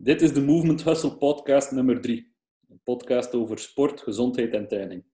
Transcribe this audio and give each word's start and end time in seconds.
Dit 0.00 0.22
is 0.22 0.32
de 0.32 0.42
Movement 0.42 0.84
Hustle 0.84 1.16
podcast 1.16 1.72
nummer 1.72 2.00
3. 2.00 2.32
Een 2.68 2.80
podcast 2.82 3.34
over 3.34 3.58
sport, 3.58 4.00
gezondheid 4.00 4.52
en 4.52 4.68
training. 4.68 5.04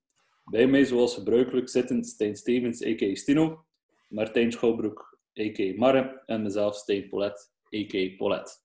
Bij 0.45 0.67
mij, 0.67 0.85
zoals 0.85 1.15
gebruikelijk, 1.15 1.69
zitten 1.69 2.05
Stijn 2.05 2.37
Stevens, 2.37 2.85
a.k.a. 2.85 3.15
Stino, 3.15 3.65
Martijn 4.09 4.53
Schouwbroek, 4.53 5.19
a.k.a. 5.41 5.73
Marre, 5.77 6.23
en 6.27 6.43
mezelf, 6.43 6.77
Stijn 6.77 7.09
Polet, 7.09 7.53
a.k.a. 7.75 8.17
Polet. 8.17 8.65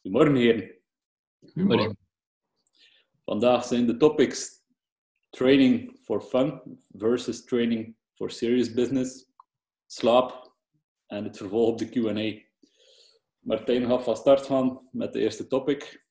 Goedemorgen, 0.00 0.34
heren. 0.34 0.74
Goedemorgen. 1.40 1.98
Vandaag 3.24 3.64
zijn 3.64 3.86
de 3.86 3.96
topics 3.96 4.50
training 5.30 5.98
for 6.02 6.20
fun 6.22 6.78
versus 6.88 7.44
training 7.44 7.96
for 8.14 8.30
serious 8.30 8.72
business, 8.72 9.32
slaap 9.86 10.56
en 11.06 11.24
het 11.24 11.36
vervolg 11.36 11.68
op 11.68 11.78
de 11.78 11.88
Q&A. 11.88 12.47
Martijn 13.48 13.86
gaat 13.86 14.02
van 14.02 14.16
start 14.16 14.46
gaan 14.46 14.88
met 14.90 15.12
de 15.12 15.20
eerste 15.20 15.46
topic. 15.46 16.06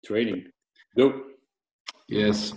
Training. 0.00 0.52
Go. 0.88 1.24
Yes. 2.06 2.54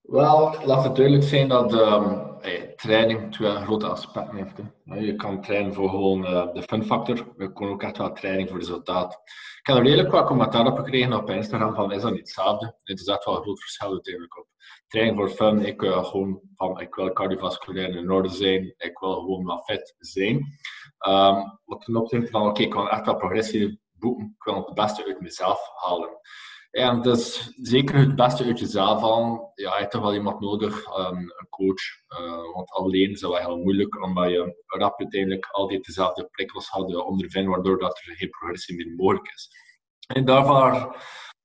Wel, 0.00 0.64
laat 0.64 0.84
het 0.84 0.96
duidelijk 0.96 1.26
zijn 1.26 1.48
dat 1.48 1.72
um, 1.72 2.30
training 2.76 3.32
twee 3.32 3.50
grote 3.50 3.86
aspecten 3.86 4.36
heeft. 4.36 4.56
Je 5.04 5.16
kan 5.16 5.42
trainen 5.42 5.74
voor 5.74 5.88
gewoon 5.88 6.24
uh, 6.24 6.52
de 6.52 6.62
fun 6.62 6.84
factor, 6.84 7.34
je 7.36 7.52
kan 7.52 7.68
ook 7.68 7.82
echt 7.82 7.98
wel 7.98 8.12
training 8.12 8.48
voor 8.48 8.58
resultaat. 8.58 9.12
Ik 9.58 9.66
heb 9.66 9.76
er 9.76 9.82
redelijk 9.82 10.10
wat 10.10 10.26
commentaar 10.26 10.66
op 10.66 10.76
gekregen 10.76 11.12
op 11.12 11.30
Instagram 11.30 11.74
van 11.74 11.92
is 11.92 12.02
dat 12.02 12.10
niet 12.10 12.20
hetzelfde? 12.20 12.74
Het 12.82 13.00
is 13.00 13.06
echt 13.06 13.24
wel 13.24 13.36
een 13.36 13.42
groot 13.42 13.60
verschil 13.60 13.90
uiteindelijk 13.90 14.38
op. 14.38 14.46
Training 14.86 15.16
voor 15.16 15.30
fun, 15.30 15.64
ik 15.64 15.80
wil 15.80 16.04
gewoon 16.04 16.40
van 16.54 16.80
ik 16.80 16.94
wil 16.94 17.12
cardiovasculair 17.12 17.96
in 17.96 18.10
orde 18.10 18.28
zijn, 18.28 18.74
ik 18.76 18.98
wil 18.98 19.14
gewoon 19.14 19.44
wat 19.44 19.64
fit 19.64 19.94
zijn. 19.98 20.58
Um, 21.08 21.58
wat 21.64 21.80
ten 21.80 21.96
opzichte 21.96 22.30
van 22.30 22.48
oké, 22.48 22.62
ik 22.62 22.70
kan 22.70 22.88
echt 22.88 23.06
wel 23.06 23.16
progressie 23.16 23.80
boeken, 23.92 24.26
ik 24.26 24.44
wil 24.44 24.64
het 24.64 24.74
beste 24.74 25.04
uit 25.06 25.20
mezelf 25.20 25.70
halen. 25.74 26.18
En 26.70 27.02
dus 27.02 27.52
zeker 27.62 27.94
het 27.98 28.16
beste 28.16 28.44
uit 28.44 28.58
jezelf 28.58 29.00
halen. 29.00 29.50
Ja, 29.54 29.72
je 29.72 29.78
hebt 29.80 29.90
toch 29.90 30.02
wel 30.02 30.14
iemand 30.14 30.40
nodig, 30.40 30.98
um, 30.98 31.18
een 31.18 31.48
coach. 31.48 31.82
Uh, 32.20 32.54
want 32.54 32.70
alleen 32.70 33.10
is 33.10 33.20
dat 33.20 33.30
wel 33.30 33.40
heel 33.40 33.56
moeilijk, 33.56 34.02
omdat 34.02 34.30
je 34.30 34.62
rap 34.66 35.00
uiteindelijk 35.00 35.46
altijd 35.46 35.84
dezelfde 35.84 36.28
prikkels 36.30 36.68
had 36.68 36.94
ondervinden, 36.94 37.50
waardoor 37.50 37.78
dat 37.78 37.98
er 37.98 38.16
geen 38.16 38.30
progressie 38.30 38.76
meer 38.76 38.94
mogelijk 38.96 39.32
is. 39.34 39.48
En 40.06 40.24
daarvoor, 40.24 40.96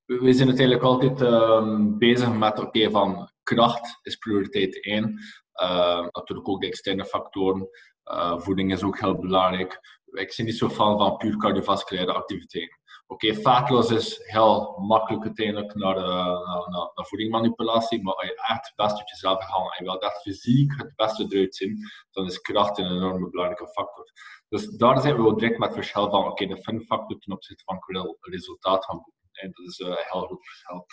we 0.06 0.34
zijn 0.34 0.48
uiteindelijk 0.48 0.86
altijd 0.86 1.22
um, 1.22 1.98
bezig 1.98 2.34
met, 2.34 2.60
oké, 2.60 2.90
van 2.92 3.30
kracht 3.44 4.00
is 4.02 4.16
prioriteit 4.16 4.86
1. 4.86 5.20
Uh, 5.62 6.08
natuurlijk 6.12 6.50
ook 6.50 6.62
de 6.62 6.68
externe 6.68 7.06
factoren. 7.06 7.70
Uh, 8.12 8.40
voeding 8.40 8.72
is 8.72 8.84
ook 8.84 9.00
heel 9.00 9.20
belangrijk. 9.20 9.80
Ik 10.06 10.34
ben 10.38 10.46
niet 10.46 10.58
zo 10.58 10.70
fan 10.70 10.98
van 10.98 11.18
puur 11.18 11.38
cardiovasculaire 11.38 12.14
activiteiten. 12.14 12.80
Oké, 13.08 13.28
okay, 13.28 13.42
vaatloos 13.42 13.92
is 13.92 14.22
heel 14.24 14.78
makkelijk 14.80 15.24
uiteindelijk 15.24 15.76
naar, 15.76 15.98
uh, 15.98 16.06
naar, 16.06 16.70
naar, 16.70 16.92
naar 16.96 17.06
voedingmanipulatie, 17.06 18.04
maar 18.04 18.14
als 18.14 18.28
je 18.28 18.36
echt 18.36 18.66
het 18.68 18.76
beste 18.76 18.98
uit 18.98 19.10
jezelf 19.10 19.44
gaat 19.44 19.78
en 19.78 19.86
je 19.86 19.92
wilt 19.92 20.20
fysiek 20.22 20.74
het 20.78 20.96
beste 20.96 21.26
eruit 21.30 21.56
zien, 21.56 21.78
dan 22.12 22.26
is 22.26 22.42
kracht 22.42 22.78
een 22.78 22.92
enorme 22.92 23.30
belangrijke 23.30 23.68
factor. 23.68 24.12
Dus 24.50 24.70
daar 24.70 25.02
zijn 25.02 25.16
we 25.16 25.28
ook 25.28 25.40
direct 25.40 25.60
met 25.60 25.68
het 25.68 25.78
verschil 25.78 26.10
van, 26.10 26.26
oké, 26.28 26.46
de 26.46 26.62
fun 26.62 26.82
factor 26.82 27.20
ten 27.20 27.34
opzichte 27.34 27.64
van 27.66 27.80
resultaat 28.20 28.86
gaan 28.86 28.96
boeken. 28.96 29.14
En 29.32 29.52
dat 29.52 29.66
is 29.66 29.80
een 29.80 29.96
heel 30.10 30.22
groot 30.22 30.46
verschil. 30.46 30.86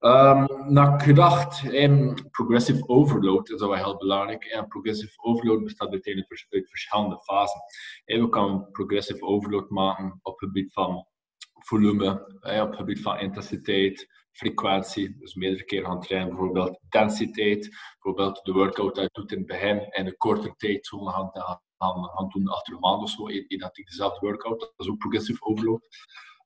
Um, 0.00 0.72
naar 0.72 0.96
kracht 0.96 1.70
en 1.70 2.14
progressive 2.30 2.88
overload 2.88 3.50
is 3.50 3.58
dat 3.58 3.68
wel 3.68 3.78
heel 3.78 3.96
belangrijk. 3.96 4.44
En 4.44 4.68
progressive 4.68 5.22
overload 5.22 5.64
bestaat 5.64 5.90
uiteindelijk 5.90 6.46
uit 6.50 6.68
verschillende 6.68 7.22
fasen. 7.22 7.60
En 8.04 8.20
we 8.20 8.28
kunnen 8.28 8.70
progressive 8.70 9.24
overload 9.24 9.70
maken 9.70 10.18
op 10.22 10.40
het 10.40 10.48
gebied 10.48 10.72
van 10.72 11.06
volume, 11.52 12.10
op 12.40 12.68
het 12.68 12.76
gebied 12.76 13.00
van 13.00 13.18
intensiteit, 13.18 14.08
frequentie, 14.32 15.16
dus 15.18 15.34
meerdere 15.34 15.64
keren 15.64 15.86
gaan 15.86 16.00
trainen, 16.00 16.28
bijvoorbeeld 16.28 16.78
densiteit, 16.88 17.68
bijvoorbeeld 17.92 18.44
de 18.44 18.52
workout 18.52 18.94
dat 18.94 19.04
je 19.04 19.10
doet 19.12 19.32
in 19.32 19.38
het 19.38 19.46
begin 19.46 19.80
en 19.80 20.06
een 20.06 20.16
korte 20.16 20.54
tijd 20.56 20.86
zo 20.86 20.98
gaan, 20.98 21.30
gaan, 21.32 21.60
gaan 22.04 22.28
doen 22.28 22.48
achter 22.48 22.74
een 22.74 22.80
maand 22.80 23.02
of 23.02 23.10
zo, 23.10 23.28
identiek 23.28 23.86
dezelfde 23.86 24.26
workout, 24.26 24.60
dat 24.60 24.72
is 24.76 24.88
ook 24.88 24.98
progressive 24.98 25.44
overload. 25.44 25.88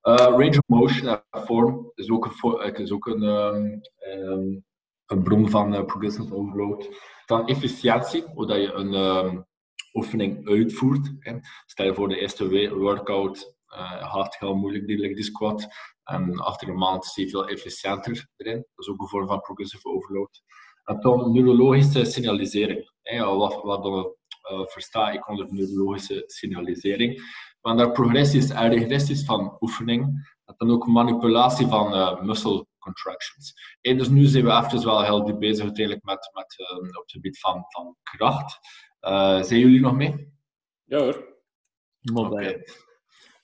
Uh, 0.02 0.14
range 0.16 0.58
of 0.58 0.66
motion 0.66 1.08
en 1.08 1.22
vorm 1.30 1.92
is 1.94 2.10
ook 2.10 2.24
een, 2.24 2.74
is 2.74 2.92
ook 2.92 3.06
een, 3.06 3.22
um, 3.22 3.80
um, 4.08 4.64
een 5.06 5.22
bron 5.22 5.50
van 5.50 5.74
uh, 5.74 5.84
progressive 5.84 6.34
overload. 6.34 6.88
Dan 7.26 7.48
efficiëntie, 7.48 8.24
hoe 8.34 8.46
dat 8.46 8.56
je 8.56 8.72
een 8.72 8.94
um, 8.94 9.46
oefening 9.92 10.48
uitvoert. 10.48 11.12
Hè. 11.18 11.38
Stel 11.66 11.86
je 11.86 11.94
voor 11.94 12.08
de 12.08 12.20
eerste 12.20 12.74
workout 12.74 13.56
uh, 13.68 14.12
gaat 14.12 14.38
heel 14.38 14.54
moeilijk, 14.54 14.86
die 14.86 15.22
squat. 15.22 15.66
En 16.04 16.38
achter 16.38 16.68
een 16.68 16.78
maand 16.78 17.04
is 17.04 17.12
die 17.12 17.30
veel 17.30 17.48
efficiënter 17.48 18.28
erin. 18.36 18.66
Dat 18.74 18.86
is 18.86 18.88
ook 18.88 19.00
een 19.00 19.08
vorm 19.08 19.26
van 19.26 19.40
progressive 19.40 19.88
overload. 19.88 20.42
En 20.84 21.00
dan 21.00 21.32
neurologische 21.32 22.04
signalisering. 22.04 22.90
Hè. 23.02 23.24
Wat, 23.24 23.62
wat 23.62 23.86
uh, 23.86 24.66
versta 24.66 25.10
ik 25.10 25.28
onder 25.28 25.46
neurologische 25.50 26.22
signalisering? 26.26 27.22
Want 27.62 27.78
daar 27.78 27.92
progressies 27.92 28.50
en 28.50 28.70
regressies 28.70 29.24
van 29.24 29.56
oefening, 29.60 30.30
dat 30.44 30.58
dan 30.58 30.70
ook 30.70 30.86
manipulatie 30.86 31.66
van 31.66 31.94
uh, 31.94 32.20
muscle 32.20 32.66
contractions. 32.78 33.54
En 33.80 33.98
dus 33.98 34.08
nu 34.08 34.24
zijn 34.24 34.44
we 34.44 34.50
even 34.50 34.84
wel 34.84 35.02
heel 35.02 35.24
diep 35.24 35.38
bezig 35.38 35.64
uiteindelijk 35.64 36.04
met, 36.04 36.30
met 36.32 36.54
uh, 36.58 36.76
op 36.76 37.02
het 37.02 37.12
gebied 37.12 37.38
van, 37.38 37.64
van 37.68 37.96
kracht. 38.02 38.58
Uh, 39.00 39.42
zijn 39.42 39.60
jullie 39.60 39.80
nog 39.80 39.94
mee? 39.94 40.32
Ja 40.84 40.98
hoor. 40.98 41.30
Okay. 42.14 42.66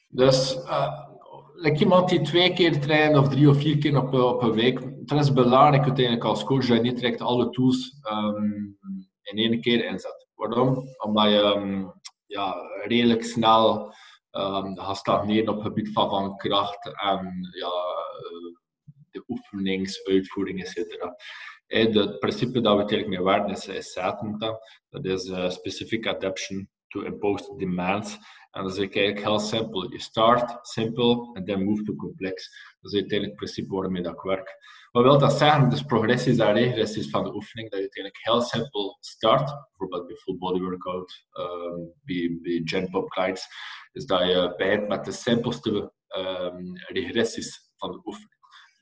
Dus 0.08 0.54
uh, 0.54 1.08
like 1.54 1.78
iemand 1.78 2.08
die 2.08 2.20
twee 2.20 2.52
keer 2.52 2.80
traint 2.80 3.16
of 3.16 3.28
drie 3.28 3.48
of 3.48 3.56
vier 3.56 3.78
keer 3.78 3.96
op, 3.96 4.12
op 4.12 4.42
een 4.42 4.52
week, 4.52 5.06
dat 5.08 5.20
is 5.20 5.32
belangrijk 5.32 5.82
uiteindelijk 5.82 6.24
als 6.24 6.44
coach 6.44 6.66
dat 6.66 6.76
je 6.76 6.82
niet 6.82 6.96
direct 6.96 7.20
alle 7.20 7.50
tools 7.50 8.00
um, 8.10 8.78
in 9.22 9.38
één 9.38 9.60
keer 9.60 9.84
inzet. 9.84 10.28
Waarom? 10.34 10.84
Omdat 10.98 11.24
je 11.24 11.54
um, 11.56 11.92
ja, 12.26 12.54
redelijk 12.84 13.24
snel 13.24 13.94
um, 14.38 14.78
gaat 14.78 14.96
stagneren 14.96 15.48
op 15.48 15.54
het 15.54 15.66
gebied 15.66 15.92
van, 15.92 16.36
kracht 16.36 16.86
en 16.86 17.48
ja, 17.50 17.72
de 19.10 19.24
oefeningsuitvoering, 19.28 20.64
etc. 20.64 20.76
En 21.66 21.96
het 21.98 22.18
principe 22.18 22.60
dat 22.60 22.76
we 22.76 22.84
eigenlijk 22.84 23.08
mee 23.08 23.50
is, 23.50 23.66
is 23.66 23.92
SATMTA. 23.92 24.60
Dat 24.90 25.04
is 25.04 25.26
uh, 25.26 25.50
Specific 25.50 26.06
Adaption 26.06 26.68
to 26.88 27.00
Imposed 27.00 27.58
Demands. 27.58 28.18
En 28.50 28.62
dat 28.62 28.72
is 28.72 28.78
eigenlijk 28.78 29.20
heel 29.20 29.38
simpel. 29.38 29.92
Je 29.92 30.00
start 30.00 30.66
simpel 30.66 31.30
en 31.32 31.44
dan 31.44 31.64
move 31.64 31.82
to 31.82 31.94
complex. 31.94 32.50
Dat 32.80 32.92
is 32.92 32.98
uiteindelijk 32.98 33.40
het 33.40 33.50
principe 33.50 33.74
waarmee 33.74 34.02
dat 34.02 34.12
ik 34.12 34.20
werk. 34.20 34.56
Wat 34.90 35.02
wil 35.02 35.18
dat 35.18 35.32
zeggen? 35.32 35.70
Dus 35.70 35.82
progressies 35.82 36.38
en 36.38 36.52
regressies 36.52 37.10
van 37.10 37.24
de 37.24 37.34
oefening, 37.34 37.70
dat 37.70 37.78
je 37.78 37.84
uiteindelijk 37.84 38.24
heel 38.24 38.40
simpel 38.40 38.96
start. 39.00 39.54
Bijvoorbeeld 39.68 40.06
bij 40.06 40.16
full 40.16 40.36
body 40.38 40.60
workout, 40.60 41.26
um, 41.32 41.92
bij, 42.04 42.38
bij 42.42 42.60
gen 42.64 42.90
pop. 42.90 43.14
Is 43.92 44.06
dat 44.06 44.20
je 44.20 44.54
begint 44.56 44.88
met 44.88 45.04
de 45.04 45.12
simpelste 45.12 45.92
um, 46.16 46.76
regressies 46.76 47.72
van 47.76 47.90
de 47.90 48.00
oefening. 48.04 48.36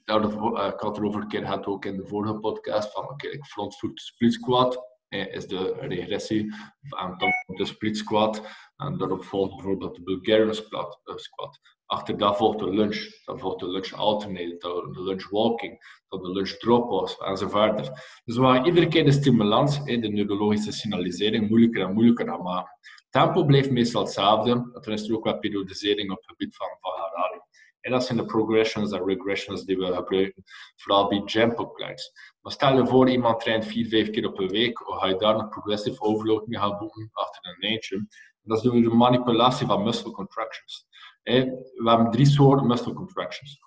Uh, 0.04 0.66
ik 0.66 0.80
had 0.80 0.96
er 0.96 1.04
over 1.04 1.20
een 1.20 1.28
keer 1.28 1.40
gehad 1.40 1.66
ook 1.66 1.84
in 1.84 1.96
de 1.96 2.06
vorige 2.06 2.38
podcast 2.38 2.92
van 2.92 3.02
oké, 3.02 3.26
okay, 3.26 3.40
front 3.40 3.76
foot 3.76 4.00
split 4.00 4.32
squat 4.32 4.95
is 5.08 5.46
de 5.46 5.74
regressie 5.80 6.54
aan 6.88 7.16
de 7.46 7.64
split 7.64 7.96
squat. 7.96 8.42
En 8.76 8.98
daarop 8.98 9.24
volgt 9.24 9.54
bijvoorbeeld 9.54 9.94
de 9.94 10.02
Bulgarian 10.02 10.54
squat. 10.54 11.60
Achter 11.86 12.18
dat 12.18 12.36
volgt 12.36 12.58
de 12.58 12.70
lunge, 12.70 13.20
dan 13.24 13.38
volgt 13.38 13.60
de 13.60 13.68
lunge 13.68 13.96
alternate, 13.96 14.88
de 14.92 15.02
lunge 15.02 15.26
walking, 15.30 16.02
dan 16.08 16.22
de 16.22 16.30
lunge 16.30 16.56
drop-off 16.56 17.20
enzovoort. 17.20 17.90
Dus 18.24 18.36
we 18.36 18.42
gaan 18.42 18.64
iedere 18.64 18.88
keer 18.88 19.04
de 19.04 19.12
stimulans, 19.12 19.84
de 19.84 19.96
neurologische 19.96 20.72
signalisering, 20.72 21.48
moeilijker 21.48 21.82
en 21.82 21.92
moeilijker 21.92 22.28
gaan 22.28 22.42
maken. 22.42 22.78
Tempo 23.10 23.44
blijft 23.44 23.70
meestal 23.70 24.02
hetzelfde, 24.02 24.70
dan 24.80 24.92
is 24.92 25.08
er 25.08 25.16
ook 25.16 25.24
wat 25.24 25.40
periodisering 25.40 26.10
op 26.10 26.16
het 26.16 26.26
gebied 26.26 26.56
van, 26.56 26.68
van 26.80 26.92
herhaling. 26.92 27.42
En 27.86 27.92
dat 27.92 28.04
zijn 28.04 28.18
de 28.18 28.24
progressions 28.24 28.92
en 28.92 29.04
regressions 29.04 29.64
die 29.64 29.76
we 29.76 29.94
gebruiken, 29.94 30.42
vooral 30.76 31.08
bij 31.08 31.22
jump 31.24 31.58
upgrades. 31.58 32.12
Maar 32.40 32.52
stel 32.52 32.76
je 32.76 32.86
voor, 32.86 33.08
iemand 33.08 33.40
traint 33.40 33.66
vier, 33.66 33.88
vijf 33.88 34.10
keer 34.10 34.26
op 34.26 34.38
een 34.38 34.48
week, 34.48 34.88
of 34.88 34.98
ga 34.98 35.06
je 35.06 35.16
daar 35.16 35.38
een 35.38 35.48
progressive 35.48 36.00
overload 36.00 36.46
mee 36.46 36.60
gaan 36.60 36.78
boeken 36.78 37.10
achter 37.12 37.56
een 37.56 37.68
eentje. 37.68 38.06
Dat 38.42 38.64
is 38.64 38.70
de 38.70 38.80
manipulatie 38.80 39.66
van 39.66 39.82
muscle 39.82 40.10
contractions. 40.10 40.86
We 41.22 41.64
hebben 41.84 42.10
drie 42.10 42.26
soorten 42.26 42.66
muscle 42.66 42.92
contractions. 42.92 43.60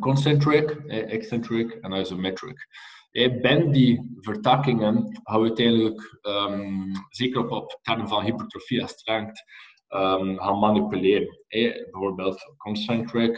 Concentric, 0.00 0.70
eccentric 0.86 1.72
en 1.72 1.92
isometric. 1.92 2.66
Bij 3.12 3.70
die 3.70 4.16
vertakkingen 4.20 5.20
gaan 5.22 5.40
we 5.40 5.46
uiteindelijk, 5.46 6.18
um, 6.22 6.92
zeker 7.08 7.40
op, 7.40 7.50
op 7.50 7.78
termen 7.82 8.08
van 8.08 8.24
hypertrofie 8.24 8.80
en 8.80 8.88
strength, 8.88 9.44
um, 9.88 10.38
gaan 10.38 10.58
manipuleren. 10.58 11.38
Eh, 11.48 11.72
bijvoorbeeld 11.90 12.54
concentric, 12.56 13.36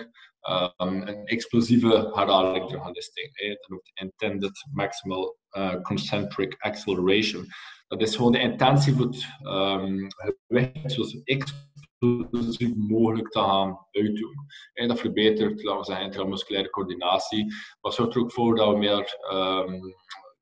um, 0.78 1.02
een 1.08 1.24
explosieve 1.24 2.10
herhaling 2.14 2.64
is 2.92 3.10
eh, 3.12 3.48
dat 3.48 3.68
noemt 3.68 3.90
intended 3.94 4.66
maximal 4.72 5.36
uh, 5.50 5.80
concentric 5.82 6.56
acceleration. 6.58 7.46
Dat 7.86 8.02
is 8.02 8.16
gewoon 8.16 8.32
de 8.32 8.38
intentie 8.38 8.94
voor 8.94 9.06
het 9.06 9.26
um, 9.42 10.06
gewicht, 10.46 10.92
zoals 10.92 11.20
inclusief 11.24 12.74
mogelijk 12.74 13.28
te 13.28 13.38
gaan 13.38 13.86
uitdoen. 13.90 14.34
En 14.72 14.88
dat 14.88 15.00
verbetert, 15.00 15.62
laten 15.62 15.80
we 15.80 15.86
zeggen, 15.86 16.04
intramusculaire 16.04 16.70
coördinatie, 16.70 17.54
maar 17.80 17.92
zorgt 17.92 18.14
er 18.14 18.20
ook 18.20 18.32
voor 18.32 18.56
dat 18.56 18.72
we 18.72 18.78
meer 18.78 19.16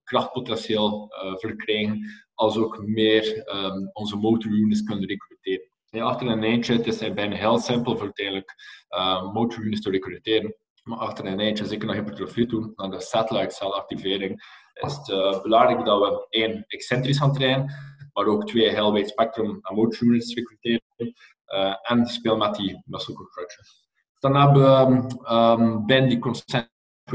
krachtpotentieel 0.03 1.13
uh, 1.25 1.37
verkrijgen, 1.37 2.25
als 2.35 2.57
ook 2.57 2.87
meer 2.87 3.45
onze 3.93 4.17
motorunits 4.17 4.83
kunnen 4.83 5.09
recruteren. 5.09 5.76
Ja, 5.91 6.05
achter 6.05 6.27
een 6.27 6.43
eindje, 6.43 6.73
het 6.73 6.87
is 6.87 7.13
bijna 7.13 7.37
heel 7.37 7.59
simpel 7.59 7.93
voor 7.93 8.05
uiteindelijk 8.05 8.55
uh, 8.89 9.33
motorunits 9.33 9.81
te 9.81 9.91
recruteren. 9.91 10.57
Maar 10.83 10.99
achter 10.99 11.27
een 11.27 11.41
eindje, 11.41 11.67
zeker 11.67 11.87
naar 11.87 11.97
hypertrofie 11.97 12.47
toe, 12.47 12.73
naar 12.77 12.91
de 12.91 13.01
satellite 13.01 13.55
celactivering, 13.55 14.43
is 14.73 14.97
het 14.97 15.09
uh, 15.09 15.43
belangrijk 15.43 15.85
dat 15.85 16.01
we 16.01 16.27
één, 16.29 16.65
excentrisch 16.67 17.19
gaan 17.19 17.33
trainen, 17.33 17.75
maar 18.13 18.27
ook 18.27 18.47
twee, 18.47 18.69
heel 18.69 18.93
wijd 18.93 19.09
spectrum 19.09 19.59
aan 19.61 19.75
motorunits 19.75 20.35
recruteren. 20.35 20.81
Uh, 21.47 21.75
en 21.83 22.07
speel 22.07 22.37
met 22.37 22.55
die 22.55 22.83
muscle 22.85 23.15
contractions. 23.15 23.85
Dan 24.19 24.37
hebben 24.37 24.63
we 24.63 25.35
um, 25.35 25.87
binnen 25.87 26.09
die 26.09 26.19
concentric 26.19 26.71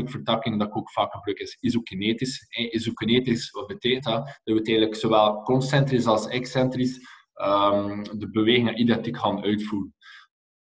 vertakking 0.10 0.60
dat 0.60 0.68
ik 0.68 0.78
ook 0.78 0.92
vaak 0.92 1.12
gebruik 1.12 1.40
is 1.40 1.58
isokinetisch. 1.60 2.48
Isokinetisch, 2.72 3.52
wat 3.52 3.68
betekent 3.68 4.04
dat? 4.04 4.26
Dat 4.26 4.58
we 4.58 4.64
eigenlijk 4.64 4.96
zowel 4.96 5.42
concentrisch 5.42 6.06
als 6.06 6.28
excentrisch 6.28 7.00
um, 7.42 8.04
de 8.20 8.30
bewegingen 8.32 8.80
identiek 8.80 9.18
gaan 9.18 9.44
uitvoeren. 9.44 9.96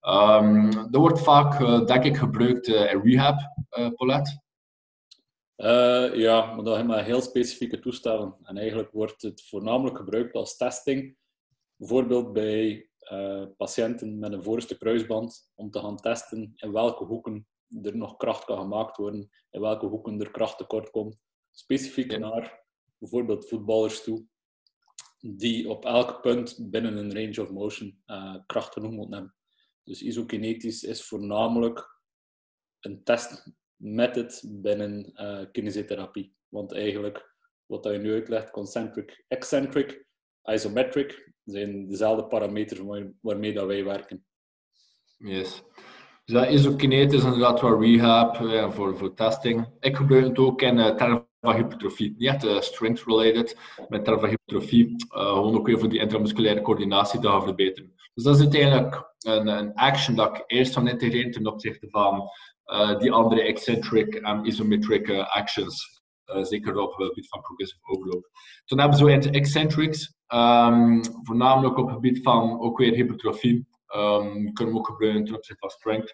Um, 0.01 0.71
dat 0.71 0.95
wordt 1.01 1.21
vaak, 1.21 1.59
uh, 1.59 1.85
denk 1.85 2.03
ik, 2.03 2.17
gebruikt 2.17 2.67
uh, 2.67 2.93
in 2.93 3.01
rehab, 3.01 3.39
uh, 3.79 3.89
Paulette. 3.95 4.41
ja, 6.17 6.53
maar 6.55 6.63
dat 6.63 6.75
hebben 6.75 7.03
heel 7.03 7.21
specifieke 7.21 7.79
toestellen. 7.79 8.35
En 8.43 8.57
eigenlijk 8.57 8.91
wordt 8.91 9.21
het 9.21 9.47
voornamelijk 9.47 9.97
gebruikt 9.97 10.33
als 10.33 10.57
testing. 10.57 11.17
Bijvoorbeeld 11.75 12.33
bij 12.33 12.89
patiënten 13.57 14.19
met 14.19 14.33
een 14.33 14.43
voorste 14.43 14.77
kruisband 14.77 15.49
om 15.55 15.71
te 15.71 15.79
gaan 15.79 15.97
testen 15.97 16.51
in 16.55 16.71
welke 16.71 17.03
hoeken 17.03 17.47
er 17.81 17.97
nog 17.97 18.17
kracht 18.17 18.45
kan 18.45 18.57
gemaakt 18.57 18.97
worden, 18.97 19.29
in 19.49 19.61
welke 19.61 19.85
hoeken 19.85 20.19
er 20.19 20.31
kracht 20.31 20.57
tekort 20.57 20.89
komt. 20.89 21.17
Specifiek 21.51 22.19
naar 22.19 22.63
bijvoorbeeld 22.97 23.47
voetballers 23.47 24.03
toe, 24.03 24.25
die 25.19 25.69
op 25.69 25.85
elk 25.85 26.21
punt 26.21 26.57
binnen 26.69 26.97
een 26.97 27.13
range 27.13 27.41
of 27.41 27.51
motion 27.51 28.01
uh, 28.07 28.35
kracht 28.45 28.73
genoeg 28.73 28.91
moeten 28.91 29.13
hebben. 29.13 29.35
Dus 29.83 30.01
isokinetisch 30.01 30.83
is 30.83 31.07
voornamelijk 31.07 31.99
een 32.79 33.03
testmethod 33.03 34.43
binnen 34.45 35.11
uh. 35.53 36.33
Want 36.47 36.73
eigenlijk, 36.73 37.35
wat 37.65 37.83
je 37.83 37.97
nu 37.97 38.13
uitlegt, 38.13 38.51
concentric, 38.51 39.25
eccentric, 39.27 40.05
isometric, 40.43 41.33
zijn 41.43 41.87
dezelfde 41.87 42.27
parameters 42.27 42.81
waarmee 43.21 43.53
dat 43.53 43.65
wij 43.65 43.83
werken. 43.83 44.25
Yes. 45.17 45.63
Dus 46.25 46.35
dat 46.35 46.49
isokinetisch 46.49 47.23
inderdaad 47.23 47.61
wel 47.61 47.81
rehab 47.81 48.35
ja, 48.35 48.71
voor, 48.71 48.97
voor 48.97 49.13
testing. 49.13 49.67
Ik 49.79 49.95
gebruik 49.95 50.25
het 50.25 50.37
ook 50.37 50.61
in 50.61 50.77
uh, 50.77 50.95
termen 50.95 51.28
van 51.41 51.55
hypertrofie. 51.55 52.15
Niet 52.17 52.27
echt 52.27 52.45
uh, 52.45 52.59
strength 52.59 53.03
related, 53.03 53.57
met 53.87 54.03
termen 54.03 54.19
van 54.21 54.29
hypertrofie. 54.29 54.95
Uh, 55.15 55.37
ook 55.37 55.67
weer 55.67 55.79
voor 55.79 55.89
die 55.89 55.99
intramusculaire 55.99 56.61
coördinatie 56.61 57.19
te 57.19 57.27
gaan 57.27 57.43
verbeteren. 57.43 57.93
Dus 58.13 58.23
dat 58.23 58.35
is 58.35 58.41
uiteindelijk 58.41 59.13
een, 59.19 59.47
een 59.47 59.73
action 59.73 60.15
dat 60.15 60.37
ik 60.37 60.43
eerst 60.47 60.73
van 60.73 60.87
integreer 60.87 61.31
ten 61.31 61.47
opzichte 61.47 61.89
van 61.89 62.29
die 62.99 63.11
andere 63.11 63.41
eccentric 63.41 64.15
en 64.15 64.45
isometric 64.45 65.09
actions. 65.09 66.01
zeker 66.41 66.77
op 66.77 66.97
het 66.97 67.07
gebied 67.07 67.27
van 67.27 67.41
progressive 67.41 67.81
overload. 67.83 68.29
Toen 68.65 68.79
hebben 68.79 69.05
we 69.05 69.29
eccentrics, 69.29 70.13
um, 70.27 71.01
voornamelijk 71.23 71.77
op 71.77 71.85
het 71.85 71.95
gebied 71.95 72.23
van 72.23 72.59
ook 72.59 72.77
weer 72.77 72.93
hypertrofie. 72.93 73.67
Um, 73.95 74.53
kunnen 74.53 74.73
we 74.73 74.79
ook 74.79 74.87
gebruiken 74.87 75.25
ten 75.25 75.35
opzichte 75.35 75.59
van 75.59 75.69
strength. 75.69 76.13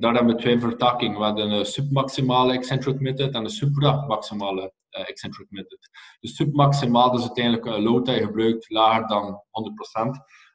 Daar 0.00 0.14
hebben 0.14 0.34
we 0.34 0.40
twee 0.40 0.60
vertakkingen. 0.60 1.18
We 1.18 1.24
hebben 1.24 1.50
een 1.50 1.66
submaximale 1.66 2.52
eccentric 2.52 3.00
method 3.00 3.34
en 3.34 3.44
een 3.44 3.50
supramaximale 3.50 4.72
uh, 4.90 5.08
eccentric 5.08 5.46
method. 5.50 5.88
De 6.20 6.28
submaximaal 6.28 7.14
is 7.14 7.20
uiteindelijk 7.20 7.66
een 7.66 7.82
load 7.82 8.06
dat 8.06 8.14
je 8.14 8.24
gebruikt 8.24 8.70
lager 8.70 9.06
dan 9.06 9.34
100%. 9.34 10.10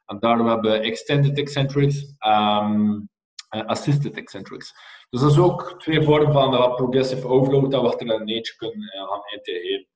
En 0.06 0.18
daar 0.18 0.38
hebben 0.38 0.70
we 0.70 0.78
extended 0.78 1.38
eccentrics 1.38 2.14
um, 2.26 3.08
en 3.48 3.66
assisted 3.66 4.16
eccentrics. 4.16 4.74
Dus 5.10 5.20
dat 5.20 5.30
is 5.30 5.38
ook 5.38 5.74
twee 5.78 6.02
vormen 6.02 6.32
van 6.32 6.54
uh, 6.54 6.74
progressive 6.74 7.26
overload 7.26 7.70
dat 7.70 7.80
we 7.82 7.88
achter 7.88 8.10
een 8.10 8.28
eentje 8.28 8.56
kunnen 8.56 8.94
uh, 8.94 9.08
gaan 9.08 9.22
integreren. 9.34 9.86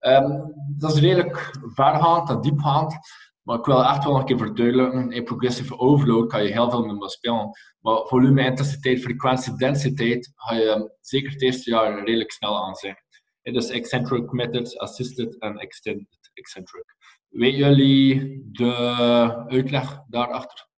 Um, 0.00 0.54
dat 0.78 0.94
is 0.94 1.00
redelijk 1.00 1.50
vergaand 1.74 2.30
en 2.30 2.40
diepgaand. 2.40 2.98
Maar 3.42 3.58
ik 3.58 3.64
wil 3.64 3.84
echt 3.84 4.04
wel 4.04 4.16
een 4.16 4.24
keer 4.24 4.38
verduidelijken. 4.38 5.12
In 5.12 5.24
progressive 5.24 5.78
overload 5.78 6.28
kan 6.28 6.42
je 6.42 6.52
heel 6.52 6.70
veel 6.70 6.84
mee 6.84 7.08
spelen. 7.08 7.50
Maar 7.80 8.06
volume, 8.06 8.44
intensiteit, 8.44 9.00
frequentie, 9.00 9.56
densiteit 9.56 10.32
ga 10.34 10.54
je 10.54 10.96
zeker 11.00 11.30
het 11.30 11.42
eerste 11.42 11.70
jaar 11.70 12.04
redelijk 12.04 12.32
snel 12.32 12.64
aan 12.64 12.74
zijn. 12.74 12.96
Dus 13.42 13.68
eccentric 13.68 14.32
methods, 14.32 14.78
assisted 14.78 15.38
en 15.38 15.56
extended 15.56 16.30
eccentric. 16.32 16.96
Weet 17.28 17.56
jullie 17.56 18.40
de 18.52 18.74
uitleg 19.48 20.02
daarachter? 20.08 20.68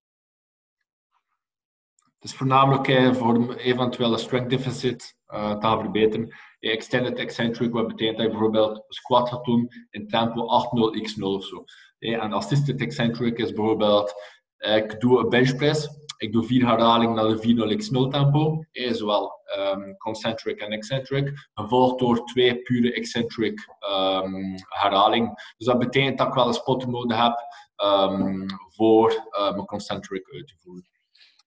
Het 2.18 2.30
is 2.30 2.36
voornamelijk 2.36 3.16
voor 3.16 3.34
een 3.34 3.52
eventuele 3.52 4.18
strength 4.18 4.50
deficit 4.50 5.16
uh, 5.28 5.58
te 5.58 5.80
verbeteren. 5.80 6.34
Extended 6.58 7.18
eccentric, 7.18 7.72
wat 7.72 7.86
betekent 7.86 8.16
dat 8.16 8.26
je 8.26 8.32
bijvoorbeeld 8.32 8.84
squat 8.88 9.28
gaat 9.28 9.44
doen 9.44 9.68
in 9.90 10.08
tempo 10.08 10.40
8-0 10.40 11.00
x0 11.02 11.22
of 11.22 11.44
zo. 11.44 11.64
En 12.10 12.32
assisted 12.32 12.80
eccentric 12.80 13.38
is 13.38 13.52
bijvoorbeeld, 13.52 14.14
ik 14.58 15.00
doe 15.00 15.18
een 15.18 15.28
benchpress, 15.28 15.88
ik 16.16 16.32
doe 16.32 16.44
vier 16.44 16.66
herhalingen 16.66 17.14
naar 17.14 17.28
de 17.28 17.76
4-0 17.76 17.76
x0 17.76 18.10
tempo, 18.10 18.64
zowel 18.72 19.40
um, 19.58 19.96
concentric 19.96 20.60
en 20.60 20.70
eccentric, 20.72 21.48
gevolgd 21.54 21.98
door 21.98 22.24
twee 22.24 22.62
pure 22.62 22.92
eccentric 22.92 23.68
um, 23.90 24.54
herhalingen. 24.68 25.34
Dus 25.56 25.66
dat 25.66 25.78
betekent 25.78 26.18
dat 26.18 26.26
ik 26.26 26.34
wel 26.34 26.46
een 26.46 26.54
spotter 26.54 26.88
nodig 26.88 27.16
heb 27.16 27.36
um, 27.84 28.46
voor 28.68 29.10
uh, 29.10 29.52
mijn 29.52 29.66
concentric 29.66 30.28
uit 30.32 30.46
te 30.46 30.54
voeren. 30.56 30.88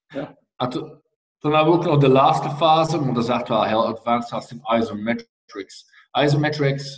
Ja. 0.07 0.35
Dan 1.39 1.53
hebben 1.53 1.73
we 1.73 1.79
ook 1.79 1.85
nog 1.85 1.97
de 1.97 2.09
laatste 2.09 2.49
fase, 2.49 2.99
maar 2.99 3.13
dat 3.13 3.23
is 3.23 3.29
echt 3.29 3.47
wel 3.47 3.63
heel 3.63 3.87
advanced, 3.87 4.31
als 4.31 4.51
in 4.51 4.61
isometrics. 4.77 5.93
Isometrics 6.11 6.97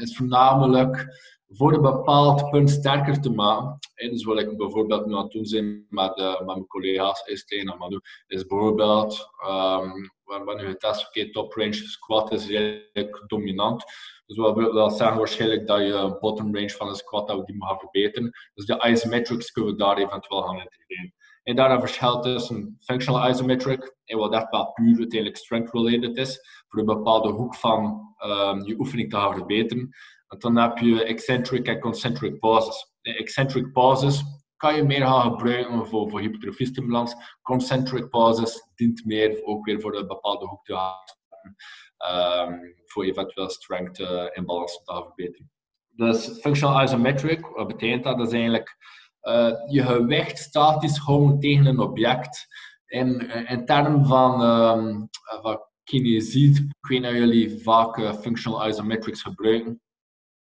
is 0.00 0.16
voornamelijk 0.16 1.06
voor 1.48 1.72
een 1.72 1.82
bepaald 1.82 2.50
punt 2.50 2.70
sterker 2.70 3.20
te 3.20 3.30
maken. 3.30 3.78
En 3.94 4.10
dus 4.10 4.24
wat 4.24 4.38
ik 4.38 4.56
bijvoorbeeld 4.56 5.06
nu 5.06 5.14
aan 5.14 5.22
het 5.22 5.32
doen 5.32 5.44
zijn 5.44 5.86
met, 5.88 6.16
mijn 6.46 6.66
collega's, 6.66 7.22
Esteen 7.22 7.68
en 7.68 7.78
Manu, 7.78 8.00
is 8.26 8.46
bijvoorbeeld, 8.46 9.28
um, 9.48 10.10
wanneer 10.24 10.68
je 10.68 10.76
test, 10.76 11.32
top 11.32 11.52
range 11.52 11.72
squat 11.72 12.32
is 12.32 12.46
redelijk 12.46 13.24
dominant. 13.26 13.84
Dus 14.26 14.36
wat 14.36 14.56
wil 14.56 14.72
dat 14.72 14.96
zeggen 14.96 15.18
waarschijnlijk 15.18 15.66
dat 15.66 15.78
je 15.78 16.16
bottom 16.20 16.54
range 16.54 16.70
van 16.70 16.88
een 16.88 16.94
squat 16.94 17.26
dat 17.26 17.38
we 17.38 17.44
die 17.44 17.64
verbeteren. 17.78 18.30
Dus 18.54 18.66
de 18.66 18.84
isometrics 18.88 19.50
kunnen 19.50 19.72
we 19.72 19.78
daar 19.78 19.96
eventueel 19.96 20.42
gaan 20.42 20.60
integreren. 20.60 21.14
En 21.42 21.56
daarna 21.56 21.80
verschilt 21.80 22.22
tussen 22.22 22.76
functional 22.80 23.28
isometric 23.28 23.96
en 24.04 24.18
wat 24.18 24.32
echt 24.32 24.50
wel 24.50 24.72
puur 24.72 24.98
uiteindelijk 24.98 25.36
strength 25.36 25.72
related 25.72 26.16
is, 26.16 26.64
voor 26.68 26.80
een 26.80 26.86
bepaalde 26.86 27.30
hoek 27.30 27.54
van 27.54 28.06
um, 28.24 28.66
je 28.66 28.78
oefening 28.78 29.10
te 29.10 29.16
gaan 29.16 29.34
verbeteren. 29.34 29.90
En 30.28 30.38
dan 30.38 30.56
heb 30.56 30.78
je 30.78 31.04
eccentric 31.04 31.66
en 31.66 31.80
concentric 31.80 32.38
pauses. 32.38 32.92
De 33.00 33.16
eccentric 33.16 33.72
pauses 33.72 34.22
kan 34.56 34.76
je 34.76 34.82
meer 34.82 35.06
gaan 35.06 35.30
gebruiken 35.30 35.86
voor, 35.86 36.10
voor 36.10 36.20
hypertrofiestimulans. 36.20 37.14
Concentric 37.42 38.08
pauses 38.08 38.70
dient 38.74 39.04
meer 39.04 39.44
ook 39.44 39.64
weer 39.64 39.80
voor 39.80 39.96
een 39.96 40.06
bepaalde 40.06 40.46
hoek 40.46 40.64
te 40.64 40.74
gaan, 40.74 42.50
um, 42.50 42.74
voor 42.86 43.04
eventueel 43.04 43.50
strength 43.50 43.98
uh, 43.98 44.24
in 44.32 44.44
balans 44.44 44.82
te. 44.84 45.44
Dus 45.88 46.38
functional 46.40 46.82
isometric, 46.82 47.46
wat 47.46 47.66
betekent 47.66 48.04
dat? 48.04 48.18
Dat 48.18 48.26
is 48.26 48.32
eigenlijk 48.32 48.76
uh, 49.22 49.52
je 49.68 49.82
gewicht 49.82 50.38
statisch 50.38 50.98
houden 50.98 51.40
tegen 51.40 51.66
een 51.66 51.80
object. 51.80 52.46
In, 52.86 53.30
in 53.48 53.64
termen 53.64 54.06
van, 54.06 54.42
um, 54.42 55.08
van 55.42 55.60
kinesie, 55.84 56.50
ik 56.50 56.88
weet 56.88 57.02
dat 57.02 57.12
jullie 57.12 57.62
vaak 57.62 58.14
functional 58.14 58.68
isometrics 58.68 59.22
gebruiken. 59.22 59.80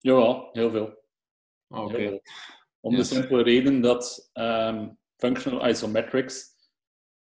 Jawel, 0.01 0.49
heel 0.53 0.71
veel. 0.71 1.05
Oké. 1.69 2.21
Om 2.81 2.95
yes. 2.95 3.09
de 3.09 3.15
simpele 3.15 3.43
reden 3.43 3.81
dat 3.81 4.31
um, 4.35 4.99
functional 5.17 5.69
isometrics 5.69 6.49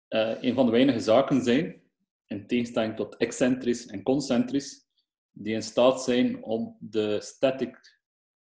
uh, 0.09 0.41
een 0.41 0.53
van 0.53 0.65
de 0.65 0.71
weinige 0.71 0.99
zaken 0.99 1.41
zijn, 1.41 1.81
in 2.27 2.47
tegenstelling 2.47 2.95
tot 2.95 3.15
excentrisch 3.15 3.85
en 3.85 4.03
concentrisch, 4.03 4.87
die 5.31 5.53
in 5.53 5.63
staat 5.63 6.03
zijn 6.03 6.43
om 6.43 6.77
de 6.79 7.21
static 7.21 7.99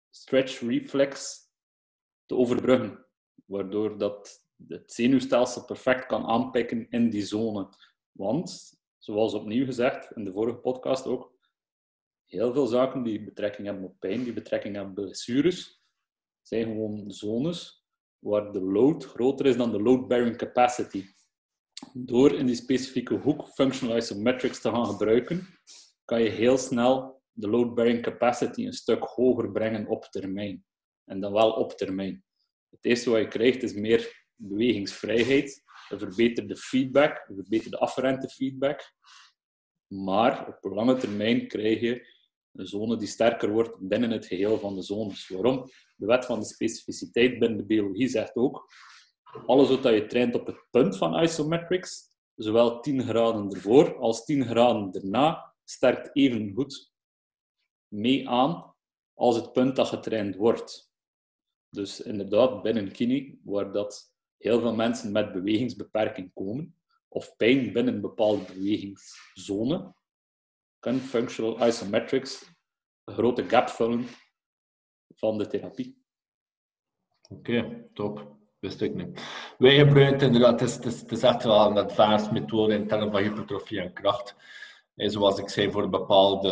stretch 0.10 0.60
reflex 0.60 1.40
te 2.26 2.36
overbruggen. 2.36 3.06
Waardoor 3.46 3.98
dat 3.98 4.48
het 4.68 4.94
zenuwstelsel 4.94 5.66
perfect 5.66 6.06
kan 6.06 6.26
aanpikken 6.26 6.90
in 6.90 7.10
die 7.10 7.26
zone. 7.26 7.70
Want, 8.12 8.80
zoals 8.98 9.34
opnieuw 9.34 9.66
gezegd 9.66 10.12
in 10.12 10.24
de 10.24 10.32
vorige 10.32 10.58
podcast 10.58 11.06
ook, 11.06 11.38
heel 12.30 12.54
veel 12.54 12.68
zaken 12.68 13.04
die 13.04 13.24
betrekking 13.24 13.68
hebben 13.68 13.86
op 13.86 14.00
pijn, 14.00 14.24
die 14.24 14.34
betrekking 14.34 14.76
hebben 14.76 14.98
op 14.98 15.04
blessures, 15.04 15.82
zijn 16.42 16.64
gewoon 16.64 17.12
zones 17.12 17.86
waar 18.20 18.52
de 18.52 18.62
load 18.62 19.06
groter 19.06 19.46
is 19.46 19.58
dan 19.58 19.72
de 19.72 19.82
load-bearing 19.82 20.38
capacity. 20.38 21.06
Door 21.94 22.34
in 22.34 22.46
die 22.46 22.56
specifieke 22.56 23.14
hoek 23.14 23.48
functional 23.48 23.98
isometrics 23.98 24.62
te 24.62 24.70
gaan 24.70 24.86
gebruiken, 24.86 25.48
kan 26.06 26.22
je 26.22 26.30
heel 26.30 26.58
snel 26.58 27.22
de 27.32 27.50
load-bearing 27.50 28.02
capacity 28.02 28.66
een 28.66 28.74
stuk 28.74 29.04
hoger 29.04 29.52
brengen 29.52 29.88
op 29.88 30.04
termijn. 30.04 30.66
En 31.06 31.20
dan 31.20 31.34
wel 31.34 31.52
op 31.52 31.72
termijn. 31.72 32.24
Het 32.70 32.86
eerste 32.86 33.10
wat 33.10 33.20
je 33.20 33.28
krijgt 33.28 33.64
is 33.64 33.74
meer 33.74 34.26
bewegingsvrijheid, 34.36 35.64
een 35.90 36.00
verbeterde 36.00 36.56
feedback, 36.56 37.26
een 37.28 37.36
verbeterde 37.36 37.78
afferente 37.78 38.30
feedback. 38.30 38.94
Maar 39.88 40.48
op 40.48 40.72
lange 40.72 40.98
termijn 40.98 41.48
krijg 41.48 41.80
je 41.80 42.18
een 42.53 42.68
zone 42.68 42.98
die 42.98 43.08
sterker 43.08 43.51
wordt 43.51 43.77
binnen 43.79 44.12
het 44.12 44.25
geheel 44.25 44.60
van 44.60 44.75
de 44.75 44.82
zones. 44.82 45.27
Waarom? 45.27 45.70
De 45.96 46.06
wet 46.06 46.25
van 46.25 46.39
de 46.39 46.46
specificiteit 46.46 47.39
binnen 47.39 47.58
de 47.58 47.65
biologie 47.65 48.08
zegt 48.08 48.36
ook, 48.36 48.70
alles 49.46 49.70
wat 49.70 49.84
je 49.84 50.06
traint 50.06 50.36
op 50.36 50.46
het 50.46 50.65
punt 50.72 50.98
van 50.98 51.24
isometrics, 51.24 52.18
zowel 52.36 52.79
10 52.79 53.03
graden 53.03 53.51
ervoor 53.51 53.98
als 53.98 54.25
10 54.25 54.46
graden 54.46 54.91
erna, 54.94 55.56
sterkt 55.63 56.10
even 56.13 56.53
goed 56.53 56.94
mee 57.88 58.29
aan 58.29 58.75
als 59.13 59.36
het 59.36 59.51
punt 59.51 59.75
dat 59.75 59.88
getraind 59.88 60.36
wordt. 60.36 60.91
Dus 61.70 62.01
inderdaad, 62.01 62.62
binnen 62.62 62.91
kine, 62.91 63.38
waar 63.44 63.72
dat 63.72 64.13
heel 64.38 64.60
veel 64.60 64.75
mensen 64.75 65.12
met 65.12 65.34
bewegingsbeperking 65.34 66.34
komen, 66.34 66.75
of 67.08 67.36
pijn 67.36 67.74
binnen 67.74 67.94
een 67.94 68.01
bepaalde 68.01 68.53
bewegingszone, 68.53 69.96
kan 70.80 71.00
functional 71.00 71.68
isometrics 71.68 72.46
een 73.04 73.14
grote 73.14 73.44
gap 73.44 73.70
vullen 73.70 74.08
van 75.16 75.38
de 75.38 75.48
therapie. 75.48 76.04
Oké, 77.30 77.88
top. 77.94 78.38
Wist 78.60 78.82
ik 78.82 78.96
niet. 78.96 79.22
Wij 79.58 79.78
gebruiken 79.78 80.28
inderdaad, 80.28 80.60
het 80.60 80.86
is, 80.86 81.00
het 81.00 81.12
is, 81.12 81.24
echt 81.24 81.44
wel 81.44 81.70
een 81.70 81.78
advanced 81.78 82.32
methode 82.32 82.74
in 82.74 82.88
termen 82.88 83.12
van 83.12 83.22
hypertrofie 83.22 83.80
en 83.80 83.94
kracht. 83.94 84.36
En 84.96 85.12
zoals 85.12 85.40
ik 85.40 85.50
zei, 85.50 85.72
voor 85.72 85.84
een 85.84 85.90
bepaalde 85.90 86.50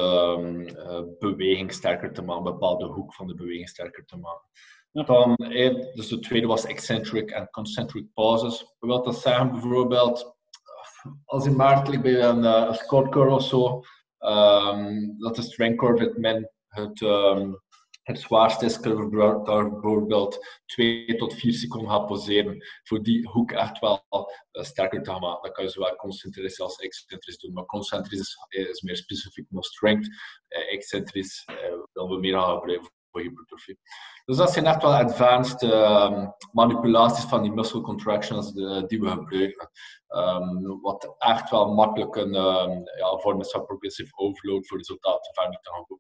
uh, 0.66 1.02
beweging 1.20 1.74
sterker 1.74 2.14
te 2.14 2.22
maken, 2.22 2.46
een 2.46 2.52
bepaalde 2.52 2.86
hoek 2.86 3.14
van 3.14 3.28
de 3.28 3.36
beweging 3.36 3.70
sterker 3.70 4.06
te 4.06 4.18
maken. 4.18 4.48
Dan, 4.92 5.36
dus 5.94 6.08
de 6.08 6.20
tweede 6.20 6.48
was 6.48 6.66
eccentric 6.66 7.32
en 7.32 7.50
concentric 7.50 8.14
pauses. 8.14 8.76
Wat 8.80 9.06
dat 9.06 9.16
zeggen 9.16 9.52
bijvoorbeeld, 9.52 10.36
als 11.26 11.46
in 11.46 11.56
maart 11.56 12.02
bij 12.02 12.24
een 12.24 12.44
uh, 12.44 12.74
squat 12.74 13.10
curl 13.10 13.36
of 13.36 13.44
zo, 13.44 13.82
um, 14.20 15.16
dat 15.20 15.38
strength 15.38 15.78
curve 15.78 16.04
het 16.04 16.18
men 16.18 16.52
het, 16.68 17.02
um, 17.02 17.62
het 18.04 18.20
zwaarste 18.20 18.66
is, 18.66 18.82
daar 18.82 19.70
bijvoorbeeld 19.70 20.62
2 20.66 21.16
tot 21.16 21.34
4 21.34 21.54
seconden 21.54 21.90
gaan 21.90 22.06
poseren. 22.06 22.66
Voor 22.84 23.04
die 23.04 23.28
hoek 23.30 23.52
echt 23.52 23.80
wel 23.80 24.06
uh, 24.12 24.64
sterker 24.64 25.04
te 25.04 25.12
gaan 25.12 25.22
maken. 25.22 25.42
Dan 25.42 25.52
kan 25.52 25.64
je 25.64 25.70
zowel 25.70 25.96
concentrisch 25.96 26.60
als 26.60 26.76
excentrisch 26.76 27.38
doen. 27.38 27.54
Maar 27.54 27.66
concentrisch 27.66 28.36
is, 28.50 28.82
meer 28.82 28.96
specifiek 28.96 29.46
naar 29.50 29.64
strength. 29.64 30.08
Uh, 30.08 30.74
excentrisch 30.74 31.46
uh, 31.52 31.56
willen 31.94 32.10
we 32.10 32.20
meer 32.20 32.34
gaan 32.34 32.62
Dus 34.26 34.38
dat 34.38 34.52
zijn 34.52 34.66
echt 34.66 34.82
wel 34.82 34.94
advanced 34.94 35.62
uh, 35.62 36.28
manipulaties 36.52 37.24
van 37.24 37.42
die 37.42 37.52
muscle 37.52 37.82
contractions 37.82 38.54
de, 38.54 38.84
die 38.88 39.00
we 39.00 39.10
gebruiken. 39.10 39.70
Um, 40.10 40.82
wat 40.82 41.16
echt 41.18 41.50
wel 41.50 41.74
makkelijk 41.74 42.16
een 42.16 42.36
um, 42.36 42.84
ja, 42.98 43.18
vorm 43.18 43.40
is 43.40 43.52
van 43.52 43.66
progressive 43.66 44.12
overload 44.16 44.68
voor 44.68 44.78
resultaten 44.78 45.34
verder 45.34 45.60
te 45.62 45.70
gaan 45.70 45.86
doen. 45.88 46.00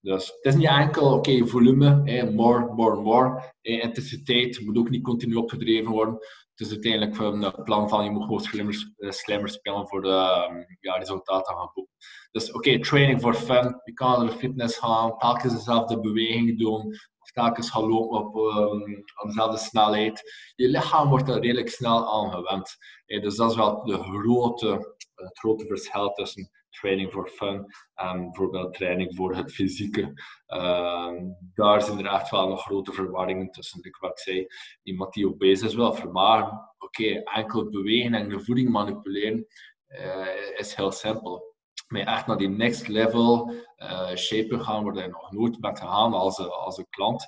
Dus 0.00 0.26
het 0.26 0.44
is 0.44 0.54
niet 0.54 0.68
enkel, 0.68 1.12
oké, 1.12 1.46
volume, 1.46 2.30
more, 2.30 2.72
more, 2.74 3.00
more. 3.00 3.54
Hey, 3.60 3.80
intensiteit 3.80 4.60
moet 4.60 4.78
ook 4.78 4.90
niet 4.90 5.02
continu 5.02 5.34
opgedreven 5.34 5.90
worden. 5.90 6.18
Het 6.56 6.66
is 6.66 6.72
uiteindelijk 6.72 7.18
een 7.18 7.62
plan 7.64 7.88
van 7.88 8.04
je 8.04 8.10
moet 8.10 8.22
gewoon 8.22 8.40
slimmer, 8.40 8.92
slimmer 8.98 9.48
spelen 9.48 9.88
voor 9.88 10.02
de 10.02 10.46
um, 10.50 10.76
ja, 10.80 10.94
resultaten 10.96 11.56
gaan 11.56 11.70
boeken. 11.74 11.94
Dus 12.30 12.52
oké, 12.52 12.80
training 12.80 13.20
for 13.20 13.34
fun. 13.34 13.80
Je 13.84 13.92
kan 13.92 14.10
naar 14.10 14.30
de 14.30 14.38
fitness 14.38 14.78
gaan, 14.78 15.18
telkens 15.18 15.52
dezelfde 15.52 16.00
beweging 16.00 16.58
doen, 16.58 16.86
of 17.18 17.30
telkens 17.32 17.70
gaan 17.70 17.88
lopen 17.88 18.18
op 18.18 18.36
um, 18.36 19.04
dezelfde 19.26 19.58
snelheid. 19.58 20.22
Je 20.54 20.68
lichaam 20.68 21.08
wordt 21.08 21.28
er 21.28 21.40
redelijk 21.40 21.68
snel 21.68 22.12
aan 22.12 22.32
gewend. 22.32 22.76
Hey, 23.06 23.20
dus 23.20 23.36
dat 23.36 23.50
is 23.50 23.56
wel 23.56 23.84
de 23.84 23.98
grote, 23.98 24.96
het 25.14 25.38
grote 25.38 25.66
verschil 25.66 26.12
tussen 26.12 26.50
training 26.80 27.10
for 27.10 27.28
fun 27.28 27.66
en 27.94 28.22
bijvoorbeeld 28.22 28.74
training 28.74 29.16
voor 29.16 29.34
het 29.34 29.52
fysieke. 29.52 30.12
Uh, 30.48 31.12
daar 31.54 31.82
zijn 31.82 31.98
er 31.98 32.12
echt 32.12 32.30
wel 32.30 32.48
nog 32.48 32.62
grote 32.62 32.92
verwarringen 32.92 33.50
tussen. 33.50 33.82
Ik 33.82 33.96
wat 33.96 34.10
ik 34.10 34.18
zei, 34.18 34.46
iemand 34.82 35.12
die 35.12 35.26
obese 35.28 35.66
is 35.66 35.74
wil 35.74 35.92
vermageren, 35.92 36.74
oké, 36.78 37.22
enkel 37.22 37.70
bewegen 37.70 38.14
en 38.14 38.28
de 38.28 38.40
voeding 38.40 38.68
manipuleren 38.68 39.46
uh, 39.88 40.58
is 40.58 40.74
heel 40.74 40.92
simpel. 40.92 41.54
Maar 41.86 42.00
echt 42.00 42.26
naar 42.26 42.38
die 42.38 42.48
next 42.48 42.88
level 42.88 43.54
uh, 43.76 44.14
shape 44.14 44.64
gaan, 44.64 44.84
waar 44.84 45.02
je 45.02 45.08
nog 45.08 45.32
nooit 45.32 45.60
bent 45.60 45.78
gegaan 45.78 46.12
als, 46.12 46.38
als 46.38 46.78
een 46.78 46.88
klant, 46.90 47.26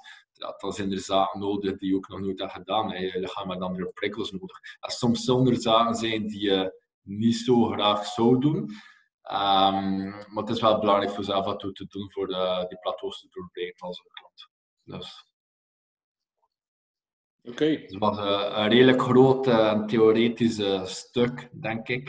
dan 0.59 0.73
zijn 0.73 0.93
er 0.93 0.99
zaken 0.99 1.41
nodig 1.41 1.79
die 1.79 1.89
je 1.89 1.97
ook 1.97 2.09
nog 2.09 2.21
nooit 2.21 2.39
hebt 2.39 2.53
gedaan. 2.53 2.91
Hè. 2.91 2.99
Je 2.99 3.21
lichaam 3.21 3.51
heeft 3.51 3.63
andere 3.63 3.91
prikkels 3.95 4.31
nodig. 4.31 4.59
En 4.81 4.91
soms 4.91 5.25
zullen 5.25 5.47
er 5.47 5.61
zaken 5.61 5.95
zijn 5.95 6.27
die 6.27 6.41
je 6.41 6.83
niet 7.03 7.37
zo 7.37 7.65
graag 7.65 8.07
zou 8.07 8.41
doen. 8.41 8.71
Um, 9.31 10.09
maar 10.11 10.45
het 10.45 10.49
is 10.49 10.61
wel 10.61 10.79
belangrijk 10.79 11.11
voor 11.11 11.25
zelf 11.25 11.45
wat 11.45 11.61
te 11.61 11.87
doen 11.89 12.13
voor 12.13 12.27
de, 12.27 12.65
die 12.69 12.79
plateaus 12.79 13.21
te 13.21 13.29
doorbreken 13.31 13.87
als 13.87 13.99
een 13.99 14.11
klant. 14.13 14.49
Dus. 14.85 15.27
Oké. 17.43 17.51
Okay. 17.51 17.83
Het 17.83 17.99
was 17.99 18.19
een, 18.19 18.61
een 18.61 18.69
redelijk 18.69 19.03
groot 19.03 19.47
uh, 19.47 19.85
theoretisch 19.85 20.61
stuk, 20.99 21.49
denk 21.61 21.89
ik. 21.89 22.09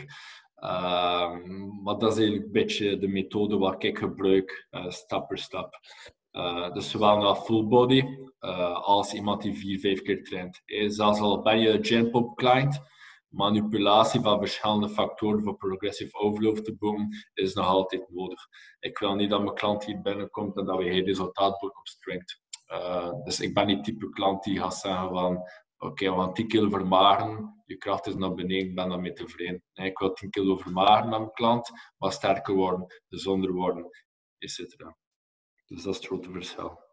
Um, 0.63 1.81
maar 1.83 1.97
dat 1.97 2.11
is 2.11 2.17
eigenlijk 2.17 2.45
een 2.45 2.51
beetje 2.51 2.97
de 2.97 3.07
methode 3.07 3.57
wat 3.57 3.83
ik 3.83 3.97
gebruik, 3.97 4.67
uh, 4.71 4.89
stap 4.89 5.27
per 5.27 5.37
stap. 5.37 5.79
Uh, 6.31 6.73
dus 6.73 6.89
zowel 6.89 7.17
naar 7.17 7.35
full 7.35 7.67
body 7.67 8.03
als 8.81 9.13
iemand 9.13 9.41
die 9.41 9.53
vier, 9.53 9.79
vijf 9.79 10.01
keer 10.01 10.23
traint. 10.23 10.61
Zelfs 10.87 11.19
al 11.19 11.41
ben 11.41 11.59
je 11.59 11.79
Gen 11.81 12.09
Pop 12.09 12.37
client, 12.37 12.81
manipulatie 13.29 14.21
van 14.21 14.39
verschillende 14.39 14.89
factoren 14.89 15.43
voor 15.43 15.57
progressive 15.57 16.17
overload 16.17 16.63
te 16.63 16.75
boeken 16.75 17.07
is 17.33 17.53
nog 17.53 17.65
altijd 17.65 18.09
nodig. 18.09 18.47
Ik 18.79 18.97
wil 18.97 19.15
niet 19.15 19.29
dat 19.29 19.43
mijn 19.43 19.55
klant 19.55 19.85
hier 19.85 20.01
binnenkomt 20.01 20.57
en 20.57 20.65
dat 20.65 20.77
we 20.77 20.83
geen 20.83 21.05
resultaat 21.05 21.59
boeken 21.59 21.79
op. 21.79 21.87
Uh, 22.71 23.23
dus 23.23 23.39
ik 23.39 23.53
ben 23.53 23.67
niet 23.67 23.83
type 23.83 24.09
klant 24.09 24.43
die 24.43 24.59
gaat 24.59 24.75
zeggen 24.75 25.09
van 25.09 25.43
oké, 25.77 26.05
gaan 26.05 26.33
10 26.33 26.47
kilo 26.47 26.69
vermageren, 26.69 27.63
je 27.65 27.77
kracht 27.77 28.07
is 28.07 28.15
naar 28.15 28.33
beneden, 28.33 28.67
ik 28.67 28.75
ben 28.75 28.89
daarmee 28.89 29.13
tevreden. 29.13 29.63
Nee, 29.73 29.89
ik 29.89 29.97
wil 29.97 30.13
10 30.13 30.29
kilo 30.29 30.57
vermageren 30.57 31.09
met 31.09 31.19
mijn 31.19 31.31
klant, 31.31 31.71
maar 31.97 32.11
sterker 32.11 32.53
worden, 32.53 32.85
gezonder 33.07 33.51
worden, 33.51 33.89
etc. 34.37 34.57
Dus 35.65 35.83
dat 35.83 35.93
is 35.93 35.97
het 35.99 36.05
grote 36.05 36.31
verschil. 36.31 36.87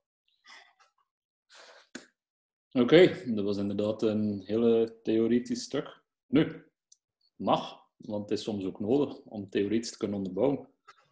Oké, 2.73 3.33
dat 3.35 3.45
was 3.45 3.57
inderdaad 3.57 4.03
een 4.03 4.43
hele 4.45 5.01
theoretisch 5.03 5.63
stuk. 5.63 6.05
Nu, 6.27 6.65
mag, 7.37 7.87
want 7.97 8.31
het 8.31 8.39
is 8.39 8.45
soms 8.45 8.65
ook 8.65 8.81
nodig 8.81 9.19
om 9.19 9.49
theoretisch 9.49 9.91
te 9.91 9.99
kunnen 9.99 10.17
onderbouwen. 10.17 10.69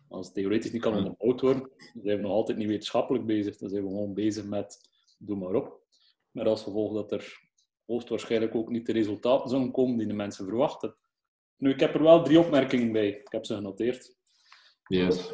Als 0.09 0.33
theoretisch 0.33 0.73
niet 0.73 0.83
kan 0.83 0.97
onderbouwd 0.97 1.40
worden, 1.40 1.71
dan 1.94 2.02
zijn 2.02 2.16
we 2.16 2.23
nog 2.23 2.33
altijd 2.33 2.59
niet 2.59 2.68
wetenschappelijk 2.68 3.26
bezig. 3.26 3.56
Dan 3.56 3.68
zijn 3.68 3.83
we 3.83 3.88
gewoon 3.88 4.14
bezig 4.14 4.44
met, 4.44 4.90
doe 5.18 5.37
maar 5.37 5.54
op. 5.54 5.83
Met 6.30 6.47
als 6.47 6.62
gevolg 6.62 6.94
dat 6.94 7.12
er 7.12 7.50
hoogstwaarschijnlijk 7.87 8.54
ook 8.54 8.71
niet 8.71 8.87
de 8.87 8.92
resultaten 8.92 9.50
zullen 9.50 9.71
komen 9.71 9.99
die 9.99 10.06
de 10.06 10.12
mensen 10.12 10.44
verwachten. 10.44 10.97
Nu, 11.56 11.71
ik 11.71 11.80
heb 11.80 11.94
er 11.94 12.02
wel 12.02 12.23
drie 12.23 12.38
opmerkingen 12.38 12.92
bij. 12.92 13.09
Ik 13.09 13.33
heb 13.33 13.44
ze 13.44 13.54
genoteerd. 13.54 14.16
Yes. 14.87 15.33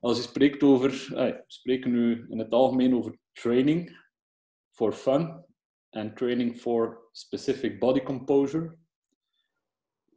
Als 0.00 0.16
je 0.16 0.22
spreekt 0.22 0.62
over, 0.62 0.90
we 0.90 1.44
spreken 1.46 1.90
nu 1.90 2.26
in 2.28 2.38
het 2.38 2.52
algemeen 2.52 2.94
over 2.94 3.18
training 3.32 4.04
for 4.70 4.92
fun 4.92 5.44
en 5.90 6.14
training 6.14 6.56
for 6.56 7.08
specific 7.12 7.78
body 7.78 8.02
composure, 8.02 8.76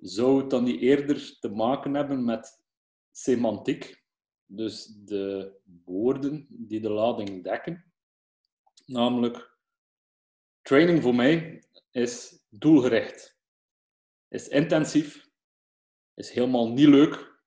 zou 0.01 0.41
het 0.41 0.50
dan 0.50 0.63
niet 0.63 0.82
eerder 0.82 1.39
te 1.39 1.50
maken 1.50 1.94
hebben 1.94 2.25
met 2.25 2.63
semantiek, 3.12 4.03
dus 4.46 4.86
de 4.86 5.53
woorden 5.86 6.46
die 6.50 6.79
de 6.79 6.89
lading 6.89 7.44
dekken. 7.44 7.94
Namelijk, 8.86 9.58
training 10.62 11.01
voor 11.01 11.15
mij 11.15 11.63
is 11.91 12.46
doelgericht, 12.50 13.39
is 14.27 14.48
intensief, 14.48 15.29
is 16.13 16.32
helemaal 16.32 16.70
niet 16.74 16.88
leuk 16.88 17.41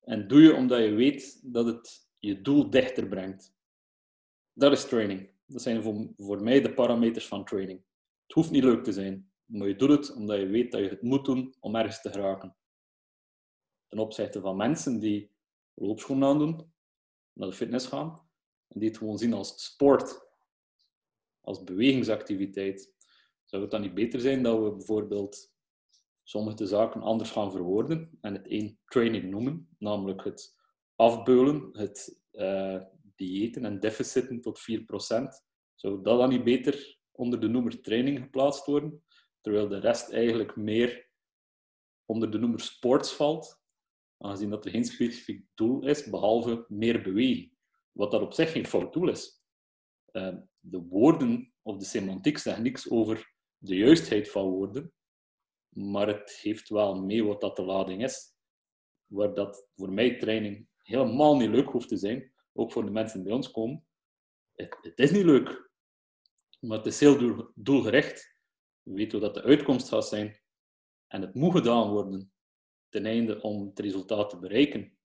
en 0.00 0.28
doe 0.28 0.42
je 0.42 0.54
omdat 0.54 0.78
je 0.78 0.90
weet 0.90 1.52
dat 1.52 1.66
het 1.66 2.08
je 2.18 2.40
doel 2.40 2.70
dichter 2.70 3.08
brengt. 3.08 3.54
Dat 4.52 4.72
is 4.72 4.84
training. 4.84 5.30
Dat 5.46 5.62
zijn 5.62 5.82
voor, 5.82 6.12
voor 6.16 6.42
mij 6.42 6.60
de 6.60 6.74
parameters 6.74 7.26
van 7.26 7.44
training. 7.44 7.82
Het 8.22 8.32
hoeft 8.32 8.50
niet 8.50 8.64
leuk 8.64 8.84
te 8.84 8.92
zijn. 8.92 9.32
Maar 9.44 9.68
je 9.68 9.76
doet 9.76 9.90
het 9.90 10.14
omdat 10.14 10.38
je 10.38 10.46
weet 10.46 10.72
dat 10.72 10.80
je 10.80 10.88
het 10.88 11.02
moet 11.02 11.24
doen 11.24 11.54
om 11.60 11.76
ergens 11.76 12.00
te 12.00 12.10
geraken. 12.10 12.56
Ten 13.88 13.98
opzichte 13.98 14.40
van 14.40 14.56
mensen 14.56 15.00
die 15.00 15.30
loopschoenen 15.74 16.28
aandoen, 16.28 16.72
naar 17.32 17.48
de 17.48 17.54
fitness 17.54 17.86
gaan, 17.86 18.28
en 18.68 18.80
die 18.80 18.88
het 18.88 18.98
gewoon 18.98 19.18
zien 19.18 19.32
als 19.32 19.64
sport, 19.64 20.28
als 21.40 21.64
bewegingsactiviteit, 21.64 22.94
Zou 23.44 23.62
het 23.62 23.70
dan 23.70 23.80
niet 23.80 23.94
beter 23.94 24.20
zijn 24.20 24.42
dat 24.42 24.62
we 24.62 24.70
bijvoorbeeld 24.70 25.52
sommige 26.22 26.66
zaken 26.66 27.02
anders 27.02 27.30
gaan 27.30 27.50
verwoorden 27.50 28.18
en 28.20 28.34
het 28.34 28.46
één 28.46 28.78
training 28.84 29.30
noemen, 29.30 29.68
namelijk 29.78 30.24
het 30.24 30.56
afbeulen, 30.96 31.68
het 31.72 32.20
uh, 32.32 32.82
diëten 33.16 33.64
en 33.64 33.80
deficiten 33.80 34.40
tot 34.40 34.60
4%. 34.60 34.64
Zou 35.74 36.02
dat 36.02 36.18
dan 36.18 36.28
niet 36.28 36.44
beter 36.44 36.98
onder 37.12 37.40
de 37.40 37.48
noemer 37.48 37.80
training 37.80 38.18
geplaatst 38.18 38.66
worden, 38.66 39.03
terwijl 39.44 39.68
de 39.68 39.78
rest 39.78 40.10
eigenlijk 40.10 40.56
meer 40.56 41.08
onder 42.04 42.30
de 42.30 42.38
noemer 42.38 42.60
sports 42.60 43.12
valt, 43.12 43.62
aangezien 44.18 44.50
dat 44.50 44.64
er 44.64 44.70
geen 44.70 44.84
specifiek 44.84 45.46
doel 45.54 45.86
is, 45.86 46.10
behalve 46.10 46.64
meer 46.68 47.02
bewegen. 47.02 47.52
Wat 47.92 48.10
dat 48.10 48.22
op 48.22 48.32
zich 48.32 48.52
geen 48.52 48.66
fout 48.66 48.92
doel 48.92 49.08
is. 49.08 49.42
Uh, 50.12 50.36
de 50.58 50.78
woorden 50.78 51.54
of 51.62 51.76
de 51.76 51.84
semantiek 51.84 52.38
zeggen 52.38 52.62
niks 52.62 52.90
over 52.90 53.34
de 53.56 53.76
juistheid 53.76 54.30
van 54.30 54.48
woorden, 54.48 54.92
maar 55.68 56.06
het 56.06 56.30
heeft 56.30 56.68
wel 56.68 57.02
mee 57.02 57.24
wat 57.24 57.40
dat 57.40 57.56
de 57.56 57.62
lading 57.62 58.02
is. 58.02 58.34
Waar 59.06 59.34
dat 59.34 59.68
voor 59.76 59.92
mij 59.92 60.18
training 60.18 60.68
helemaal 60.82 61.36
niet 61.36 61.50
leuk 61.50 61.68
hoeft 61.68 61.88
te 61.88 61.96
zijn, 61.96 62.32
ook 62.52 62.72
voor 62.72 62.84
de 62.84 62.90
mensen 62.90 63.18
die 63.18 63.26
bij 63.26 63.36
ons 63.36 63.50
komen. 63.50 63.86
Het, 64.54 64.98
is 64.98 65.10
niet 65.10 65.24
leuk, 65.24 65.70
maar 66.60 66.76
het 66.78 66.86
is 66.86 67.00
heel 67.00 67.18
doel, 67.18 67.50
doelgericht. 67.54 68.33
We 68.84 68.94
weten 68.94 69.20
wat 69.20 69.34
de 69.34 69.42
uitkomst 69.42 69.88
gaat 69.88 70.08
zijn. 70.08 70.40
En 71.06 71.20
het 71.20 71.34
moet 71.34 71.52
gedaan 71.52 71.90
worden 71.90 72.32
ten 72.88 73.06
einde 73.06 73.40
om 73.40 73.66
het 73.66 73.78
resultaat 73.78 74.30
te 74.30 74.38
bereiken. 74.38 74.98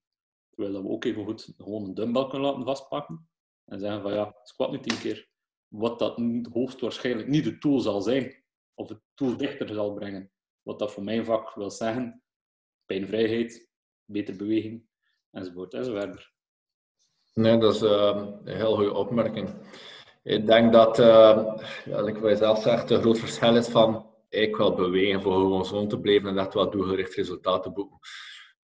Terwijl 0.50 0.82
we 0.82 0.88
ook 0.88 1.04
even 1.04 1.24
goed 1.24 1.54
gewoon 1.58 1.84
een 1.84 1.94
dumbbell 1.94 2.26
kunnen 2.26 2.48
laten 2.48 2.64
vastpakken 2.64 3.28
en 3.64 3.80
zeggen 3.80 4.02
van 4.02 4.12
ja, 4.12 4.36
squat 4.42 4.70
nu 4.70 4.80
tien 4.80 4.98
keer. 4.98 5.28
Wat 5.68 5.98
dat 5.98 6.20
hoogstwaarschijnlijk 6.52 7.28
niet 7.28 7.44
het 7.44 7.60
tool 7.60 7.80
zal 7.80 8.02
zijn, 8.02 8.44
of 8.74 8.88
het 8.88 9.00
tool 9.14 9.36
dichter 9.36 9.74
zal 9.74 9.94
brengen. 9.94 10.32
Wat 10.62 10.78
dat 10.78 10.92
voor 10.92 11.04
mijn 11.04 11.24
vak 11.24 11.54
wil 11.54 11.70
zeggen, 11.70 12.22
pijnvrijheid, 12.86 13.70
beter 14.04 14.36
beweging, 14.36 14.86
enzovoort 15.30 15.74
enzovoort. 15.74 16.32
Nee, 17.34 17.58
dat 17.58 17.74
is 17.74 17.82
uh, 17.82 18.32
een 18.44 18.56
heel 18.56 18.74
goede 18.74 18.94
opmerking. 18.94 19.48
Ik 20.22 20.46
denk 20.46 20.72
dat, 20.72 20.98
uh, 20.98 21.54
ik 22.06 22.16
wil 22.16 22.36
zelf 22.36 22.62
zeggen, 22.62 22.88
het 22.88 23.02
groot 23.02 23.18
verschil 23.18 23.56
is 23.56 23.68
van 23.68 24.10
ik 24.28 24.56
wil 24.56 24.74
bewegen 24.74 25.22
voor 25.22 25.32
gewoon 25.32 25.60
gezond 25.60 25.90
te 25.90 26.00
blijven 26.00 26.28
en 26.28 26.34
dat 26.34 26.54
wel 26.54 26.70
doelgericht 26.70 27.14
resultaten 27.14 27.72
boeken. 27.72 27.98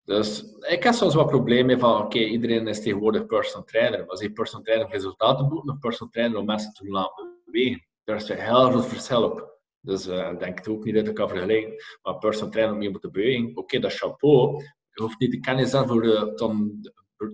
Dus 0.05 0.45
ik 0.69 0.83
heb 0.83 0.95
soms 0.95 1.15
wat 1.15 1.27
problemen 1.27 1.79
van, 1.79 2.03
oké, 2.03 2.19
iedereen 2.19 2.69
is 2.69 2.83
tegenwoordig 2.83 3.27
personal 3.27 3.65
trainer. 3.65 4.07
Maar 4.07 4.23
is 4.23 4.33
personal 4.33 4.65
trainer 4.65 4.87
om 4.87 4.93
resultaten 4.93 5.49
boeken 5.49 5.73
of 5.73 5.79
personal 5.79 6.13
trainer 6.13 6.39
om 6.39 6.47
mensen 6.47 6.73
te 6.73 6.89
laten 6.89 7.41
bewegen? 7.45 7.87
Daar 8.05 8.17
is 8.17 8.29
een 8.29 8.39
heel 8.39 8.71
groot 8.71 8.87
verschil 8.87 9.23
op. 9.23 9.61
Dus 9.81 10.07
uh, 10.07 10.31
ik 10.31 10.39
denk 10.39 10.59
het 10.59 10.69
ook 10.69 10.85
niet 10.85 10.95
dat 10.95 11.09
ik 11.09 11.15
kan 11.15 11.29
vergelijken. 11.29 11.75
Maar 12.03 12.19
personal 12.19 12.51
trainer 12.51 12.75
om 12.75 12.83
iemand 12.83 13.03
te 13.03 13.11
bewegen, 13.11 13.57
oké, 13.57 13.79
dat 13.79 13.93
chapeau. 13.93 14.63
Je 14.91 15.03
hoeft 15.03 15.19
niet 15.19 15.31
de 15.31 15.41
kennis 15.41 15.75
aan 15.75 15.87
voor 15.87 16.33
dan, 16.37 16.81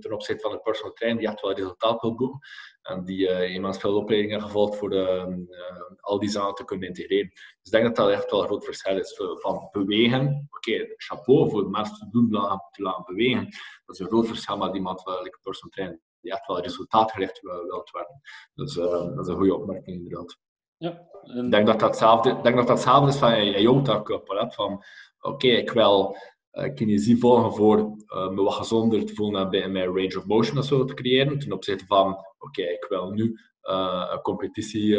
ten 0.00 0.12
opzichte 0.12 0.42
van 0.42 0.52
een 0.52 0.62
personal 0.62 0.92
trainer 0.92 1.20
die 1.20 1.30
echt 1.30 1.40
wel 1.40 1.52
resultaat 1.52 2.00
wil 2.00 2.14
boeken. 2.14 2.38
En 2.82 3.04
die 3.04 3.28
uh, 3.28 3.54
iemand 3.54 3.78
veel 3.78 3.96
opleidingen 3.96 4.42
gevolgd 4.42 4.76
voor 4.76 4.90
de, 4.90 5.44
uh, 5.48 5.96
al 6.00 6.18
die 6.18 6.30
zaken 6.30 6.54
te 6.54 6.64
kunnen 6.64 6.88
integreren. 6.88 7.28
Dus 7.28 7.60
ik 7.62 7.70
denk 7.70 7.84
dat 7.84 7.96
dat 7.96 8.10
echt 8.10 8.30
wel 8.30 8.40
een 8.40 8.46
groot 8.46 8.64
verschil 8.64 8.98
is 8.98 9.20
van 9.38 9.68
bewegen. 9.72 10.48
Oké, 10.50 10.94
chapeau 10.96 11.50
voor 11.50 11.70
mensen 11.70 11.96
te 11.96 12.08
doen 12.10 12.30
te 12.70 12.82
laten 12.82 13.14
bewegen. 13.14 13.44
Dat 13.84 13.94
is 13.94 13.98
een 13.98 14.06
groot 14.06 14.26
verschil 14.26 14.56
met 14.56 14.74
iemand 14.74 15.02
wel 15.02 15.24
een 15.24 15.38
personal 15.42 15.70
trainer 15.70 16.00
die 16.22 16.32
echt 16.32 16.46
wel 16.46 16.60
resultaatgericht 16.60 17.40
wil, 17.40 17.64
wil 17.64 17.88
worden. 17.92 18.20
Dus 18.54 18.76
uh, 18.76 18.84
dat 19.14 19.18
is 19.18 19.26
een 19.26 19.36
goede 19.36 19.54
opmerking 19.54 19.96
inderdaad. 19.96 20.38
Ja, 20.76 21.08
en... 21.22 21.44
Ik 21.44 21.50
denk 21.50 21.66
dat 21.66 21.80
dat 21.80 21.88
hetzelfde, 21.88 22.40
denk 22.40 22.56
dat 22.56 22.66
dat 22.66 22.76
hetzelfde 22.76 23.08
is 23.08 23.16
van 23.16 23.44
je 23.44 23.60
Jota-cup. 23.60 24.52
Van 24.54 24.84
oké, 25.20 25.46
ik 25.46 25.70
wil 25.70 26.16
uh, 26.52 26.74
kinesie 26.74 27.18
volgen 27.18 27.54
voor 27.54 27.78
uh, 27.78 28.28
me 28.28 28.42
wat 28.42 28.54
gezonder 28.54 29.06
te 29.06 29.14
voelen 29.14 29.50
bij 29.50 29.68
mijn 29.68 29.86
range 29.86 30.18
of 30.18 30.26
motion 30.26 30.58
of 30.58 30.64
zo 30.64 30.84
te 30.84 30.94
creëren. 30.94 31.38
Ten 31.38 31.52
opzichte 31.52 31.86
van, 31.86 32.26
oké, 32.38 32.62
ik 32.62 32.86
wil 32.88 33.10
nu 33.10 33.40
uh, 33.62 34.08
een 34.12 34.20
competitie 34.20 34.96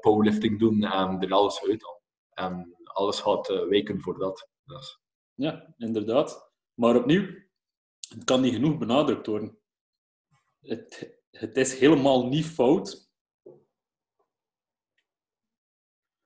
powerlifting 0.00 0.58
doen 0.58 0.82
en 0.84 1.20
er 1.20 1.32
alles 1.32 1.62
uit. 1.62 1.84
En 2.30 2.76
alles 2.84 3.20
gaat 3.20 3.48
weken 3.68 4.00
voor 4.00 4.18
dat. 4.18 4.48
Dus. 4.64 5.00
Ja, 5.34 5.74
inderdaad. 5.78 6.52
Maar 6.74 6.96
opnieuw, 6.96 7.26
het 8.08 8.24
kan 8.24 8.40
niet 8.40 8.54
genoeg 8.54 8.78
benadrukt 8.78 9.26
worden. 9.26 9.58
Het, 10.60 11.18
het 11.30 11.56
is 11.56 11.78
helemaal 11.78 12.28
niet 12.28 12.46
fout 12.46 13.10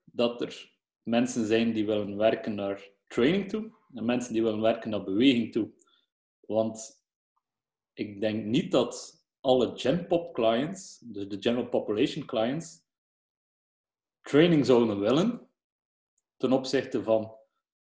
dat 0.05 0.41
er 0.41 0.79
mensen 1.03 1.47
zijn 1.47 1.73
die 1.73 1.87
willen 1.87 2.17
werken 2.17 2.55
naar 2.55 2.91
training 3.07 3.49
toe 3.49 3.76
en 3.95 4.05
mensen 4.05 4.33
die 4.33 4.43
willen 4.43 4.61
werken 4.61 4.91
naar 4.91 5.05
beweging 5.05 5.53
toe. 5.53 5.71
Want 6.41 7.05
ik 7.93 8.21
denk 8.21 8.45
niet 8.45 8.71
dat 8.71 9.25
alle 9.41 9.79
GenPop 9.79 10.35
clients, 10.35 10.99
dus 10.99 11.29
de 11.29 11.37
general 11.41 11.69
population 11.69 12.27
clients, 12.27 12.85
training 14.21 14.67
zouden 14.67 15.01
willen 15.01 15.51
ten 16.37 16.53
opzichte 16.53 17.03
van 17.03 17.37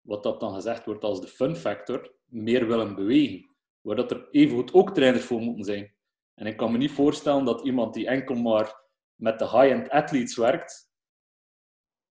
wat 0.01 0.23
dat 0.23 0.41
dan 0.41 0.55
gezegd 0.55 0.85
wordt 0.85 1.05
als 1.05 1.21
de 1.21 1.29
fun 1.29 1.57
factor, 1.57 2.15
meer 2.25 2.67
willen 2.67 2.95
bewegen. 2.95 3.55
Waar 3.81 3.97
dat 3.97 4.11
er 4.11 4.29
evengoed 4.31 4.73
ook 4.73 4.95
trainers 4.95 5.25
voor 5.25 5.41
moeten 5.41 5.65
zijn. 5.65 5.95
En 6.35 6.47
ik 6.47 6.57
kan 6.57 6.73
me 6.73 6.79
niet 6.79 6.91
voorstellen 6.91 7.45
dat 7.45 7.65
iemand 7.65 7.95
die 7.95 8.07
enkel 8.07 8.35
maar 8.35 8.85
met 9.15 9.39
de 9.39 9.45
high-end 9.45 9.91
athletes 9.91 10.37
werkt, 10.37 10.91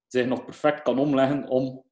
zich 0.08 0.26
nog 0.26 0.46
perfect 0.46 0.82
kan 0.82 1.00
omleggen 1.00 1.48
om 1.48 1.85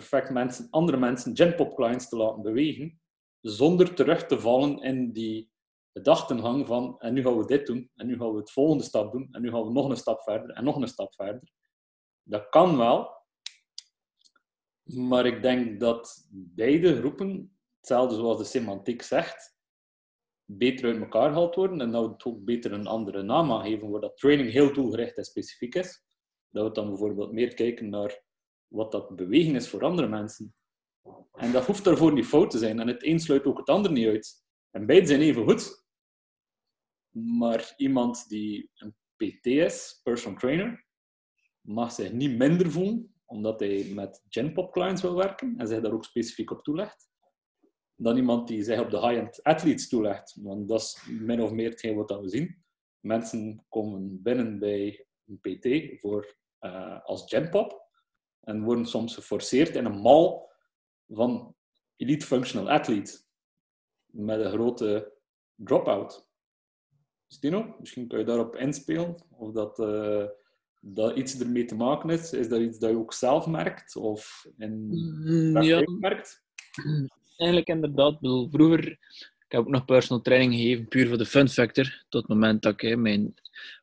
perfect 0.00 0.30
mensen, 0.30 0.66
andere 0.70 0.98
mensen, 0.98 1.36
genpop 1.36 1.74
clients 1.74 2.08
te 2.08 2.16
laten 2.16 2.42
bewegen, 2.42 3.00
zonder 3.40 3.94
terug 3.94 4.26
te 4.26 4.40
vallen 4.40 4.82
in 4.82 5.12
die 5.12 5.50
gedachtengang 5.92 6.66
van 6.66 6.98
en 6.98 7.14
nu 7.14 7.22
gaan 7.22 7.38
we 7.38 7.46
dit 7.46 7.66
doen, 7.66 7.90
en 7.94 8.06
nu 8.06 8.18
gaan 8.18 8.32
we 8.32 8.38
het 8.38 8.50
volgende 8.50 8.84
stap 8.84 9.12
doen, 9.12 9.28
en 9.30 9.42
nu 9.42 9.50
gaan 9.50 9.64
we 9.64 9.72
nog 9.72 9.88
een 9.88 9.96
stap 9.96 10.20
verder, 10.20 10.50
en 10.50 10.64
nog 10.64 10.76
een 10.76 10.88
stap 10.88 11.14
verder. 11.14 11.52
Dat 12.22 12.48
kan 12.48 12.76
wel, 12.76 13.10
maar 14.82 15.26
ik 15.26 15.42
denk 15.42 15.80
dat 15.80 16.28
beide 16.30 16.96
groepen, 16.96 17.58
hetzelfde 17.76 18.14
zoals 18.14 18.38
de 18.38 18.44
semantiek 18.44 19.02
zegt, 19.02 19.58
beter 20.44 20.92
uit 20.92 21.00
elkaar 21.00 21.28
gehaald 21.32 21.54
worden 21.54 21.80
en 21.80 21.90
dat 21.90 22.04
we 22.04 22.12
het 22.12 22.24
ook 22.24 22.44
beter 22.44 22.72
een 22.72 22.86
andere 22.86 23.22
naam 23.22 23.52
aan 23.52 23.64
geven, 23.64 23.90
waar 23.90 24.00
dat 24.00 24.16
training 24.16 24.50
heel 24.50 24.72
doelgericht 24.72 25.16
en 25.16 25.24
specifiek 25.24 25.74
is. 25.74 26.04
Dat 26.50 26.66
we 26.66 26.72
dan 26.72 26.88
bijvoorbeeld 26.88 27.32
meer 27.32 27.54
kijken 27.54 27.88
naar 27.88 28.22
wat 28.70 28.92
dat 28.92 29.16
bewegen 29.16 29.54
is 29.54 29.68
voor 29.68 29.84
andere 29.84 30.08
mensen. 30.08 30.54
En 31.32 31.52
dat 31.52 31.66
hoeft 31.66 31.84
daarvoor 31.84 32.12
niet 32.12 32.26
fout 32.26 32.50
te 32.50 32.58
zijn. 32.58 32.80
En 32.80 32.86
het 32.88 33.04
een 33.04 33.20
sluit 33.20 33.44
ook 33.44 33.58
het 33.58 33.68
ander 33.68 33.92
niet 33.92 34.06
uit. 34.06 34.44
En 34.70 34.86
beide 34.86 35.06
zijn 35.06 35.20
even 35.20 35.44
goed. 35.44 35.84
Maar 37.10 37.74
iemand 37.76 38.28
die 38.28 38.70
een 38.74 38.94
PT 39.16 39.46
is, 39.46 40.00
personal 40.02 40.38
trainer, 40.38 40.86
mag 41.60 41.92
zich 41.92 42.12
niet 42.12 42.38
minder 42.38 42.70
voelen, 42.70 43.14
omdat 43.24 43.60
hij 43.60 43.84
met 43.84 44.24
Genpop 44.28 44.72
clients 44.72 45.02
wil 45.02 45.14
werken 45.14 45.54
en 45.56 45.66
zich 45.66 45.80
daar 45.80 45.92
ook 45.92 46.04
specifiek 46.04 46.50
op 46.50 46.62
toelegt, 46.62 47.10
dan 47.94 48.16
iemand 48.16 48.48
die 48.48 48.62
zich 48.62 48.80
op 48.80 48.90
de 48.90 49.00
high-end 49.00 49.42
athletes 49.42 49.88
toelegt. 49.88 50.36
Want 50.42 50.68
dat 50.68 50.80
is 50.80 51.06
min 51.08 51.42
of 51.42 51.52
meer 51.52 51.70
hetgeen 51.70 51.96
wat 51.96 52.20
we 52.20 52.28
zien. 52.28 52.64
Mensen 53.00 53.64
komen 53.68 54.22
binnen 54.22 54.58
bij 54.58 55.06
een 55.26 55.40
PT 55.40 56.00
voor, 56.00 56.36
uh, 56.60 57.04
als 57.04 57.22
Genpop 57.26 57.89
en 58.40 58.62
worden 58.62 58.86
soms 58.86 59.14
geforceerd 59.14 59.76
in 59.76 59.84
een 59.84 60.00
mal 60.00 60.50
van 61.08 61.54
elite 61.96 62.26
functional 62.26 62.70
athlete 62.70 63.20
met 64.06 64.40
een 64.40 64.50
grote 64.50 65.12
drop-out. 65.54 66.28
Stino, 67.26 67.76
misschien 67.78 68.08
kan 68.08 68.18
je 68.18 68.24
daarop 68.24 68.56
inspelen 68.56 69.24
of 69.30 69.52
dat, 69.52 69.78
uh, 69.78 70.26
dat 70.80 71.16
iets 71.16 71.40
ermee 71.40 71.64
te 71.64 71.74
maken 71.74 72.10
is. 72.10 72.32
Is 72.32 72.48
dat 72.48 72.60
iets 72.60 72.78
dat 72.78 72.90
je 72.90 72.96
ook 72.96 73.12
zelf 73.12 73.46
merkt 73.46 73.96
of 73.96 74.46
in 74.58 74.86
mm, 74.86 75.62
ja, 75.62 75.82
merkt? 75.98 76.44
Eigenlijk 77.36 77.68
inderdaad. 77.68 78.18
vroeger 78.50 78.88
ik 78.88 78.98
heb 79.52 79.60
ook 79.60 79.68
nog 79.68 79.84
personal 79.84 80.22
training 80.22 80.54
gegeven, 80.54 80.88
puur 80.88 81.08
voor 81.08 81.18
de 81.18 81.26
fun 81.26 81.48
factor. 81.48 82.04
Tot 82.08 82.20
het 82.20 82.30
moment 82.30 82.62
dat 82.62 82.82
ik 82.82 82.96
mijn 82.96 83.34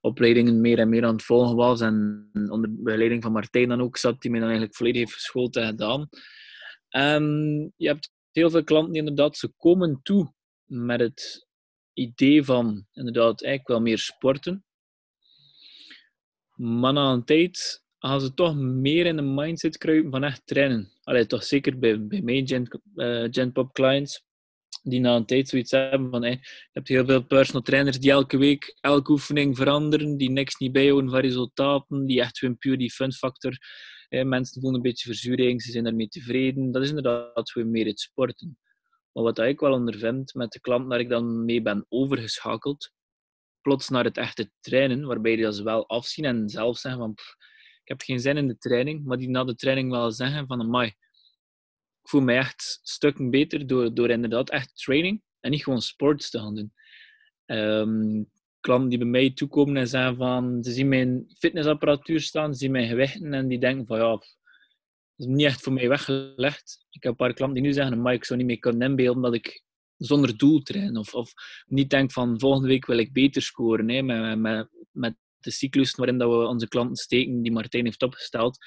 opleidingen 0.02 0.62
meer 0.62 0.80
en 0.80 0.90
meer 0.90 1.06
aan 1.06 1.14
het 1.14 1.24
volgen 1.24 1.56
was. 1.56 1.82
En 1.82 2.30
onder 2.50 2.84
begeleiding 2.84 3.24
van 3.24 3.32
Martijn 3.32 3.70
dan 3.70 3.82
ook 3.82 3.98
zat, 3.98 4.22
die 4.22 4.32
mij 4.32 4.40
dan 4.40 4.50
eigenlijk 4.50 4.78
volledig 4.78 5.02
heeft 5.02 5.14
geschoold 5.14 5.56
en 5.56 5.68
gedaan. 5.68 6.10
En 6.90 7.24
je 7.76 7.88
hebt 7.88 8.12
heel 8.32 8.50
veel 8.50 8.64
klanten 8.64 8.92
die 8.92 9.02
inderdaad, 9.02 9.38
ze 9.38 9.54
komen 9.58 10.00
toe 10.04 10.34
met 10.66 11.00
het 11.00 11.48
idee 11.94 12.44
van, 12.44 12.86
inderdaad, 12.94 13.44
ik 13.44 13.68
wil 13.68 13.82
meer 13.82 13.98
sporten. 13.98 14.66
Maar 16.56 16.94
na 16.94 17.12
een 17.12 17.26
tijd 17.26 17.84
gaan 18.00 18.22
ze 18.22 18.34
toch 18.34 18.56
meer 18.56 19.06
in 19.06 19.16
de 19.16 19.22
mindset 19.22 19.78
kruipen 19.78 20.12
van 20.12 20.24
echt 20.24 20.42
trainen. 20.46 20.92
Allee, 21.04 21.26
toch 21.26 21.44
zeker 21.44 21.80
bij, 21.80 22.08
bij 22.08 22.22
mijn 22.22 22.68
uh, 22.96 23.28
Genpop 23.32 23.74
clients 23.74 24.26
die 24.90 25.00
na 25.00 25.16
een 25.16 25.26
tijd 25.26 25.50
zoiets 25.50 25.72
hebben 25.72 26.10
van, 26.10 26.24
hey, 26.24 26.40
je 26.42 26.70
hebt 26.72 26.88
heel 26.88 27.06
veel 27.06 27.24
personal 27.24 27.62
trainers 27.62 28.00
die 28.00 28.12
elke 28.12 28.38
week 28.38 28.78
elke 28.80 29.12
oefening 29.12 29.56
veranderen, 29.56 30.18
die 30.18 30.30
niks 30.30 30.56
niet 30.56 30.72
bijhouden 30.72 31.10
van 31.10 31.20
resultaten, 31.20 32.06
die 32.06 32.22
echt 32.22 32.40
hun 32.40 32.58
puur 32.58 32.78
die 32.78 32.92
fun 32.92 33.14
factor 33.14 33.58
mensen 34.10 34.62
voelen 34.62 34.80
een 34.80 34.90
beetje 34.90 35.10
verzuring, 35.10 35.62
ze 35.62 35.72
zijn 35.72 35.84
daarmee 35.84 36.08
tevreden. 36.08 36.72
Dat 36.72 36.84
is 36.84 36.90
inderdaad 36.90 37.52
gewoon 37.52 37.72
meer 37.72 37.86
het 37.86 38.00
sporten. 38.00 38.58
Maar 39.12 39.24
wat 39.24 39.40
ik 39.40 39.60
wel 39.60 39.74
ondervind 39.74 40.34
met 40.34 40.52
de 40.52 40.60
klant 40.60 40.88
waar 40.88 41.00
ik 41.00 41.10
dan 41.10 41.46
mee 41.46 41.62
ben 41.62 41.86
overgeschakeld, 41.90 42.92
plots 43.62 43.90
naar 43.90 44.04
het 44.04 44.18
echte 44.18 44.52
trainen, 44.60 45.06
waarbij 45.06 45.36
die 45.36 45.44
dat 45.44 45.60
wel 45.60 45.88
afzien 45.88 46.26
en 46.26 46.50
zelf 46.50 46.78
zeggen 46.78 47.02
van 47.02 47.12
ik 47.84 47.94
heb 47.94 48.02
geen 48.02 48.20
zin 48.20 48.38
in 48.38 48.48
de 48.48 48.58
training, 48.58 49.06
maar 49.06 49.18
die 49.18 49.30
na 49.30 49.44
de 49.44 49.56
training 49.56 49.92
wel 49.92 50.12
zeggen 50.12 50.48
van 50.48 50.62
amai, 50.62 50.94
ik 52.08 52.14
voel 52.14 52.22
mij 52.22 52.38
echt 52.38 52.80
stukken 52.84 53.30
beter 53.30 53.68
door, 53.68 53.94
door 53.94 54.10
inderdaad 54.10 54.50
echt 54.50 54.78
training 54.78 55.22
en 55.40 55.52
niet 55.52 55.64
gewoon 55.64 55.82
sports 55.82 56.30
te 56.30 56.40
gaan 56.40 56.56
doen. 56.56 56.74
Um, 57.46 58.30
klanten 58.60 58.90
die 58.90 58.98
bij 58.98 59.08
mij 59.08 59.34
toekomen 59.34 59.78
en 59.78 59.88
zeggen 59.88 60.16
van 60.16 60.64
ze 60.64 60.72
zien 60.72 60.88
mijn 60.88 61.26
fitnessapparatuur 61.38 62.22
staan, 62.22 62.54
ze 62.54 62.60
zien 62.60 62.72
mijn 62.72 62.88
gewichten 62.88 63.34
en 63.34 63.48
die 63.48 63.60
denken 63.60 63.86
van 63.86 63.98
ja, 63.98 64.10
dat 64.10 64.38
is 65.16 65.26
niet 65.26 65.46
echt 65.46 65.62
voor 65.62 65.74
mij 65.74 65.88
weggelegd. 65.88 66.86
Ik 66.90 67.04
heb 67.04 67.12
een 67.12 67.18
paar 67.18 67.34
klanten 67.34 67.58
die 67.58 67.68
nu 67.68 67.74
zeggen, 67.74 68.02
maar 68.02 68.14
ik 68.14 68.26
zou 68.26 68.40
niet 68.40 68.48
meer 68.48 68.60
kunnen 68.60 68.90
inbeelden 68.90 69.22
dat 69.22 69.34
ik 69.34 69.64
zonder 69.98 70.38
doel 70.38 70.62
train. 70.62 70.98
Of, 70.98 71.14
of 71.14 71.34
niet 71.66 71.90
denk 71.90 72.12
van 72.12 72.40
volgende 72.40 72.68
week 72.68 72.86
wil 72.86 72.98
ik 72.98 73.14
beter 73.14 73.42
scoren 73.42 73.90
hè, 73.90 74.02
met, 74.02 74.40
met, 74.40 74.70
met 74.92 75.16
de 75.38 75.52
cyclus 75.52 75.96
waarin 75.96 76.18
dat 76.18 76.30
we 76.30 76.48
onze 76.48 76.68
klanten 76.68 76.96
steken, 76.96 77.42
die 77.42 77.52
Martijn 77.52 77.86
heeft 77.86 78.04
opgesteld. 78.04 78.58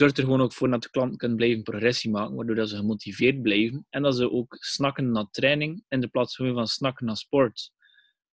Zorgt 0.00 0.18
er 0.18 0.24
gewoon 0.24 0.40
ook 0.40 0.52
voor 0.52 0.70
dat 0.70 0.82
de 0.82 0.90
klanten 0.90 1.18
kunnen 1.18 1.36
blijven 1.36 1.62
progressie 1.62 2.10
maken, 2.10 2.34
waardoor 2.34 2.54
dat 2.54 2.68
ze 2.68 2.76
gemotiveerd 2.76 3.42
blijven 3.42 3.86
en 3.90 4.02
dat 4.02 4.16
ze 4.16 4.30
ook 4.30 4.56
snakken 4.60 5.10
naar 5.10 5.30
training 5.30 5.84
in 5.88 6.00
de 6.00 6.08
plaats 6.08 6.36
van 6.36 6.66
snakken 6.66 7.06
naar 7.06 7.16
sport. 7.16 7.72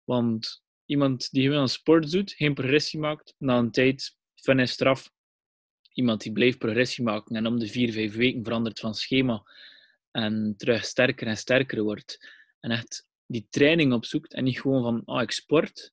Want 0.05 0.63
iemand 0.85 1.31
die 1.31 1.49
gewoon 1.49 1.69
sport 1.69 2.11
doet, 2.11 2.33
geen 2.33 2.55
progressie 2.55 3.01
maakt, 3.01 3.35
na 3.39 3.59
een 3.59 3.71
tijd, 3.71 4.17
fun 4.35 4.59
en 4.59 4.69
straf. 4.69 5.11
Iemand 5.93 6.23
die 6.23 6.33
blijft 6.33 6.59
progressie 6.59 7.05
maken 7.05 7.37
en 7.37 7.47
om 7.47 7.59
de 7.59 7.67
vier, 7.67 7.93
vijf 7.93 8.15
weken 8.15 8.45
verandert 8.45 8.81
van 8.81 8.95
schema 8.95 9.43
en 10.11 10.55
terug 10.57 10.85
sterker 10.85 11.27
en 11.27 11.37
sterker 11.37 11.83
wordt. 11.83 12.29
En 12.61 12.71
echt 12.71 13.07
die 13.27 13.47
training 13.51 13.93
opzoekt 13.93 14.35
en 14.35 14.45
niet 14.45 14.61
gewoon 14.61 14.83
van, 14.83 15.03
ah, 15.05 15.23
ik 15.23 15.31
sport. 15.31 15.93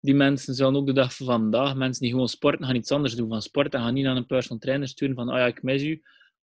Die 0.00 0.14
mensen 0.14 0.54
zullen 0.54 0.76
ook 0.76 0.86
de 0.86 0.92
dag 0.92 1.14
van 1.14 1.26
vandaag, 1.26 1.74
mensen 1.76 2.02
die 2.02 2.10
gewoon 2.10 2.28
sporten, 2.28 2.66
gaan 2.66 2.76
iets 2.76 2.90
anders 2.90 3.14
doen 3.14 3.28
van 3.28 3.42
sport 3.42 3.74
en 3.74 3.80
gaan 3.80 3.94
niet 3.94 4.04
naar 4.04 4.16
een 4.16 4.26
personal 4.26 4.58
trainer 4.58 4.88
sturen 4.88 5.14
van, 5.14 5.28
ah 5.28 5.38
ja, 5.38 5.46
ik 5.46 5.62
mis 5.62 5.82
u, 5.82 6.02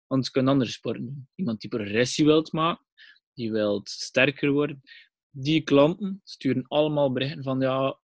anders 0.07 0.31
kunnen 0.31 0.53
andere 0.53 0.71
sporten 0.71 1.05
doen. 1.05 1.29
Iemand 1.35 1.61
die 1.61 1.71
progressie 1.71 2.25
wilt 2.25 2.53
maken, 2.53 2.87
die 3.35 3.53
wilt 3.53 3.89
sterker 3.89 4.51
worden, 4.51 4.83
die 5.31 5.61
klanten 5.61 6.21
sturen 6.25 6.65
allemaal 6.69 7.13
berichten 7.13 7.43
van 7.43 7.61
ja, 7.61 8.01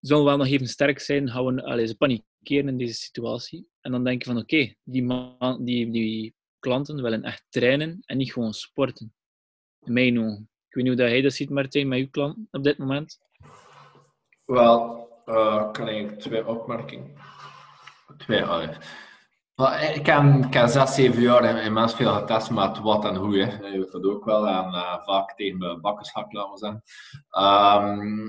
zullen 0.00 0.22
we 0.22 0.28
wel 0.28 0.38
nog 0.38 0.46
even 0.46 0.68
sterk 0.68 0.98
zijn, 0.98 1.30
gaan 1.30 1.54
we, 1.54 1.64
allez, 1.64 1.88
ze 1.88 1.96
panikeren 1.96 2.68
in 2.68 2.78
deze 2.78 2.94
situatie. 2.94 3.68
En 3.80 3.92
dan 3.92 4.04
denk 4.04 4.22
je 4.22 4.30
van 4.30 4.38
oké, 4.38 4.74
die, 4.84 5.06
die, 5.64 5.90
die 5.90 6.34
klanten 6.58 7.02
willen 7.02 7.22
echt 7.22 7.44
trainen 7.48 7.98
en 8.04 8.16
niet 8.16 8.32
gewoon 8.32 8.54
sporten. 8.54 9.14
In 9.84 9.92
mijn 9.92 10.18
ogen. 10.18 10.50
Ik 10.68 10.74
weet 10.74 10.84
niet 10.84 11.00
hoe 11.00 11.10
jij 11.10 11.22
dat 11.22 11.32
ziet, 11.32 11.50
Martijn, 11.50 11.88
met 11.88 11.98
uw 11.98 12.10
klanten 12.10 12.48
op 12.50 12.64
dit 12.64 12.78
moment. 12.78 13.18
Wel, 14.46 15.08
uh, 15.26 15.70
kan 15.70 15.88
ik 15.88 16.20
twee 16.20 16.46
opmerkingen. 16.46 17.14
Twee, 18.16 18.40
uh, 18.40 19.96
ik 19.96 20.02
ken 20.50 20.68
zes, 20.68 20.94
zeven 20.94 21.22
jaar 21.22 21.62
immens 21.62 21.94
veel 21.94 22.12
getest 22.12 22.50
met 22.50 22.78
wat 22.78 23.04
en 23.04 23.16
hoe. 23.16 23.38
Hè. 23.38 23.66
Je 23.66 23.78
weet 23.78 23.92
dat 23.92 24.04
ook 24.04 24.24
wel. 24.24 24.48
En 24.48 24.64
uh, 24.64 24.96
vaak 25.04 25.34
tegen 25.34 25.58
mijn 25.58 25.80
bakkenschak, 25.80 26.32
laten 26.32 26.52
we 26.52 26.58
zeggen. 26.58 26.82
Um, 27.90 28.26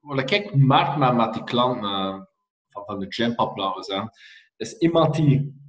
wat 0.00 0.30
ik 0.30 0.54
merk 0.54 0.96
met, 0.96 1.14
met 1.14 1.32
die 1.32 1.44
klanten 1.44 1.90
uh, 1.90 2.20
van, 2.68 2.84
van 2.84 2.98
de 2.98 3.06
gympap, 3.08 3.56
laten 3.56 3.78
we 3.78 3.84
zeggen, 3.84 4.10
is 4.56 4.78
iemand 4.78 5.14
die, 5.14 5.62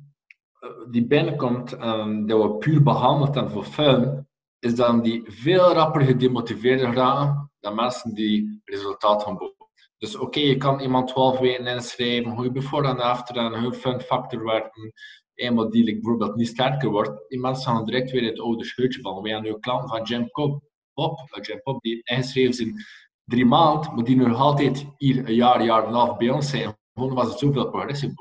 die 0.90 1.08
binnenkomt 1.08 1.78
en 1.78 2.26
die 2.26 2.36
we 2.36 2.58
puur 2.58 2.84
behandeld 2.84 3.36
en 3.36 3.50
voor 3.50 3.66
fun, 3.66 4.28
is 4.60 4.76
dan 4.76 5.02
die 5.02 5.24
veel 5.32 5.74
rapper 5.74 6.02
gedemotiveerd 6.02 6.82
raken 6.82 7.52
dan 7.60 7.76
mensen 7.76 8.14
die 8.14 8.62
resultaat 8.66 9.24
gaan 9.24 9.38
boeken. 9.38 9.59
Dus 10.00 10.18
oké, 10.18 10.40
je 10.40 10.58
kan 10.58 10.80
iemand 10.80 11.08
12 11.08 11.40
weken 11.40 11.68
inschrijven, 11.68 12.32
hoe 12.32 12.44
je 12.44 12.52
before 12.52 12.88
en 12.88 13.00
after 13.00 13.36
en 13.38 13.64
hoe 13.64 13.74
fun 13.74 14.02
factor 14.02 14.44
werken. 14.44 14.94
Eenmaal 15.34 15.70
die 15.70 15.84
bijvoorbeeld 15.84 16.36
niet 16.36 16.48
sterker 16.48 16.90
wordt, 16.90 17.30
die 17.30 17.40
mensen 17.40 17.86
direct 17.86 18.12
weer 18.12 18.22
in 18.22 18.28
het 18.28 18.40
oude 18.40 18.66
scheutje 18.66 19.02
vallen. 19.02 19.24
Wij 19.24 19.32
hebben 19.32 19.52
nu 19.52 19.60
klanten 19.60 19.90
van 19.90 20.04
Jim 20.04 20.30
Pop, 20.32 20.62
Pop, 20.94 21.40
Jim 21.42 21.62
Pop 21.62 21.82
die 21.82 22.02
ingeschreven 22.04 22.54
zijn 22.54 22.86
drie 23.24 23.46
maanden, 23.46 23.96
maar 23.96 24.04
die 24.04 24.16
nog 24.16 24.40
altijd 24.40 24.86
hier 24.98 25.18
een 25.18 25.36
jaar, 25.36 25.64
jaar 25.64 25.82
en 25.82 25.88
een 25.88 25.94
half 25.94 26.18
bij 26.18 26.30
ons 26.30 26.50
zijn. 26.50 26.78
Gewoon 26.94 27.14
was 27.14 27.30
het 27.30 27.40
zoveel 27.40 27.70
progressie. 27.70 28.14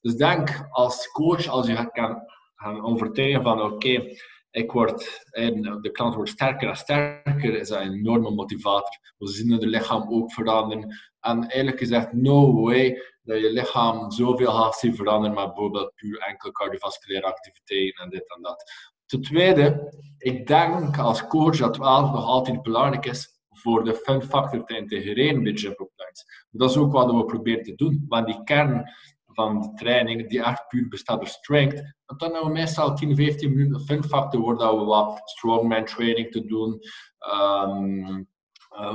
Dus 0.00 0.14
denk 0.14 0.66
als 0.70 1.08
coach, 1.12 1.46
als 1.46 1.66
je 1.66 1.90
kan 1.90 2.22
gaan 2.54 2.84
overtuigen 2.84 3.42
van 3.42 3.62
oké, 3.62 4.02
ik 4.50 4.72
word, 4.72 5.26
en 5.30 5.62
de 5.82 5.90
klant 5.90 6.14
wordt 6.14 6.30
sterker 6.30 6.68
en 6.68 6.76
sterker, 6.76 7.54
is 7.54 7.68
dat 7.68 7.80
een 7.80 7.92
enorme 7.92 8.30
motivator. 8.30 9.14
We 9.18 9.28
zien 9.28 9.52
het 9.52 9.64
lichaam 9.64 10.12
ook 10.12 10.32
veranderen. 10.32 10.96
En 11.26 11.40
eigenlijk 11.40 11.78
gezegd, 11.78 12.12
no 12.12 12.62
way 12.62 13.02
dat 13.22 13.40
je 13.40 13.52
lichaam 13.52 14.10
zoveel 14.10 14.52
gaat 14.52 14.74
zien 14.74 14.94
veranderen 14.94 15.36
met 15.36 15.44
bijvoorbeeld 15.44 15.94
puur 15.94 16.18
enkel 16.18 16.50
cardiovasculaire 16.50 17.26
activiteiten 17.26 18.04
en 18.04 18.10
dit 18.10 18.34
en 18.36 18.42
dat. 18.42 18.72
Ten 19.06 19.22
tweede, 19.22 19.92
ik 20.18 20.46
denk 20.46 20.98
als 20.98 21.26
coach 21.26 21.56
dat 21.56 21.76
wel 21.76 22.00
nog 22.00 22.24
altijd 22.24 22.62
belangrijk 22.62 23.06
is 23.06 23.28
voor 23.50 23.84
de 23.84 23.94
fun 23.94 24.22
factor 24.22 24.64
te 24.64 24.76
integreren 24.76 25.42
bij 25.42 25.52
Up 25.52 25.90
Dat 26.50 26.70
is 26.70 26.76
ook 26.76 26.92
wat 26.92 27.12
we 27.12 27.24
proberen 27.24 27.62
te 27.62 27.74
doen, 27.74 28.04
want 28.08 28.26
die 28.26 28.42
kern 28.44 28.84
van 29.26 29.60
de 29.60 29.72
training 29.74 30.28
die 30.28 30.42
echt 30.42 30.68
puur 30.68 30.88
bestaat 30.88 31.18
uit 31.18 31.28
strength. 31.28 31.74
En 31.76 32.16
dan 32.16 32.32
hebben 32.32 32.52
we 32.52 32.58
meestal 32.58 32.94
10, 32.94 33.16
15 33.16 33.54
minuten 33.54 33.80
fun 33.80 34.04
factor 34.04 34.40
worden 34.40 34.78
we 34.78 34.84
wat 34.84 35.20
strongman 35.24 35.84
training 35.84 36.30
te 36.30 36.44
doen. 36.44 36.80
Uh, 37.18 38.18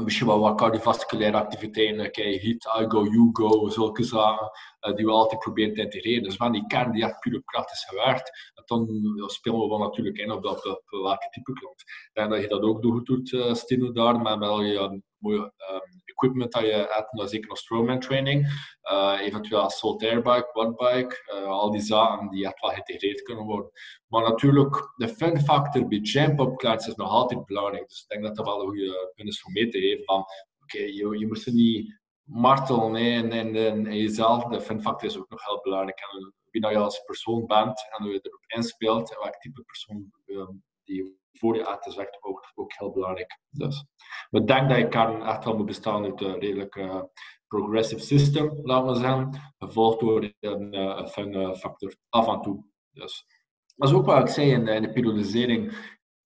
misschien 0.04 0.28
wel 0.28 0.40
wat 0.40 0.58
cardiovasculaire 0.58 1.38
activiteiten, 1.38 2.06
okay, 2.06 2.38
HIIT, 2.38 2.66
I 2.66 2.86
go, 2.88 3.04
you 3.04 3.30
go, 3.34 3.70
zulke 3.70 4.04
zaken, 4.04 4.52
uh, 4.82 4.96
die 4.96 5.06
we 5.06 5.12
altijd 5.12 5.40
proberen 5.40 5.74
te 5.74 5.82
integreren. 5.82 6.24
Dus 6.24 6.36
van 6.36 6.52
die 6.52 6.68
kern 6.68 6.92
die 6.92 7.04
echt 7.04 7.20
puur 7.20 7.42
kracht 7.46 7.72
is 7.72 7.86
gewerkt, 7.90 8.52
en 8.56 8.64
dan 8.66 9.30
spelen 9.30 9.60
we 9.60 9.68
wel 9.68 9.78
natuurlijk 9.78 10.18
in 10.18 10.32
op, 10.32 10.44
dat, 10.44 10.64
welke 10.90 11.28
type 11.30 11.54
klant. 11.54 11.84
En 12.14 12.30
dat 12.30 12.42
je 12.42 12.48
dat 12.48 12.62
ook 12.62 12.82
doet, 12.82 13.32
uh, 13.32 13.54
Stino, 13.54 13.92
daar, 13.92 14.22
met 14.22 14.38
wel 14.38 14.62
je 14.62 15.02
mooie 15.22 15.54
um, 15.72 16.02
equipment 16.06 16.52
dat 16.52 16.62
je 16.62 16.88
hebt, 16.90 17.30
zeker 17.30 17.48
nog 17.48 17.58
strongman 17.58 18.00
training, 18.00 18.46
uh, 18.92 19.18
eventueel 19.20 19.62
assault 19.62 20.04
airbike, 20.04 20.50
quadbike, 20.52 21.34
uh, 21.34 21.44
al 21.44 21.72
die 21.72 21.82
zaken 21.82 22.30
die 22.30 22.46
echt 22.46 22.60
wel 22.60 22.70
geïntegreerd 22.70 23.22
kunnen 23.22 23.46
worden. 23.46 23.72
Maar 24.08 24.24
natuurlijk, 24.24 24.94
de 24.96 25.10
fun 25.10 25.40
factor 25.40 25.88
bij 25.88 25.98
jump 25.98 26.40
up 26.40 26.58
clients 26.58 26.88
is 26.88 26.96
nog 26.96 27.10
altijd 27.10 27.46
belangrijk. 27.46 27.88
Dus 27.88 28.02
ik 28.02 28.08
denk 28.08 28.24
dat 28.24 28.36
dat 28.36 28.46
wel 28.46 28.62
een 28.62 28.68
goede 28.68 29.12
punt 29.16 29.28
is 29.28 29.42
voor 29.42 29.52
mee 29.52 29.68
te 29.68 29.80
geven 29.80 30.04
van, 30.04 30.26
oké, 30.62 30.78
je, 30.78 31.18
je 31.20 31.28
moet 31.28 31.40
ze 31.40 31.54
niet 31.54 32.00
martelen 32.24 32.92
nee, 32.92 33.16
en, 33.16 33.32
en, 33.32 33.56
en, 33.56 33.98
jezelf. 33.98 34.44
De 34.44 34.62
fun 34.62 34.82
factor 34.82 35.10
is 35.10 35.18
ook 35.18 35.30
nog 35.30 35.46
heel 35.46 35.60
belangrijk. 35.62 36.00
En 36.00 36.34
wie 36.52 36.62
nou 36.62 36.74
je 36.74 36.80
als 36.80 37.04
persoon 37.06 37.46
bent 37.46 37.88
en 37.98 38.04
hoe 38.04 38.14
je 38.14 38.20
erop 38.22 38.44
inspeelt 38.48 39.12
en 39.12 39.20
welk 39.20 39.36
type 39.36 39.64
persoon 39.64 40.12
um, 40.26 40.64
die 40.84 41.20
voor 41.34 41.56
je 41.56 41.68
uit 41.68 41.86
is 41.86 41.98
ook, 42.22 42.74
heel 42.78 42.92
belangrijk. 42.92 43.40
Dus 43.50 43.86
denken 44.30 44.68
dat 44.68 44.78
je 44.78 44.88
kan 44.88 45.26
echt 45.26 45.44
wel 45.44 45.58
moet 45.58 45.66
bestaan 45.66 46.04
uit 46.04 46.22
een 46.22 46.40
redelijk 46.40 46.76
uh, 46.76 47.02
progressive 47.48 48.02
system, 48.02 48.60
laten 48.64 48.94
we 48.94 49.00
zeggen, 49.00 49.54
gevolgd 49.58 50.00
door 50.00 50.34
een, 50.40 50.74
uh, 50.74 50.96
een 50.98 51.08
fun 51.08 51.56
factor 51.56 51.96
af 52.10 52.28
en 52.28 52.42
toe. 52.42 52.64
Dus 52.92 53.26
dat 53.76 53.90
is 53.90 53.96
ook 53.96 54.06
wat 54.06 54.20
ik 54.20 54.28
zei 54.28 54.52
in 54.52 54.82
de 54.82 54.92
periodisering 54.92 55.74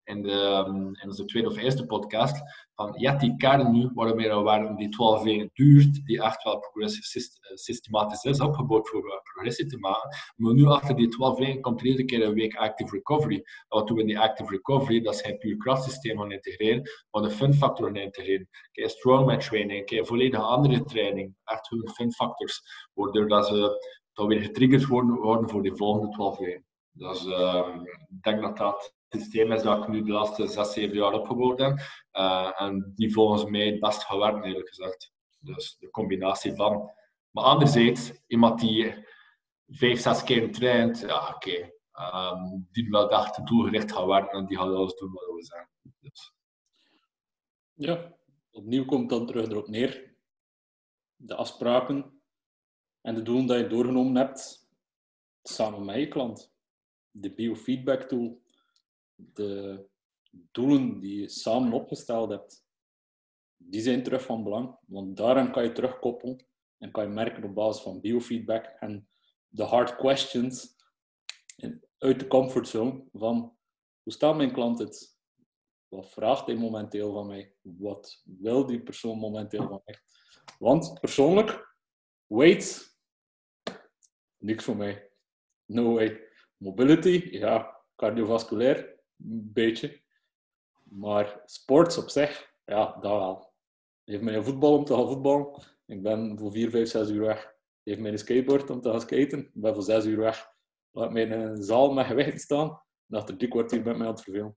in, 0.06 0.22
de, 0.22 0.64
in 1.02 1.08
onze 1.08 1.24
tweede 1.24 1.48
of 1.48 1.56
eerste 1.56 1.86
podcast, 1.86 2.42
van 2.74 2.94
ja, 2.96 3.16
die 3.16 3.36
kern 3.36 3.72
nu, 3.72 3.90
waarom 3.94 4.16
we 4.16 4.28
waren 4.28 4.76
die 4.76 4.88
12 4.88 5.22
weken 5.22 5.50
duurt, 5.52 6.04
die 6.04 6.22
echt 6.22 6.42
wel 6.42 6.58
progressief 6.58 7.24
eh, 7.24 7.56
systematisch 7.56 8.24
is 8.24 8.40
opgebouwd 8.40 8.88
voor 8.88 9.04
uh, 9.06 9.12
progressie 9.22 9.66
te 9.66 9.78
maken. 9.78 10.16
Maar 10.36 10.54
nu 10.54 10.64
achter 10.66 10.96
die 10.96 11.08
12 11.08 11.38
weken 11.38 11.60
komt 11.60 11.80
er 11.80 11.86
iedere 11.86 12.04
keer 12.04 12.22
een 12.22 12.34
week 12.34 12.56
active 12.56 12.96
recovery. 12.96 13.44
Wat 13.68 13.86
doen 13.86 13.96
we 13.96 14.02
in 14.02 14.08
die 14.08 14.18
active 14.18 14.50
recovery? 14.50 15.00
Dat 15.00 15.20
geen 15.20 15.38
puur 15.38 15.56
krachtsysteem 15.56 16.18
gaan 16.18 16.32
integreren, 16.32 16.90
maar 17.10 17.22
de 17.22 17.30
fun 17.30 17.54
factor 17.54 17.86
gaan 17.86 17.96
integreren. 17.96 18.48
Kijk, 18.72 18.90
strongman 18.90 19.38
training, 19.38 19.86
kijk, 19.86 20.06
volledig 20.06 20.40
andere 20.40 20.84
training, 20.84 21.34
echt 21.44 21.68
hun 21.68 21.90
fun 21.94 22.12
factors, 22.12 22.62
waardoor 22.94 23.28
dat 23.28 23.46
ze 23.46 23.86
dan 24.12 24.26
weer 24.26 24.40
getriggerd 24.40 24.86
worden, 24.86 25.48
voor 25.48 25.62
die 25.62 25.74
volgende 25.74 26.08
12 26.12 26.38
weken. 26.38 26.64
Dus 26.92 27.24
uh, 27.24 27.68
ik 28.08 28.22
denk 28.22 28.42
dat 28.42 28.56
dat 28.56 28.94
systeem 29.08 29.52
is 29.52 29.62
dat 29.62 29.82
ik 29.82 29.88
nu 29.88 30.02
de 30.02 30.12
laatste 30.12 30.46
6, 30.46 30.72
7 30.72 30.96
jaar 30.96 31.12
opgebouwd 31.12 31.58
heb. 31.58 31.78
Uh, 32.12 32.60
en 32.60 32.92
die 32.94 33.12
volgens 33.12 33.44
mij 33.44 33.66
het 33.66 33.80
best 33.80 34.04
gaat 34.04 34.44
eerlijk 34.44 34.68
gezegd. 34.68 35.12
Dus 35.38 35.76
de 35.78 35.90
combinatie 35.90 36.54
van. 36.54 36.90
Maar 37.30 37.44
anderzijds, 37.44 38.12
iemand 38.26 38.60
die 38.60 39.04
5, 39.66 40.00
6 40.00 40.22
keer 40.22 40.52
traint, 40.52 41.00
ja, 41.00 41.28
oké. 41.34 41.74
Um, 41.98 42.68
die 42.70 42.90
wel 42.90 43.10
echt 43.10 43.46
doelgericht 43.46 43.92
gaat 43.92 44.06
werken 44.06 44.38
en 44.38 44.46
die 44.46 44.56
gaat 44.56 44.66
alles 44.66 44.94
doen 44.94 45.12
wat 45.12 45.34
we 45.34 45.44
zeggen. 45.44 45.68
Dus. 46.00 46.34
Ja, 47.72 48.16
opnieuw 48.50 48.84
komt 48.84 49.10
dan 49.10 49.26
terug 49.26 49.48
erop 49.48 49.68
neer. 49.68 50.14
De 51.16 51.34
afspraken 51.34 52.20
en 53.00 53.14
de 53.14 53.22
doelen 53.22 53.46
die 53.46 53.56
je 53.56 53.66
doorgenomen 53.66 54.16
hebt, 54.16 54.68
samen 55.42 55.84
met 55.84 55.96
je 55.96 56.08
klant. 56.08 56.52
De 57.10 57.34
biofeedback 57.34 58.02
tool, 58.02 58.42
de 59.16 59.84
doelen 60.30 61.00
die 61.00 61.20
je 61.20 61.28
samen 61.28 61.72
opgesteld 61.72 62.30
hebt, 62.30 62.64
die 63.56 63.80
zijn 63.80 64.02
terug 64.02 64.22
van 64.22 64.42
belang. 64.42 64.78
Want 64.86 65.16
daaraan 65.16 65.52
kan 65.52 65.62
je 65.62 65.72
terugkoppelen 65.72 66.46
en 66.78 66.90
kan 66.90 67.04
je 67.04 67.10
merken 67.10 67.44
op 67.44 67.54
basis 67.54 67.82
van 67.82 68.00
biofeedback 68.00 68.64
en 68.64 69.08
de 69.48 69.62
hard 69.62 69.96
questions 69.96 70.76
uit 71.98 72.20
de 72.20 72.26
comfortzone 72.26 73.04
van 73.12 73.56
hoe 74.02 74.12
staat 74.12 74.36
mijn 74.36 74.52
klant 74.52 74.78
het? 74.78 75.18
Wat 75.88 76.10
vraagt 76.10 76.46
hij 76.46 76.56
momenteel 76.56 77.12
van 77.12 77.26
mij? 77.26 77.54
Wat 77.60 78.22
wil 78.24 78.66
die 78.66 78.82
persoon 78.82 79.18
momenteel 79.18 79.68
van 79.68 79.82
mij? 79.84 79.98
Want 80.58 81.00
persoonlijk, 81.00 81.76
weight, 82.26 82.98
niks 84.36 84.64
voor 84.64 84.76
mij. 84.76 85.10
No 85.64 85.94
way. 85.94 86.20
Mobility, 86.56 87.28
ja, 87.30 87.84
cardiovasculair, 87.96 88.95
een 89.18 89.50
beetje. 89.52 90.00
Maar 90.82 91.42
sports 91.44 91.98
op 91.98 92.08
zich, 92.08 92.52
ja, 92.64 92.92
dat 93.00 93.12
wel. 93.12 93.52
Geef 94.04 94.20
mij 94.20 94.34
een 94.34 94.44
voetbal 94.44 94.76
om 94.76 94.84
te 94.84 94.94
gaan 94.94 95.06
voetballen. 95.08 95.62
Ik 95.86 96.02
ben 96.02 96.38
voor 96.38 96.52
4, 96.52 96.70
5, 96.70 96.88
6 96.88 97.08
uur 97.08 97.20
weg. 97.20 97.54
Geef 97.84 97.98
mij 97.98 98.10
een 98.12 98.18
skateboard 98.18 98.70
om 98.70 98.80
te 98.80 98.90
gaan 98.90 99.00
skaten. 99.00 99.38
Ik 99.38 99.50
ben 99.52 99.74
voor 99.74 99.82
6 99.82 100.04
uur 100.04 100.18
weg. 100.18 100.50
Laat 100.90 101.12
mij 101.12 101.22
in 101.22 101.32
een 101.32 101.62
zaal 101.62 101.92
met 101.92 102.06
gewicht 102.06 102.40
staan. 102.40 102.82
En 103.08 103.16
achter 103.18 103.36
drie 103.36 103.50
kwartier 103.50 103.82
met 103.82 103.96
mij 103.96 104.06
aan 104.06 104.12
het 104.12 104.22
vervelen. 104.22 104.56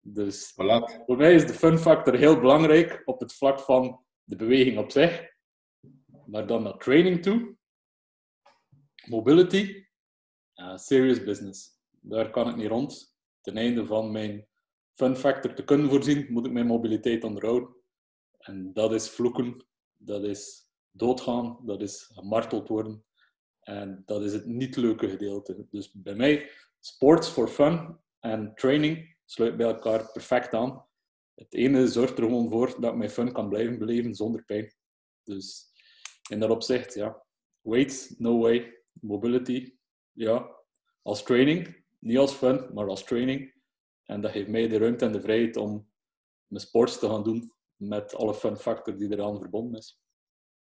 Dus 0.00 0.52
Voilà. 0.52 1.04
voor 1.06 1.16
mij 1.16 1.34
is 1.34 1.46
de 1.46 1.54
fun 1.54 1.78
factor 1.78 2.14
heel 2.14 2.40
belangrijk 2.40 3.02
op 3.04 3.20
het 3.20 3.32
vlak 3.32 3.60
van 3.60 4.04
de 4.22 4.36
beweging 4.36 4.78
op 4.78 4.90
zich. 4.90 5.32
Maar 6.26 6.46
dan 6.46 6.62
naar 6.62 6.76
training 6.78 7.22
toe. 7.22 7.56
Mobility. 9.06 9.84
Serious 10.74 11.24
business. 11.24 11.80
Daar 12.00 12.30
kan 12.30 12.48
ik 12.48 12.56
niet 12.56 12.68
rond. 12.68 13.13
Ten 13.44 13.56
einde 13.56 13.86
van 13.86 14.10
mijn 14.10 14.46
fun 14.94 15.16
factor 15.16 15.54
te 15.54 15.64
kunnen 15.64 15.90
voorzien, 15.90 16.26
moet 16.32 16.46
ik 16.46 16.52
mijn 16.52 16.66
mobiliteit 16.66 17.24
onderhouden. 17.24 17.76
En 18.38 18.72
dat 18.72 18.92
is 18.92 19.08
vloeken, 19.10 19.66
dat 19.96 20.22
is 20.22 20.70
doodgaan, 20.90 21.58
dat 21.62 21.82
is 21.82 22.10
gemarteld 22.12 22.68
worden. 22.68 23.04
En 23.60 24.02
dat 24.06 24.22
is 24.22 24.32
het 24.32 24.46
niet 24.46 24.76
leuke 24.76 25.08
gedeelte. 25.08 25.66
Dus 25.70 25.92
bij 25.92 26.14
mij, 26.14 26.50
sports 26.80 27.28
for 27.28 27.48
fun 27.48 27.98
en 28.20 28.54
training 28.54 29.16
sluit 29.24 29.56
bij 29.56 29.66
elkaar 29.66 30.12
perfect 30.12 30.54
aan. 30.54 30.86
Het 31.34 31.54
ene 31.54 31.88
zorgt 31.88 32.18
er 32.18 32.24
gewoon 32.24 32.50
voor 32.50 32.80
dat 32.80 32.92
ik 32.92 32.98
mijn 32.98 33.10
fun 33.10 33.32
kan 33.32 33.48
blijven 33.48 33.78
beleven 33.78 34.14
zonder 34.14 34.44
pijn. 34.44 34.74
Dus 35.22 35.72
in 36.30 36.40
dat 36.40 36.50
opzicht, 36.50 36.94
ja. 36.94 37.22
Weights, 37.60 38.14
no 38.18 38.38
way. 38.38 38.82
Mobility, 38.92 39.76
ja. 40.12 40.56
Als 41.02 41.22
training, 41.22 41.83
niet 42.04 42.18
als 42.18 42.32
fun, 42.32 42.70
maar 42.74 42.88
als 42.88 43.04
training. 43.04 43.52
En 44.04 44.20
dat 44.20 44.30
geeft 44.30 44.48
mij 44.48 44.68
de 44.68 44.78
ruimte 44.78 45.04
en 45.04 45.12
de 45.12 45.20
vrijheid 45.20 45.56
om 45.56 45.88
mijn 46.46 46.62
sports 46.62 46.98
te 46.98 47.08
gaan 47.08 47.22
doen 47.22 47.52
met 47.76 48.14
alle 48.14 48.34
fun 48.34 48.56
factor 48.56 48.96
die 48.96 49.12
eraan 49.12 49.38
verbonden 49.38 49.78
is. 49.78 49.98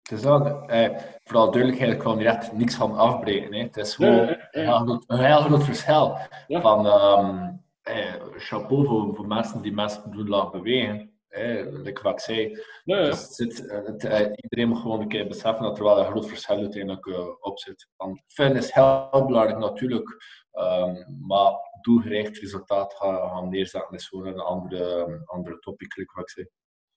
Het 0.02 0.20
is 0.20 0.26
eh, 0.26 1.04
vooral 1.24 1.52
duidelijkheid, 1.52 1.94
ik 1.94 2.00
kan 2.00 2.18
hier 2.18 2.28
echt 2.28 2.54
niks 2.54 2.76
van 2.76 2.96
afbreken. 2.96 3.54
Hè. 3.54 3.62
Het 3.62 3.78
is 3.78 3.96
gewoon 3.96 4.16
Ja, 4.16 4.48
ja, 4.52 4.62
ja. 4.62 4.62
een, 4.62 4.64
heel 4.64 4.86
groot, 4.86 5.04
een 5.08 5.20
heel 5.20 5.42
groot 5.42 5.64
verschil. 5.64 6.18
Van 6.48 6.86
ehm, 6.86 7.54
eh, 7.82 8.14
chapeau 8.38 8.86
voor, 8.86 9.16
voor 9.16 9.28
mensen 9.28 9.62
die 9.62 9.74
mensen 9.74 10.12
doen 10.12 10.28
laten 10.28 10.52
bewegen. 10.52 11.18
Eh, 11.38 11.66
like 11.72 12.02
wat 12.02 12.14
ik 12.14 12.20
zei. 12.20 12.64
Dus 12.84 13.38
het 13.38 14.04
eh, 14.04 14.32
iedereen 14.36 14.68
moet 14.68 14.78
gewoon 14.80 15.02
een 15.02 15.08
keer 15.08 15.28
beseffen 15.28 15.64
dat 15.64 15.78
er 15.78 15.84
wel 15.84 16.00
een 16.00 16.06
groot 16.06 16.28
verschil 16.28 16.58
uiteindelijk 16.58 17.06
eh, 17.06 17.28
op 17.40 17.60
zit. 17.60 17.88
Want 17.96 18.22
fun 18.28 18.56
is 18.56 18.72
heel 18.72 19.26
belangrijk 19.26 19.58
natuurlijk, 19.58 20.18
ehm, 20.58 21.26
maar 21.28 21.54
doelgericht 21.82 22.38
resultaat 22.38 22.94
gaan, 22.94 23.30
gaan 23.30 23.50
neerzetten 23.50 23.96
is 23.96 24.08
gewoon 24.08 24.26
een 24.26 24.40
andere, 24.40 25.22
andere 25.26 25.60
topic, 25.60 25.96
like 25.96 26.14
wat 26.14 26.24
ik 26.24 26.30
zei. 26.30 26.48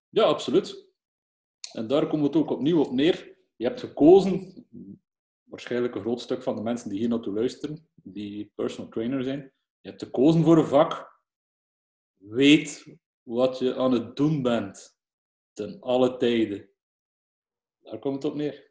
Ja, 0.08 0.22
absoluut. 0.24 0.88
En 1.72 1.86
daar 1.86 2.02
komen 2.02 2.20
we 2.20 2.26
het 2.26 2.36
ook 2.36 2.50
opnieuw 2.50 2.80
op 2.80 2.92
neer. 2.92 3.36
Je 3.56 3.64
hebt 3.64 3.80
gekozen, 3.80 4.66
waarschijnlijk 5.42 5.94
een 5.94 6.00
groot 6.00 6.20
stuk 6.20 6.42
van 6.42 6.56
de 6.56 6.62
mensen 6.62 6.90
die 6.90 6.98
hier 6.98 7.08
naartoe 7.08 7.34
luisteren, 7.34 7.88
die 7.94 8.52
personal 8.54 8.90
trainer 8.90 9.22
zijn, 9.22 9.52
je 9.80 9.88
hebt 9.88 10.02
gekozen 10.02 10.44
voor 10.44 10.58
een 10.58 10.66
vak. 10.66 11.18
Weet 12.16 12.96
wat 13.22 13.58
je 13.58 13.76
aan 13.76 13.92
het 13.92 14.16
doen 14.16 14.42
bent. 14.42 14.98
Ten 15.52 15.80
alle 15.80 16.16
tijden. 16.16 16.70
Daar 17.80 17.98
komt 17.98 18.22
het 18.22 18.32
op 18.32 18.38
neer. 18.38 18.70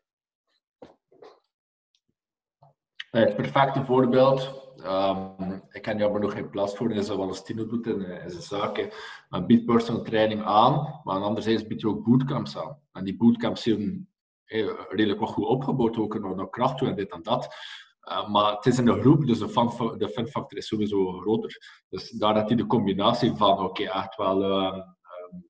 Eh, 3.11 3.21
Het 3.21 3.35
perfecte 3.35 3.85
voorbeeld, 3.85 4.68
ehm, 4.79 5.59
ik 5.69 5.81
ken 5.81 5.97
jou 5.97 6.11
maar 6.11 6.21
nog 6.21 6.33
geen 6.33 6.49
plaats 6.49 6.75
voor, 6.75 6.91
is 6.91 7.07
wat 7.07 7.27
als 7.27 7.43
Tino 7.43 7.65
doet 7.65 7.87
in, 7.87 8.05
eh, 8.05 8.23
in 8.23 8.29
zijn 8.29 8.43
zaken. 8.43 8.89
Men 9.29 9.45
biedt 9.45 9.65
personal 9.65 10.01
training 10.01 10.43
aan, 10.43 11.01
maar 11.03 11.21
anderzijds 11.21 11.67
biedt 11.67 11.81
je 11.81 11.87
ook 11.87 12.03
bootcamps 12.03 12.57
aan. 12.57 12.79
En 12.91 13.03
die 13.03 13.17
bootcamps 13.17 13.61
zijn 13.61 14.07
eh, 14.45 14.69
redelijk 14.89 15.19
wat 15.19 15.29
goed 15.29 15.45
opgebouwd, 15.45 15.97
ook 15.97 16.19
naar, 16.19 16.35
naar 16.35 16.49
kracht 16.49 16.77
toe 16.77 16.87
en 16.87 16.95
dit 16.95 17.11
en 17.11 17.23
dat. 17.23 17.55
Eh, 17.99 18.29
maar 18.29 18.55
het 18.55 18.65
is 18.65 18.77
in 18.77 18.87
een 18.87 19.01
groep, 19.01 19.25
dus 19.25 19.39
de 19.39 19.49
fun, 19.49 19.97
de 19.97 20.09
fun 20.09 20.27
factor 20.27 20.57
is 20.57 20.67
sowieso 20.67 21.11
groter. 21.11 21.83
Dus 21.89 22.09
daar 22.09 22.33
dat 22.33 22.47
hij 22.47 22.57
de 22.57 22.65
combinatie 22.65 23.35
van, 23.35 23.59
oké, 23.59 23.83
echt 23.83 24.15
wel 24.15 24.43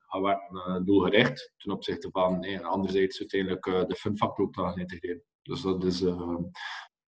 eh, 0.09 0.75
doelgericht, 0.83 1.53
ten 1.57 1.71
opzichte 1.71 2.09
van, 2.11 2.39
nee, 2.39 2.57
en 2.57 2.63
anderzijds 2.63 3.19
uiteindelijk 3.19 3.65
eh, 3.65 3.85
de 3.85 3.95
fun 3.95 4.17
factor 4.17 4.45
ook 4.45 4.53
te 4.53 4.61
gaan 4.61 4.79
integreren. 4.79 5.23
Dus 5.41 5.61
dat 5.61 5.83
is... 5.83 6.01
uh, 6.01 6.37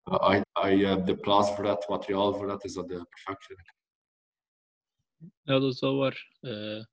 je- 0.04 0.46
als 0.52 0.70
je 0.70 1.02
de 1.06 1.16
plaats 1.16 1.56
voor 1.56 1.66
hebt, 1.66 1.90
materiaal 1.90 2.34
voor 2.34 2.50
hebt, 2.50 2.64
is 2.64 2.74
dat 2.74 2.88
perfect, 2.88 3.46
vind 3.46 3.60
ik. 3.60 3.74
Ja, 5.44 5.60
dat 5.60 5.74
is 5.74 5.80
wel 5.80 5.98
waar. 5.98 6.28
Eh, 6.40 6.84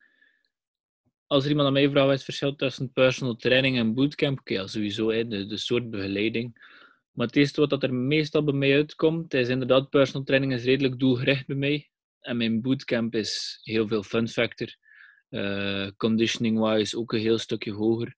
als 1.27 1.45
er 1.45 1.51
iemand 1.51 1.67
aan 1.67 1.73
mij 1.73 1.91
vraagt 1.91 2.07
wat 2.07 2.15
het 2.15 2.25
verschil 2.25 2.55
tussen 2.57 2.93
personal 2.93 3.37
training 3.37 3.79
en 3.79 3.95
bootcamp, 3.95 4.49
ja, 4.49 4.67
sowieso 4.67 5.09
de, 5.29 5.47
de 5.47 5.57
soort 5.57 5.91
begeleiding. 5.91 6.77
Maar 7.13 7.27
het 7.27 7.37
eerste 7.37 7.61
wat 7.61 7.71
dat 7.71 7.83
er 7.83 7.95
meestal 7.95 8.45
bij 8.45 8.55
mij 8.55 8.75
uitkomt, 8.75 9.35
is 9.35 9.49
inderdaad, 9.49 9.91
personal 9.91 10.23
training 10.25 10.53
is 10.53 10.65
redelijk 10.65 10.99
doelgericht 10.99 11.47
bij 11.47 11.57
mij. 11.57 11.91
En 12.21 12.37
mijn 12.37 12.61
bootcamp 12.63 13.15
is 13.15 13.61
heel 13.63 13.89
veel 13.89 14.03
fun 14.03 14.29
factor. 14.29 14.77
Eh, 15.29 15.89
Conditioning-wise 15.97 16.99
ook 16.99 17.13
een 17.13 17.21
heel 17.21 17.39
stukje 17.39 17.73
hoger. 17.73 18.17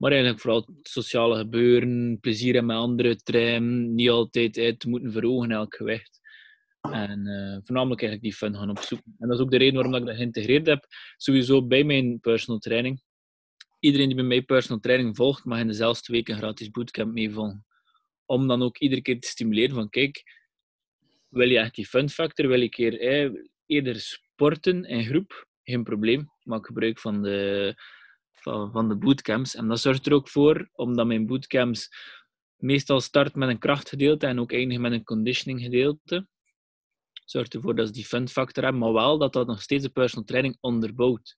Maar 0.00 0.10
eigenlijk 0.10 0.40
vooral 0.40 0.68
sociale 0.82 1.36
gebeuren, 1.38 2.18
plezier 2.20 2.54
hebben 2.54 2.74
met 2.74 2.84
anderen, 2.84 3.24
trainen, 3.24 3.94
niet 3.94 4.10
altijd 4.10 4.58
uit 4.58 4.80
te 4.80 4.88
moeten 4.88 5.12
verhogen 5.12 5.50
elk 5.50 5.74
gewicht. 5.74 6.20
En 6.80 7.26
eh, 7.26 7.58
voornamelijk 7.64 8.02
eigenlijk 8.02 8.22
die 8.22 8.34
fun 8.34 8.56
gaan 8.56 8.70
opzoeken. 8.70 9.14
En 9.18 9.28
dat 9.28 9.38
is 9.38 9.44
ook 9.44 9.50
de 9.50 9.56
reden 9.56 9.74
waarom 9.74 9.94
ik 9.94 10.06
dat 10.06 10.16
geïntegreerd 10.16 10.66
heb, 10.66 10.86
sowieso 11.16 11.66
bij 11.66 11.84
mijn 11.84 12.20
personal 12.20 12.60
training. 12.60 13.02
Iedereen 13.80 14.06
die 14.06 14.16
bij 14.16 14.24
mij 14.24 14.42
personal 14.42 14.80
training 14.80 15.16
volgt, 15.16 15.44
mag 15.44 15.58
in 15.58 15.66
dezelfde 15.66 16.12
week 16.12 16.28
een 16.28 16.36
gratis 16.36 16.70
bootcamp 16.70 17.12
meevolgen. 17.12 17.66
Om 18.24 18.48
dan 18.48 18.62
ook 18.62 18.78
iedere 18.78 19.02
keer 19.02 19.20
te 19.20 19.28
stimuleren 19.28 19.74
van, 19.74 19.88
kijk, 19.88 20.22
wil 21.28 21.48
je 21.48 21.58
echt 21.58 21.74
die 21.74 21.86
fun 21.86 22.08
factor, 22.08 22.48
wil 22.48 22.62
een 22.62 22.70
keer 22.70 23.00
eh, 23.00 23.30
eerder 23.66 24.00
sporten 24.00 24.84
in 24.84 25.04
groep, 25.04 25.46
geen 25.62 25.84
probleem. 25.84 26.30
Maak 26.42 26.66
gebruik 26.66 26.98
van 26.98 27.22
de, 27.22 27.74
van, 28.42 28.88
de 28.88 28.96
bootcamps. 28.96 29.54
En 29.54 29.68
dat 29.68 29.80
zorgt 29.80 30.06
er 30.06 30.12
ook 30.12 30.28
voor, 30.28 30.68
omdat 30.72 31.06
mijn 31.06 31.26
bootcamps 31.26 31.88
meestal 32.56 33.00
start 33.00 33.34
met 33.34 33.48
een 33.48 33.58
krachtgedeelte 33.58 34.26
en 34.26 34.40
ook 34.40 34.52
eindigen 34.52 34.82
met 34.82 34.92
een 34.92 35.04
conditioning 35.04 35.60
gedeelte 35.60 36.28
zorgt 37.30 37.54
ervoor 37.54 37.74
dat 37.74 37.86
ze 37.86 37.92
die 37.92 38.04
fun 38.04 38.28
factor 38.28 38.62
hebben, 38.62 38.80
maar 38.80 38.92
wel 38.92 39.18
dat 39.18 39.32
dat 39.32 39.46
nog 39.46 39.62
steeds 39.62 39.82
de 39.82 39.90
personal 39.90 40.24
training 40.24 40.56
onderbouwt. 40.60 41.36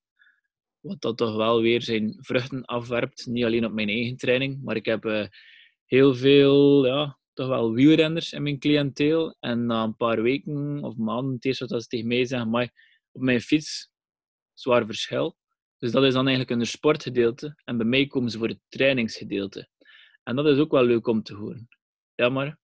Wat 0.81 1.01
dat 1.01 1.17
toch 1.17 1.37
wel 1.37 1.61
weer 1.61 1.83
zijn 1.83 2.17
vruchten 2.19 2.65
afwerpt, 2.65 3.27
niet 3.27 3.45
alleen 3.45 3.65
op 3.65 3.73
mijn 3.73 3.88
eigen 3.88 4.17
training, 4.17 4.62
maar 4.62 4.77
ik 4.77 4.85
heb 4.85 5.05
eh, 5.05 5.27
heel 5.85 6.15
veel, 6.15 6.87
ja, 6.87 7.19
toch 7.33 7.49
wel 7.49 7.73
wielrenners 7.73 8.33
in 8.33 8.43
mijn 8.43 8.59
cliënteel. 8.59 9.37
En 9.41 9.67
na 9.67 9.83
een 9.83 9.97
paar 9.97 10.23
weken 10.23 10.83
of 10.83 10.97
maanden, 10.97 11.35
het 11.35 11.45
eerste 11.45 11.67
wat 11.67 11.83
ze 11.83 11.88
tegen 11.88 12.07
mij 12.07 12.25
zeggen, 12.25 12.51
maar 12.51 12.73
op 13.12 13.23
mijn 13.23 13.41
fiets, 13.41 13.91
zwaar 14.53 14.87
verschil. 14.87 15.37
Dus 15.83 15.92
dat 15.92 16.05
is 16.05 16.12
dan 16.12 16.27
eigenlijk 16.27 16.61
een 16.61 16.66
sportgedeelte. 16.66 17.57
En 17.64 17.77
bij 17.77 17.87
mij 17.87 18.07
komen 18.07 18.31
ze 18.31 18.38
voor 18.38 18.49
het 18.49 18.61
trainingsgedeelte. 18.68 19.68
En 20.23 20.37
dat 20.37 20.47
is 20.47 20.59
ook 20.59 20.71
wel 20.71 20.85
leuk 20.85 21.07
om 21.07 21.23
te 21.23 21.35
horen. 21.35 21.68
Ja, 22.14 22.29
maar... 22.29 22.59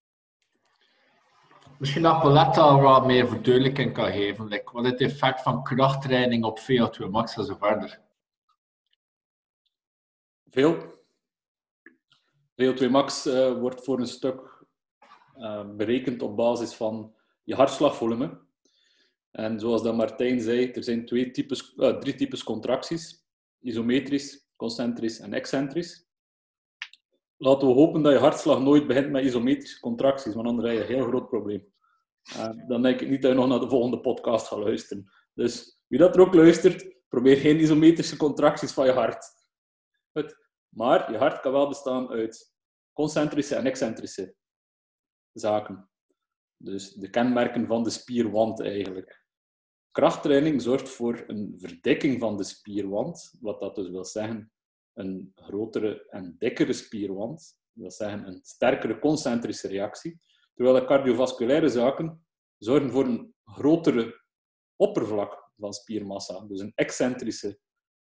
Misschien 1.78 2.02
dat 2.02 2.20
Paulette 2.20 2.60
al 2.60 2.80
wat 2.80 3.06
meer 3.06 3.28
verduidelijking 3.28 3.92
kan 3.92 4.12
geven. 4.12 4.48
Like, 4.48 4.72
wat 4.72 4.84
is 4.84 4.90
het 4.90 5.00
effect 5.00 5.42
van 5.42 5.62
krachttraining 5.62 6.44
op 6.44 6.58
VO2 6.58 7.10
max 7.10 7.36
en 7.36 7.44
zo 7.44 7.56
verder? 7.56 8.00
Veel. 10.50 10.76
VO2 12.62 12.90
max 12.90 13.26
uh, 13.26 13.52
wordt 13.52 13.84
voor 13.84 13.98
een 14.00 14.06
stuk 14.06 14.64
uh, 15.36 15.70
berekend 15.76 16.22
op 16.22 16.36
basis 16.36 16.74
van 16.74 17.14
je 17.44 17.54
hartslagvolume. 17.54 18.47
En 19.38 19.60
zoals 19.60 19.82
dat 19.82 19.94
Martijn 19.94 20.40
zei, 20.40 20.70
er 20.70 20.84
zijn 20.84 21.06
twee 21.06 21.30
types, 21.30 21.74
uh, 21.76 21.98
drie 21.98 22.14
types 22.14 22.44
contracties. 22.44 23.26
Isometrisch, 23.60 24.48
concentrisch 24.56 25.18
en 25.18 25.32
excentrisch. 25.32 26.06
laten 27.36 27.68
we 27.68 27.74
hopen 27.74 28.02
dat 28.02 28.12
je 28.12 28.18
hartslag 28.18 28.60
nooit 28.60 28.86
begint 28.86 29.10
met 29.10 29.24
isometrische 29.24 29.80
contracties, 29.80 30.34
want 30.34 30.46
anders 30.46 30.68
heb 30.68 30.76
je 30.76 30.82
een 30.82 30.94
heel 30.94 31.06
groot 31.08 31.28
probleem. 31.28 31.72
Uh, 32.36 32.68
dan 32.68 32.82
denk 32.82 33.00
ik 33.00 33.08
niet 33.08 33.22
dat 33.22 33.30
je 33.30 33.36
nog 33.36 33.48
naar 33.48 33.60
de 33.60 33.68
volgende 33.68 34.00
podcast 34.00 34.46
gaat 34.46 34.58
luisteren. 34.58 35.12
Dus 35.34 35.82
wie 35.86 35.98
dat 35.98 36.14
er 36.14 36.20
ook 36.20 36.34
luistert, 36.34 36.96
probeer 37.08 37.36
geen 37.36 37.60
isometrische 37.60 38.16
contracties 38.16 38.72
van 38.72 38.86
je 38.86 38.92
hart. 38.92 39.24
Maar 40.68 41.12
je 41.12 41.18
hart 41.18 41.40
kan 41.40 41.52
wel 41.52 41.68
bestaan 41.68 42.08
uit 42.08 42.54
concentrische 42.92 43.54
en 43.54 43.66
excentrische 43.66 44.34
zaken. 45.32 45.90
Dus 46.56 46.92
de 46.92 47.10
kenmerken 47.10 47.66
van 47.66 47.82
de 47.82 47.90
spierwand 47.90 48.60
eigenlijk. 48.60 49.17
Krachttraining 49.90 50.62
zorgt 50.62 50.88
voor 50.88 51.24
een 51.26 51.54
verdikking 51.58 52.20
van 52.20 52.36
de 52.36 52.44
spierwand, 52.44 53.34
wat 53.40 53.60
dat 53.60 53.74
dus 53.74 53.88
wil 53.88 54.04
zeggen 54.04 54.52
een 54.94 55.32
grotere 55.34 56.06
en 56.10 56.36
dikkere 56.38 56.72
spierwand. 56.72 57.38
Dat 57.38 57.82
wil 57.82 57.90
zeggen 57.90 58.26
een 58.26 58.40
sterkere 58.42 58.98
concentrische 58.98 59.68
reactie. 59.68 60.20
Terwijl 60.54 60.80
de 60.80 60.86
cardiovasculaire 60.86 61.68
zaken 61.68 62.26
zorgen 62.58 62.90
voor 62.90 63.04
een 63.04 63.34
grotere 63.44 64.20
oppervlak 64.76 65.50
van 65.58 65.72
spiermassa, 65.72 66.40
dus 66.40 66.60
een 66.60 66.72
excentrische 66.74 67.58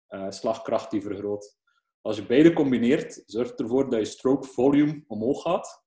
uh, 0.09 0.29
slagkracht 0.29 0.91
die 0.91 1.01
vergroot. 1.01 1.57
Als 2.01 2.17
je 2.17 2.25
beide 2.25 2.53
combineert, 2.53 3.23
zorgt 3.25 3.59
ervoor 3.59 3.89
dat 3.89 3.99
je 3.99 4.05
stroke 4.05 4.47
volume 4.47 5.03
omhoog 5.07 5.41
gaat. 5.41 5.83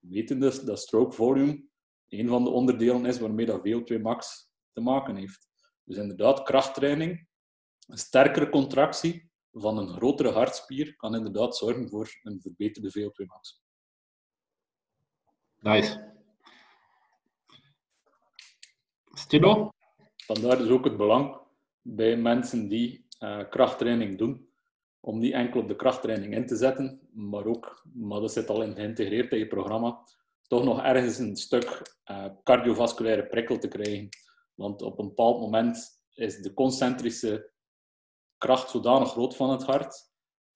We 0.00 0.08
weten 0.08 0.40
dus 0.40 0.60
dat 0.60 0.80
stroke 0.80 1.14
volume 1.14 1.64
een 2.08 2.28
van 2.28 2.44
de 2.44 2.50
onderdelen 2.50 3.06
is 3.06 3.18
waarmee 3.18 3.46
dat 3.46 3.68
VO2 3.68 4.00
max 4.00 4.52
te 4.74 4.80
maken 4.80 5.16
heeft. 5.16 5.48
Dus 5.84 5.96
inderdaad, 5.96 6.42
krachttraining, 6.42 7.26
een 7.86 7.98
sterkere 7.98 8.48
contractie 8.48 9.30
van 9.52 9.78
een 9.78 9.88
grotere 9.88 10.30
hartspier 10.30 10.96
kan 10.96 11.14
inderdaad 11.14 11.56
zorgen 11.56 11.88
voor 11.88 12.18
een 12.22 12.40
verbeterde 12.40 12.90
VO2 12.90 13.26
max. 13.26 13.62
Nice. 15.60 16.12
Stino? 19.12 19.70
Vandaar 20.16 20.58
dus 20.58 20.68
ook 20.68 20.84
het 20.84 20.96
belang 20.96 21.40
bij 21.82 22.16
mensen 22.16 22.68
die 22.68 23.06
uh, 23.20 23.48
krachttraining 23.48 24.18
doen, 24.18 24.48
om 25.00 25.18
niet 25.18 25.32
enkel 25.32 25.60
op 25.60 25.68
de 25.68 25.76
krachttraining 25.76 26.34
in 26.34 26.46
te 26.46 26.56
zetten, 26.56 27.08
maar 27.12 27.44
ook, 27.44 27.86
maar 27.94 28.20
dat 28.20 28.32
zit 28.32 28.48
al 28.48 28.62
in 28.62 28.74
geïntegreerd 28.74 29.32
in 29.32 29.38
je 29.38 29.46
programma, 29.46 29.98
toch 30.46 30.64
nog 30.64 30.82
ergens 30.82 31.18
een 31.18 31.36
stuk 31.36 31.96
uh, 32.10 32.26
cardiovasculaire 32.42 33.26
prikkel 33.26 33.58
te 33.58 33.68
krijgen. 33.68 34.08
Want 34.54 34.82
op 34.82 34.98
een 34.98 35.08
bepaald 35.08 35.40
moment 35.40 36.02
is 36.14 36.36
de 36.36 36.54
concentrische 36.54 37.52
kracht 38.38 38.70
zodanig 38.70 39.10
groot 39.10 39.36
van 39.36 39.50
het 39.50 39.62
hart, 39.62 40.12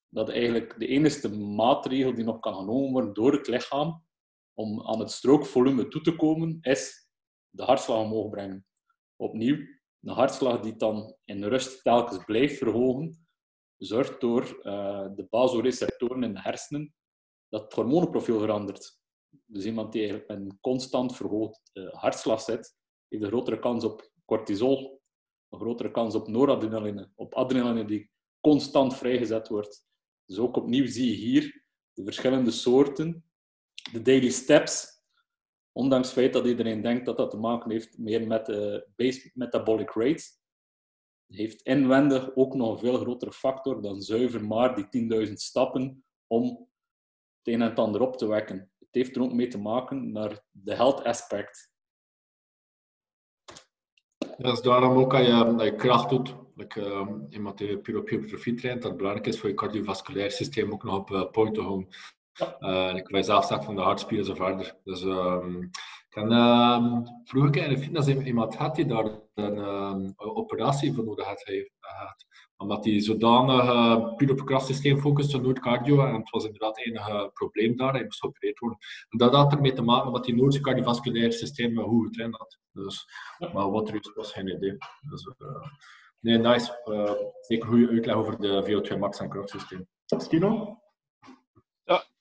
dat 0.09 0.29
eigenlijk 0.29 0.79
de 0.79 0.87
enige 0.87 1.29
maatregel 1.37 2.15
die 2.15 2.25
nog 2.25 2.41
kan 2.41 2.55
genomen 2.55 2.93
worden 2.93 3.15
door 3.15 3.33
het 3.33 3.47
lichaam 3.47 4.07
om 4.55 4.87
aan 4.87 4.99
het 4.99 5.11
strookvolume 5.11 5.89
toe 5.89 6.01
te 6.01 6.17
komen, 6.17 6.59
is 6.61 7.09
de 7.51 7.63
hartslag 7.63 7.99
omhoog 7.99 8.31
brengen. 8.31 8.67
Opnieuw, 9.17 9.57
een 10.01 10.15
hartslag 10.15 10.61
die 10.61 10.77
dan 10.77 11.17
in 11.25 11.45
rust 11.45 11.83
telkens 11.83 12.25
blijft 12.25 12.59
verhogen, 12.59 13.29
zorgt 13.77 14.21
door 14.21 14.43
uh, 14.63 15.07
de 15.15 15.27
basoreceptoren 15.31 16.23
in 16.23 16.35
de 16.35 16.41
hersenen 16.41 16.95
dat 17.49 17.63
het 17.63 17.73
hormonenprofiel 17.73 18.39
verandert. 18.39 19.01
Dus 19.45 19.65
iemand 19.65 19.93
die 19.93 20.01
eigenlijk 20.01 20.31
met 20.31 20.39
een 20.39 20.59
constant 20.61 21.17
verhoogd 21.17 21.71
uh, 21.73 21.93
hartslag 21.93 22.41
zit, 22.41 22.78
heeft 23.09 23.23
een 23.23 23.29
grotere 23.29 23.59
kans 23.59 23.85
op 23.85 24.11
cortisol, 24.25 25.01
een 25.49 25.59
grotere 25.59 25.91
kans 25.91 26.15
op 26.15 26.29
noradrenaline, 26.29 27.11
op 27.15 27.35
adrenaline 27.35 27.85
die 27.85 28.11
constant 28.41 28.97
vrijgezet 28.97 29.49
wordt. 29.49 29.87
Dus 30.25 30.39
ook 30.39 30.57
opnieuw 30.57 30.87
zie 30.87 31.11
je 31.11 31.17
hier 31.17 31.65
de 31.93 32.05
verschillende 32.05 32.51
soorten, 32.51 33.25
de 33.93 34.03
daily 34.03 34.31
steps, 34.31 35.03
ondanks 35.73 36.09
het 36.09 36.17
feit 36.17 36.33
dat 36.33 36.47
iedereen 36.47 36.83
denkt 36.83 37.07
dat 37.07 37.17
dat 37.17 37.31
te 37.31 37.37
maken 37.37 37.71
heeft 37.71 37.99
meer 37.99 38.27
met 38.27 38.47
de 38.47 38.87
base 38.97 39.31
metabolic 39.35 39.91
rate, 39.91 40.25
heeft 41.27 41.63
inwendig 41.63 42.37
ook 42.37 42.55
nog 42.55 42.73
een 42.73 42.79
veel 42.79 42.99
grotere 42.99 43.33
factor 43.33 43.83
dan 43.83 44.03
zuiver 44.03 44.45
maar 44.45 44.91
die 44.91 45.27
10.000 45.27 45.33
stappen 45.33 46.05
om 46.27 46.45
het 47.39 47.55
een 47.55 47.63
en 47.63 47.69
het 47.69 47.79
ander 47.79 48.01
op 48.01 48.17
te 48.17 48.27
wekken. 48.27 48.71
Het 48.79 48.89
heeft 48.91 49.17
er 49.17 49.23
ook 49.23 49.33
mee 49.33 49.49
te 49.49 49.59
maken 49.59 50.13
naar 50.13 50.45
de 50.51 50.75
health 50.75 51.05
aspect. 51.05 51.73
Dat 54.39 54.53
is 54.53 54.61
daarom 54.61 54.99
ook 54.99 55.11
dat 55.11 55.27
je, 55.27 55.55
dat 55.57 55.65
je 55.65 55.75
kracht 55.75 56.09
doet. 56.09 56.35
Like, 56.57 56.81
uh, 56.81 57.07
iemand 57.31 57.59
die 57.59 57.79
puur 57.79 57.99
op 57.99 58.09
hypertrofie 58.09 58.55
traint, 58.55 58.83
dat 58.83 58.97
belangrijk 58.97 59.27
is 59.27 59.41
voor 59.41 59.49
je 59.49 59.55
cardiovasculair 59.55 60.31
systeem 60.31 60.73
ook 60.73 60.85
nog 60.85 60.97
op 60.97 61.11
uh, 61.11 61.31
point 61.31 61.55
te 61.55 61.61
houden. 61.61 61.89
Uh, 62.61 62.95
ik 62.95 63.09
wij 63.09 63.23
zelf 63.23 63.45
zeggen 63.45 63.67
van 63.67 63.75
de 63.75 63.81
hartspieren 63.81 64.27
zo 64.27 64.35
verder. 64.35 64.77
Dus 64.85 65.03
um, 65.03 65.71
ik 66.19 66.31
uh, 66.31 66.99
vroeger 67.25 67.57
in 67.57 67.69
de 67.69 67.79
fitness 67.79 68.09
iemand 68.09 68.57
had 68.57 68.75
die 68.75 68.87
daar 68.87 69.05
een 69.35 69.57
uh, 69.57 70.37
operatie 70.37 70.93
voor 70.93 71.05
nodig 71.05 71.27
had. 71.27 71.45
had. 71.81 72.27
Omdat 72.57 72.85
hij 72.85 73.01
zodanig 73.01 73.65
uh, 73.65 74.15
puur 74.15 74.31
op 74.31 74.47
krachtsysteem 74.47 74.99
focuste, 74.99 75.41
nooit 75.41 75.61
cardio. 75.61 76.07
En 76.07 76.15
het 76.15 76.31
was 76.31 76.45
inderdaad 76.45 76.77
het 76.77 76.87
enige 76.87 77.31
probleem 77.33 77.77
daar. 77.77 77.93
Hij 77.93 78.03
moest 78.03 78.21
geopereerd 78.21 78.59
worden. 78.59 78.79
En 79.09 79.19
dat 79.19 79.35
had 79.35 79.53
ermee 79.53 79.73
te 79.73 79.83
maken 79.83 80.07
omdat 80.07 80.27
hij 80.27 80.35
nooit 80.35 80.53
zijn 80.53 80.65
cardiovasculaire 80.65 81.33
systeem 81.33 81.79
goed 81.79 82.07
getraind 82.07 82.37
had. 82.37 82.59
Dus, 82.73 83.07
maar 83.53 83.71
wat 83.71 83.89
er 83.89 84.13
was 84.15 84.33
geen 84.33 84.49
idee. 84.49 84.77
Dus, 85.11 85.29
nee, 86.21 86.39
nice. 86.39 86.81
zeker 87.41 87.69
goede 87.69 87.89
uitleg 87.89 88.15
over 88.15 88.41
de 88.41 88.65
VO2 88.67 88.99
max 88.99 89.21
en 89.21 89.29
krachtsysteem. 89.29 89.87
Stino? 90.07 90.79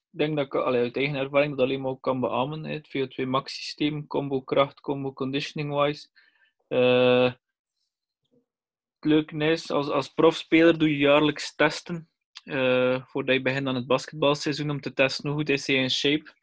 Denk 0.09 0.35
dat 0.35 0.45
ik 0.45 0.55
uit 0.55 0.95
eigen 0.95 1.15
ervaring 1.15 1.55
dat 1.55 1.65
alleen 1.65 1.81
maar 1.81 1.95
kan 1.99 2.19
beamen. 2.19 2.63
Het 2.63 2.87
VO2 2.87 3.27
max 3.27 3.53
systeem, 3.53 4.07
combo 4.07 4.41
kracht, 4.41 4.79
combo 4.79 5.13
conditioning 5.13 5.81
wise. 5.81 6.07
Uh, 6.67 7.33
het 8.99 9.05
leuke 9.09 9.35
is, 9.35 9.71
als, 9.71 9.89
als 9.89 10.13
profspeler 10.13 10.77
doe 10.77 10.89
je 10.89 10.97
jaarlijks 10.97 11.55
testen. 11.55 12.09
Uh, 12.43 13.05
voordat 13.05 13.35
je 13.35 13.41
begint 13.41 13.67
aan 13.67 13.75
het 13.75 13.87
basketbalseizoen 13.87 14.69
om 14.69 14.81
te 14.81 14.93
testen 14.93 15.29
hoe 15.29 15.37
goed 15.37 15.49
is 15.49 15.67
hij 15.67 15.75
in 15.75 15.89
shape. 15.89 16.33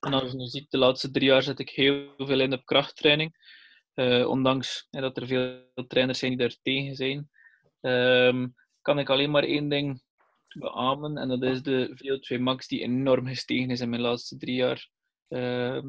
En 0.00 0.12
als 0.12 0.30
je 0.30 0.36
nu 0.36 0.46
ziet, 0.46 0.70
de 0.70 0.78
laatste 0.78 1.10
drie 1.10 1.28
jaar 1.28 1.42
zet 1.42 1.58
ik 1.58 1.70
heel 1.70 2.14
veel 2.16 2.40
in 2.40 2.52
op 2.52 2.64
krachttraining. 2.64 3.54
Uh, 3.94 4.28
ondanks 4.28 4.86
dat 4.90 5.16
er 5.16 5.26
veel 5.26 5.62
trainers 5.86 6.18
zijn 6.18 6.30
die 6.30 6.40
daar 6.40 6.56
tegen 6.62 6.94
zijn. 6.94 7.30
Um, 7.80 8.54
kan 8.82 8.98
ik 8.98 9.10
alleen 9.10 9.30
maar 9.30 9.42
één 9.42 9.68
ding 9.68 10.02
beamen. 10.58 11.16
En 11.16 11.28
dat 11.28 11.42
is 11.42 11.62
de 11.62 11.96
VO2 11.96 12.40
max 12.40 12.66
die 12.66 12.82
enorm 12.82 13.26
gestegen 13.26 13.70
is 13.70 13.80
in 13.80 13.88
mijn 13.88 14.02
laatste 14.02 14.36
drie 14.36 14.56
jaar. 14.56 14.88
Uh, 15.28 15.82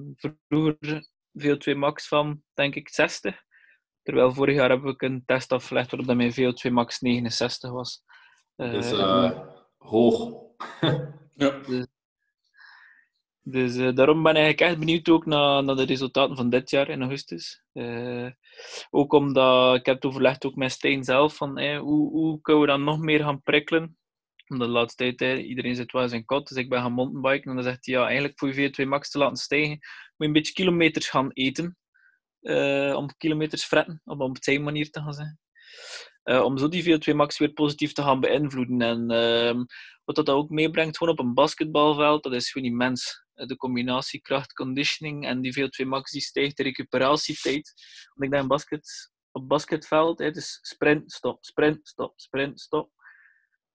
vroeger 0.47 1.07
VO2 1.39 1.77
max 1.77 2.07
van, 2.07 2.41
denk 2.53 2.75
ik, 2.75 2.89
60. 2.89 3.45
Terwijl 4.01 4.33
vorig 4.33 4.55
jaar 4.55 4.69
heb 4.69 4.85
ik 4.85 5.01
een 5.01 5.23
test 5.25 5.51
afgelegd 5.51 5.91
waarop 5.91 6.15
mijn 6.15 6.33
VO2 6.33 6.71
max 6.71 6.99
69 6.99 7.71
was. 7.71 8.03
Uh, 8.55 8.71
dus 8.71 8.91
uh, 8.91 9.39
hoog. 9.77 10.33
ja. 11.35 11.49
Dus, 11.49 11.87
dus 13.41 13.75
uh, 13.75 13.95
daarom 13.95 14.23
ben 14.23 14.35
ik 14.35 14.61
echt 14.61 14.79
benieuwd 14.79 15.09
ook 15.09 15.25
naar, 15.25 15.63
naar 15.63 15.75
de 15.75 15.83
resultaten 15.83 16.35
van 16.35 16.49
dit 16.49 16.69
jaar 16.69 16.89
in 16.89 17.01
augustus. 17.01 17.63
Uh, 17.73 18.29
ook 18.89 19.13
omdat 19.13 19.75
ik 19.75 19.85
heb 19.85 19.95
het 19.95 20.05
overlegd 20.05 20.45
ook 20.45 20.55
met 20.55 20.71
Stijn 20.71 21.03
zelf 21.03 21.35
van 21.35 21.75
hoe, 21.77 22.11
hoe 22.11 22.41
kunnen 22.41 22.61
we 22.61 22.67
dan 22.67 22.83
nog 22.83 22.99
meer 22.99 23.19
gaan 23.19 23.41
prikkelen 23.41 23.97
omdat 24.49 24.67
de 24.67 24.73
laatste 24.73 25.15
tijd, 25.15 25.39
iedereen 25.39 25.75
zit 25.75 25.91
wel 25.91 26.11
in 26.11 26.25
kot. 26.25 26.47
Dus 26.47 26.57
ik 26.57 26.69
ben 26.69 26.81
gaan 26.81 26.91
mountainbiken. 26.91 27.49
En 27.49 27.55
dan 27.55 27.63
zegt 27.63 27.85
hij, 27.85 27.95
ja, 27.95 28.05
eigenlijk 28.05 28.39
voor 28.39 28.53
je 28.53 28.69
VO2 28.69 28.87
max 28.87 29.09
te 29.09 29.17
laten 29.17 29.37
stijgen, 29.37 29.69
moet 29.69 29.79
je 30.17 30.25
een 30.25 30.31
beetje 30.31 30.53
kilometers 30.53 31.09
gaan 31.09 31.31
eten. 31.31 31.77
Uh, 32.41 32.93
om 32.95 33.17
kilometers 33.17 33.63
fretten, 33.63 34.01
om 34.05 34.21
op 34.21 34.37
zijn 34.39 34.63
manier 34.63 34.89
te 34.89 35.01
gaan 35.01 35.13
zeggen. 35.13 35.39
Uh, 36.23 36.43
om 36.43 36.57
zo 36.57 36.69
die 36.69 36.83
VO2 36.83 37.15
max 37.15 37.37
weer 37.37 37.53
positief 37.53 37.93
te 37.93 38.01
gaan 38.01 38.19
beïnvloeden. 38.19 38.81
En 38.81 39.11
uh, 39.11 39.63
wat 40.05 40.15
dat 40.15 40.29
ook 40.29 40.49
meebrengt, 40.49 40.97
gewoon 40.97 41.13
op 41.13 41.19
een 41.19 41.33
basketbalveld, 41.33 42.23
dat 42.23 42.33
is 42.33 42.51
gewoon 42.51 42.67
immens. 42.67 43.25
De 43.33 43.55
combinatie 43.55 44.21
kracht, 44.21 44.53
conditioning 44.53 45.25
en 45.25 45.41
die 45.41 45.59
VO2 45.59 45.87
max 45.87 46.11
die 46.11 46.21
stijgt 46.21 46.57
de 46.57 46.63
recuperatietijd. 46.63 47.73
Want 48.13 48.31
ik 48.31 48.31
denk 48.31 48.47
basket, 48.47 49.11
op 49.31 49.47
basketveld, 49.47 50.19
het 50.19 50.35
is 50.35 50.59
sprint, 50.61 51.11
stop, 51.11 51.45
sprint, 51.45 51.87
stop, 51.87 52.13
sprint, 52.15 52.59
stop 52.59 52.96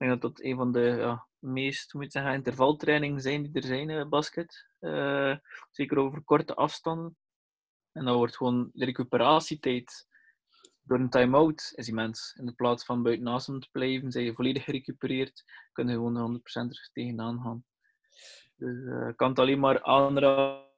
denk 0.02 0.20
dat 0.20 0.34
dat 0.34 0.44
een 0.44 0.56
van 0.56 0.72
de 0.72 0.80
ja, 0.80 1.26
meest 1.38 1.94
moet 1.94 2.12
zeggen, 2.12 2.32
intervaltrainingen 2.32 3.20
zijn 3.20 3.42
die 3.42 3.52
er 3.52 3.68
zijn 3.68 3.90
in 3.90 4.08
basket. 4.08 4.66
Uh, 4.80 5.36
zeker 5.70 5.98
over 5.98 6.22
korte 6.22 6.54
afstanden. 6.54 7.16
En 7.92 8.04
dan 8.04 8.16
wordt 8.16 8.36
gewoon 8.36 8.70
de 8.72 8.84
recuperatietijd 8.84 10.06
door 10.82 10.98
een 10.98 11.10
time-out 11.10 11.72
is 11.74 11.88
immens. 11.88 12.34
In 12.38 12.46
de 12.46 12.52
plaats 12.52 12.84
van 12.84 13.02
buiten 13.02 13.28
asem 13.28 13.60
te 13.60 13.68
blijven, 13.70 14.12
zijn 14.12 14.24
je 14.24 14.34
volledig 14.34 14.64
gerecupereerd, 14.64 15.44
kun 15.72 15.88
je 15.88 15.92
gewoon 15.94 16.40
100% 16.40 16.42
er 16.52 16.88
tegenaan 16.92 17.40
gaan. 17.40 17.64
Dus 18.56 18.76
uh, 18.76 19.08
ik 19.08 19.16
kan 19.16 19.28
het 19.28 19.38
alleen 19.38 19.60
maar 19.60 19.82
aanraden. 19.82 20.70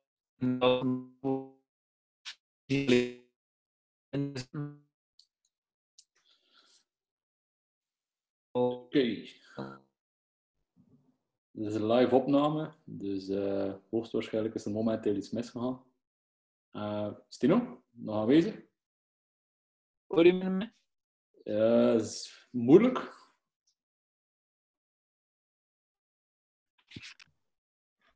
Oké. 8.57 9.03
Dit 11.51 11.67
is 11.67 11.75
een 11.75 11.87
live 11.87 12.15
opname, 12.15 12.75
dus 12.85 13.29
uh, 13.29 13.75
hoogstwaarschijnlijk 13.91 14.55
is 14.55 14.65
er 14.65 14.71
momenteel 14.71 15.15
iets 15.15 15.31
misgegaan. 15.31 15.85
Uh, 16.73 17.13
Stino, 17.29 17.85
nog 17.91 18.17
aanwezig? 18.17 18.61
Hoor 20.07 20.27
je 20.27 20.33
me? 20.33 20.73
Ja, 21.45 21.93
dat 21.93 22.01
is 22.01 22.49
moeilijk. 22.51 23.13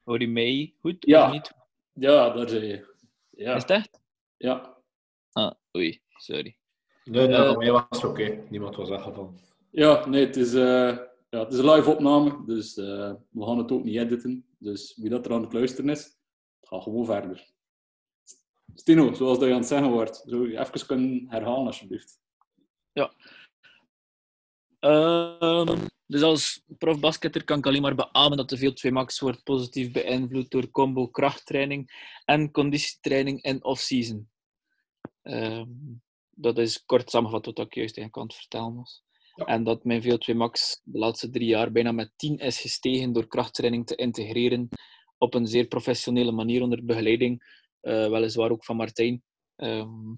Hoor 0.02 0.20
je 0.20 0.28
mij 0.28 0.74
goed 0.80 1.04
ja. 1.04 1.26
of 1.26 1.32
niet? 1.32 1.52
Ja, 1.92 2.30
daar 2.30 2.48
zei 2.48 2.64
je. 2.64 2.96
Ja. 3.30 3.54
Is 3.54 3.64
echt? 3.64 4.00
Ja. 4.36 4.82
Ah, 5.32 5.54
oei, 5.76 6.02
sorry. 6.08 6.58
Nee, 7.04 7.26
nee, 7.26 7.46
voor 7.46 7.56
mij 7.56 7.70
was 7.70 7.86
het 7.88 8.04
oké. 8.04 8.46
Niemand 8.48 8.76
was 8.76 8.88
weggevallen. 8.88 9.47
Ja, 9.78 10.06
nee, 10.08 10.26
het 10.26 10.36
is, 10.36 10.54
uh, 10.54 10.98
ja, 11.30 11.38
het 11.38 11.52
is 11.52 11.58
een 11.58 11.70
live 11.70 11.90
opname, 11.90 12.44
dus 12.46 12.76
uh, 12.76 13.12
we 13.30 13.44
gaan 13.44 13.58
het 13.58 13.72
ook 13.72 13.84
niet 13.84 13.96
editen. 13.96 14.46
Dus 14.58 14.96
wie 14.96 15.10
dat 15.10 15.26
er 15.26 15.32
aan 15.32 15.42
het 15.42 15.52
luisteren 15.52 15.90
is, 15.90 16.18
gaat 16.60 16.82
gewoon 16.82 17.04
verder. 17.04 17.50
Stino, 18.74 19.14
zoals 19.14 19.38
dat 19.38 19.46
je 19.48 19.54
aan 19.54 19.60
het 19.60 19.68
zeggen 19.68 19.90
wordt, 19.90 20.22
zou 20.26 20.50
je 20.50 20.58
even 20.58 20.86
kunnen 20.86 21.26
herhalen 21.28 21.66
alsjeblieft? 21.66 22.20
Ja. 22.92 23.12
Um, 24.80 25.78
dus 26.06 26.22
als 26.22 26.62
profbasketter 26.78 27.44
kan 27.44 27.58
ik 27.58 27.66
alleen 27.66 27.82
maar 27.82 27.94
beamen 27.94 28.36
dat 28.36 28.48
de 28.48 28.58
VO2 28.58 28.92
max 28.92 29.20
wordt 29.20 29.42
positief 29.42 29.92
beïnvloed 29.92 30.50
door 30.50 30.70
combo 30.70 31.08
krachttraining 31.08 32.12
en 32.24 32.50
conditietraining 32.50 33.42
in 33.42 33.64
off-season. 33.64 34.30
Um, 35.22 36.02
dat 36.30 36.58
is 36.58 36.84
kort 36.84 37.10
samengevat 37.10 37.46
wat 37.46 37.58
ik 37.58 37.74
juist 37.74 37.98
aan 37.98 38.10
het 38.12 38.34
vertellen 38.34 38.74
was. 38.74 39.06
En 39.44 39.64
dat 39.64 39.84
mijn 39.84 40.02
VO2 40.02 40.36
max 40.36 40.80
de 40.84 40.98
laatste 40.98 41.30
drie 41.30 41.48
jaar 41.48 41.72
bijna 41.72 41.92
met 41.92 42.12
10 42.16 42.38
is 42.38 42.60
gestegen 42.60 43.12
door 43.12 43.26
krachttraining 43.26 43.86
te 43.86 43.94
integreren 43.94 44.68
op 45.18 45.34
een 45.34 45.46
zeer 45.46 45.66
professionele 45.66 46.32
manier 46.32 46.62
onder 46.62 46.84
begeleiding, 46.84 47.42
uh, 47.82 48.08
weliswaar 48.08 48.50
ook 48.50 48.64
van 48.64 48.76
Martijn. 48.76 49.22
Um, 49.56 50.16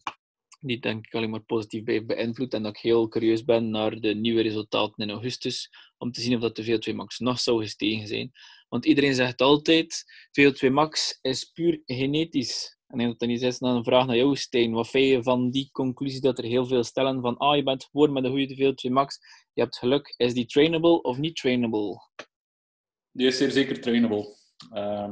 die 0.60 0.80
denk 0.80 1.06
ik 1.06 1.14
alleen 1.14 1.30
maar 1.30 1.42
positief 1.42 1.84
bij 1.84 2.04
beïnvloed. 2.04 2.54
En 2.54 2.62
dat 2.62 2.76
ik 2.76 2.82
heel 2.82 3.08
curieus 3.08 3.44
ben 3.44 3.70
naar 3.70 4.00
de 4.00 4.14
nieuwe 4.14 4.42
resultaten 4.42 5.04
in 5.04 5.10
augustus, 5.10 5.70
om 5.98 6.12
te 6.12 6.20
zien 6.20 6.34
of 6.34 6.40
dat 6.40 6.56
de 6.56 6.64
VO2 6.64 6.94
max 6.94 7.18
nog 7.18 7.40
zou 7.40 7.62
gestegen 7.62 8.06
zijn. 8.06 8.30
Want 8.68 8.86
iedereen 8.86 9.14
zegt 9.14 9.40
altijd, 9.40 10.04
VO2 10.40 10.70
max 10.70 11.18
is 11.20 11.44
puur 11.44 11.82
genetisch. 11.86 12.78
En 12.90 13.00
als 13.00 13.16
dan 13.16 13.28
niet 13.28 13.42
is, 13.42 13.58
dan 13.58 13.76
een 13.76 13.84
vraag 13.84 14.06
naar 14.06 14.16
jou, 14.16 14.36
Stijn. 14.36 14.72
Wat 14.72 14.88
vind 14.88 15.08
je 15.08 15.22
van 15.22 15.50
die 15.50 15.68
conclusie 15.72 16.20
dat 16.20 16.38
er 16.38 16.44
heel 16.44 16.66
veel 16.66 16.84
stellen 16.84 17.20
van 17.20 17.36
ah, 17.36 17.56
je 17.56 17.62
bent 17.62 17.84
geboren 17.84 18.12
met 18.12 18.24
een 18.24 18.30
goede 18.30 18.56
VO2 18.56 18.92
max, 18.92 19.18
je 19.52 19.62
hebt 19.62 19.78
geluk. 19.78 20.14
Is 20.16 20.34
die 20.34 20.46
trainable 20.46 21.02
of 21.02 21.18
niet 21.18 21.36
trainable? 21.36 22.00
Die 23.10 23.26
is 23.26 23.36
zeer 23.36 23.50
zeker 23.50 23.80
trainable. 23.80 24.36
Uh, 24.74 25.10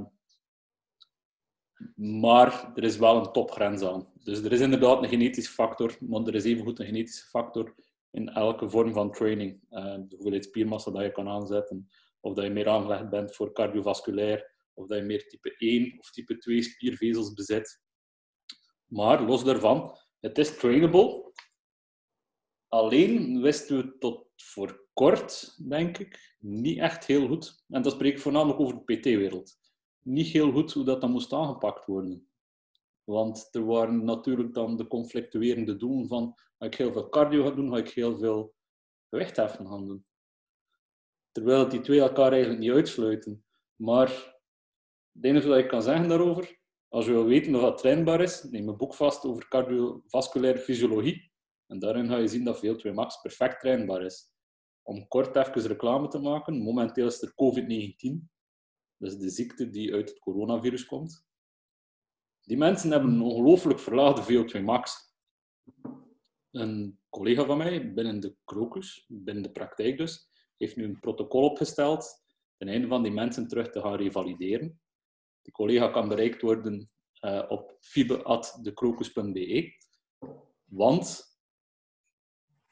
maar 1.94 2.72
er 2.74 2.84
is 2.84 2.96
wel 2.96 3.16
een 3.16 3.32
topgrens 3.32 3.82
aan. 3.82 4.08
Dus 4.22 4.42
er 4.42 4.52
is 4.52 4.60
inderdaad 4.60 5.02
een 5.02 5.08
genetische 5.08 5.52
factor, 5.52 5.96
maar 6.00 6.22
er 6.22 6.34
is 6.34 6.44
evengoed 6.44 6.78
een 6.78 6.86
genetische 6.86 7.26
factor 7.26 7.74
in 8.10 8.28
elke 8.28 8.70
vorm 8.70 8.92
van 8.92 9.12
training. 9.12 9.60
Uh, 9.70 9.82
de 9.82 10.14
hoeveelheid 10.14 10.44
spiermassa 10.44 10.90
dat 10.90 11.02
je 11.02 11.12
kan 11.12 11.28
aanzetten, 11.28 11.88
of 12.20 12.34
dat 12.34 12.44
je 12.44 12.50
meer 12.50 12.68
aangelegd 12.68 13.08
bent 13.08 13.34
voor 13.34 13.52
cardiovasculair, 13.52 14.56
of 14.78 14.86
dat 14.86 14.98
je 14.98 15.04
meer 15.04 15.28
type 15.28 15.54
1 15.56 15.98
of 15.98 16.10
type 16.10 16.38
2 16.38 16.62
spiervezels 16.62 17.32
bezit. 17.32 17.80
Maar 18.86 19.22
los 19.22 19.44
daarvan, 19.44 19.98
het 20.20 20.38
is 20.38 20.56
trainable. 20.56 21.32
Alleen 22.68 23.40
wisten 23.40 23.76
we 23.76 23.98
tot 23.98 24.28
voor 24.36 24.88
kort, 24.92 25.54
denk 25.68 25.98
ik, 25.98 26.36
niet 26.38 26.78
echt 26.78 27.06
heel 27.06 27.26
goed. 27.28 27.64
En 27.68 27.82
dat 27.82 27.92
spreek 27.92 28.12
ik 28.12 28.20
voornamelijk 28.20 28.60
over 28.60 28.82
de 28.84 28.96
PT-wereld. 28.96 29.58
Niet 30.02 30.26
heel 30.26 30.52
goed 30.52 30.72
hoe 30.72 30.84
dat 30.84 31.00
dan 31.00 31.10
moest 31.10 31.32
aangepakt 31.32 31.86
worden. 31.86 32.28
Want 33.04 33.48
er 33.50 33.64
waren 33.64 34.04
natuurlijk 34.04 34.54
dan 34.54 34.76
de 34.76 34.86
conflictuerende 34.86 35.76
doelen 35.76 36.08
van 36.08 36.34
ga 36.58 36.66
ik 36.66 36.74
heel 36.74 36.92
veel 36.92 37.08
cardio 37.08 37.44
gaan 37.44 37.56
doen, 37.56 37.70
ga 37.70 37.76
ik 37.76 37.88
heel 37.88 38.18
veel 38.18 38.54
gewichtheffen 39.08 39.66
gaan 39.66 39.86
doen. 39.86 40.06
Terwijl 41.32 41.68
die 41.68 41.80
twee 41.80 42.00
elkaar 42.00 42.32
eigenlijk 42.32 42.60
niet 42.60 42.72
uitsluiten. 42.72 43.44
Maar 43.74 44.37
het 45.12 45.24
enige 45.24 45.48
wat 45.48 45.58
ik 45.58 45.68
kan 45.68 45.82
zeggen 45.82 46.08
daarover, 46.08 46.58
als 46.88 47.04
je 47.04 47.12
wil 47.12 47.24
weten 47.24 47.54
of 47.54 47.60
dat 47.60 47.78
trainbaar 47.78 48.20
is, 48.20 48.42
neem 48.42 48.68
een 48.68 48.76
boek 48.76 48.94
vast 48.94 49.24
over 49.24 49.48
cardiovasculaire 49.48 50.58
fysiologie. 50.58 51.32
En 51.66 51.78
daarin 51.78 52.08
ga 52.08 52.16
je 52.16 52.28
zien 52.28 52.44
dat 52.44 52.66
VO2 52.66 52.92
max 52.94 53.20
perfect 53.20 53.60
trainbaar 53.60 54.02
is. 54.02 54.32
Om 54.82 55.08
kort 55.08 55.36
even 55.36 55.62
reclame 55.62 56.08
te 56.08 56.18
maken, 56.18 56.62
momenteel 56.62 57.06
is 57.06 57.22
er 57.22 57.30
COVID-19. 57.30 58.28
Dat 58.96 59.10
is 59.12 59.18
de 59.18 59.30
ziekte 59.30 59.70
die 59.70 59.94
uit 59.94 60.08
het 60.08 60.18
coronavirus 60.18 60.86
komt. 60.86 61.26
Die 62.40 62.56
mensen 62.56 62.90
hebben 62.90 63.10
een 63.10 63.20
ongelooflijk 63.20 63.78
verlaagde 63.78 64.22
VO2 64.22 64.62
max. 64.62 65.14
Een 66.50 67.00
collega 67.08 67.44
van 67.44 67.58
mij 67.58 67.94
binnen 67.94 68.20
de 68.20 68.36
Crocus, 68.44 69.04
binnen 69.08 69.42
de 69.42 69.50
praktijk 69.50 69.98
dus, 69.98 70.28
heeft 70.56 70.76
nu 70.76 70.84
een 70.84 71.00
protocol 71.00 71.42
opgesteld 71.42 72.24
ten 72.56 72.68
einde 72.68 72.86
van 72.86 73.02
die 73.02 73.12
mensen 73.12 73.48
terug 73.48 73.70
te 73.70 73.80
gaan 73.80 73.94
revalideren. 73.94 74.80
Die 75.48 75.56
collega 75.56 75.88
kan 75.88 76.08
bereikt 76.08 76.42
worden 76.42 76.90
uh, 77.20 77.44
op 77.48 77.76
fibe.decrocus.be. 77.80 79.72
Want 80.64 81.38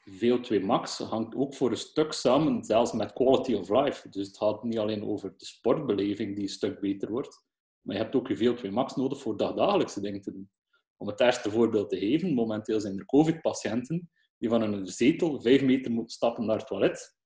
VO2 0.09 0.61
max 0.61 0.97
hangt 0.97 1.35
ook 1.35 1.55
voor 1.55 1.71
een 1.71 1.77
stuk 1.77 2.13
samen, 2.13 2.63
zelfs 2.63 2.91
met 2.91 3.13
quality 3.13 3.53
of 3.53 3.69
life. 3.69 4.09
Dus 4.09 4.27
het 4.27 4.37
gaat 4.37 4.63
niet 4.63 4.77
alleen 4.77 5.03
over 5.03 5.33
de 5.37 5.45
sportbeleving 5.45 6.33
die 6.33 6.43
een 6.43 6.49
stuk 6.49 6.79
beter 6.79 7.11
wordt, 7.11 7.45
maar 7.81 7.95
je 7.95 8.01
hebt 8.01 8.15
ook 8.15 8.27
je 8.27 8.37
VO2 8.37 8.71
max 8.71 8.95
nodig 8.95 9.21
voor 9.21 9.37
dagdagelijkse 9.37 10.01
dingen 10.01 10.21
te 10.21 10.31
doen. 10.31 10.49
Om 10.97 11.07
het 11.07 11.19
eerste 11.19 11.51
voorbeeld 11.51 11.89
te 11.89 11.97
geven, 11.97 12.33
momenteel 12.33 12.79
zijn 12.79 12.99
er 12.99 13.05
COVID-patiënten 13.05 14.11
die 14.37 14.49
van 14.49 14.61
een 14.61 14.87
zetel 14.87 15.41
vijf 15.41 15.61
meter 15.61 15.91
moeten 15.91 16.15
stappen 16.15 16.45
naar 16.45 16.57
het 16.57 16.67
toilet, 16.67 17.17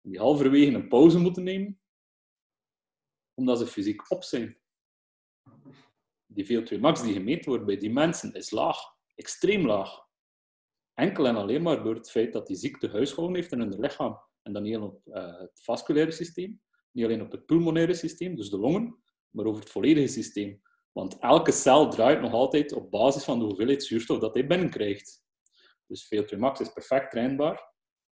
die 0.00 0.18
halverwege 0.18 0.72
een 0.72 0.88
pauze 0.88 1.18
moeten 1.18 1.42
nemen, 1.42 1.80
omdat 3.34 3.58
ze 3.58 3.66
fysiek 3.66 4.10
op 4.10 4.24
zijn. 4.24 4.57
Die 6.30 6.44
VO2 6.46 6.80
max 6.80 7.02
die 7.02 7.12
gemeten 7.12 7.50
wordt 7.50 7.64
bij 7.64 7.76
die 7.76 7.92
mensen 7.92 8.32
is 8.32 8.50
laag, 8.50 8.78
extreem 9.14 9.66
laag. 9.66 10.06
Enkel 10.94 11.26
en 11.26 11.36
alleen 11.36 11.62
maar 11.62 11.82
door 11.82 11.94
het 11.94 12.10
feit 12.10 12.32
dat 12.32 12.46
die 12.46 12.56
ziekte 12.56 12.88
huishouden 12.88 13.36
heeft 13.36 13.52
in 13.52 13.60
hun 13.60 13.80
lichaam. 13.80 14.20
En 14.42 14.52
dan 14.52 14.62
niet 14.62 14.76
alleen 14.76 14.88
op 14.88 15.06
uh, 15.06 15.38
het 15.38 15.60
vasculaire 15.62 16.12
systeem, 16.12 16.60
niet 16.90 17.04
alleen 17.04 17.22
op 17.22 17.32
het 17.32 17.46
pulmonaire 17.46 17.94
systeem, 17.94 18.36
dus 18.36 18.50
de 18.50 18.58
longen, 18.58 19.02
maar 19.30 19.44
over 19.44 19.60
het 19.60 19.70
volledige 19.70 20.06
systeem. 20.06 20.62
Want 20.92 21.18
elke 21.18 21.52
cel 21.52 21.90
draait 21.90 22.20
nog 22.20 22.32
altijd 22.32 22.72
op 22.72 22.90
basis 22.90 23.24
van 23.24 23.38
de 23.38 23.44
hoeveelheid 23.44 23.84
zuurstof 23.84 24.18
dat 24.18 24.34
hij 24.34 24.46
binnenkrijgt. 24.46 25.22
Dus 25.86 26.14
VO2 26.14 26.38
max 26.38 26.60
is 26.60 26.72
perfect 26.72 27.10
trainbaar. 27.10 27.74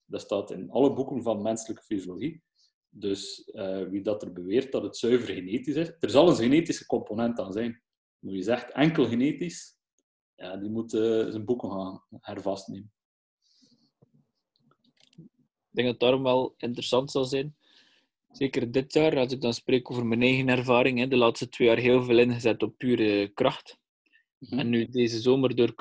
Dat 0.05 0.21
staat 0.21 0.51
in 0.51 0.71
alle 0.71 0.93
boeken 0.93 1.23
van 1.23 1.43
menselijke 1.43 1.83
fysiologie. 1.83 2.43
Dus 2.89 3.51
uh, 3.53 3.89
wie 3.89 4.03
dat 4.03 4.23
er 4.23 4.33
beweert 4.33 4.73
dat 4.73 4.83
het 4.83 4.97
zuiver 4.97 5.35
genetisch 5.35 5.75
is, 5.75 5.93
er 5.99 6.11
zal 6.11 6.29
een 6.29 6.37
genetische 6.37 6.87
component 6.87 7.39
aan 7.41 7.53
zijn. 7.53 7.83
Maar 8.19 8.33
wie 8.33 8.43
zegt 8.43 8.73
enkel 8.73 9.07
genetisch, 9.07 9.77
ja, 10.35 10.57
die 10.57 10.71
moet 10.71 10.95
uh, 10.95 11.31
zijn 11.31 11.45
boeken 11.45 11.71
gaan 11.71 12.03
hervastnemen. 12.11 12.93
Ik 15.71 15.85
denk 15.85 15.87
dat 15.87 15.87
het 15.87 16.01
daarom 16.01 16.23
wel 16.23 16.55
interessant 16.57 17.11
zal 17.11 17.25
zijn. 17.25 17.57
Zeker 18.31 18.71
dit 18.71 18.93
jaar, 18.93 19.19
als 19.19 19.33
ik 19.33 19.41
dan 19.41 19.55
spreek 19.55 19.91
over 19.91 20.07
mijn 20.07 20.23
eigen 20.23 20.49
ervaring, 20.49 20.99
hè, 20.99 21.09
de 21.09 21.17
laatste 21.17 21.49
twee 21.49 21.69
jaar 21.69 21.77
heel 21.77 22.03
veel 22.05 22.19
ingezet 22.19 22.63
op 22.63 22.79
pure 22.79 23.29
kracht. 23.29 23.79
Mm-hmm. 24.39 24.59
En 24.59 24.69
nu 24.69 24.89
deze 24.89 25.21
zomer 25.21 25.55
door, 25.55 25.75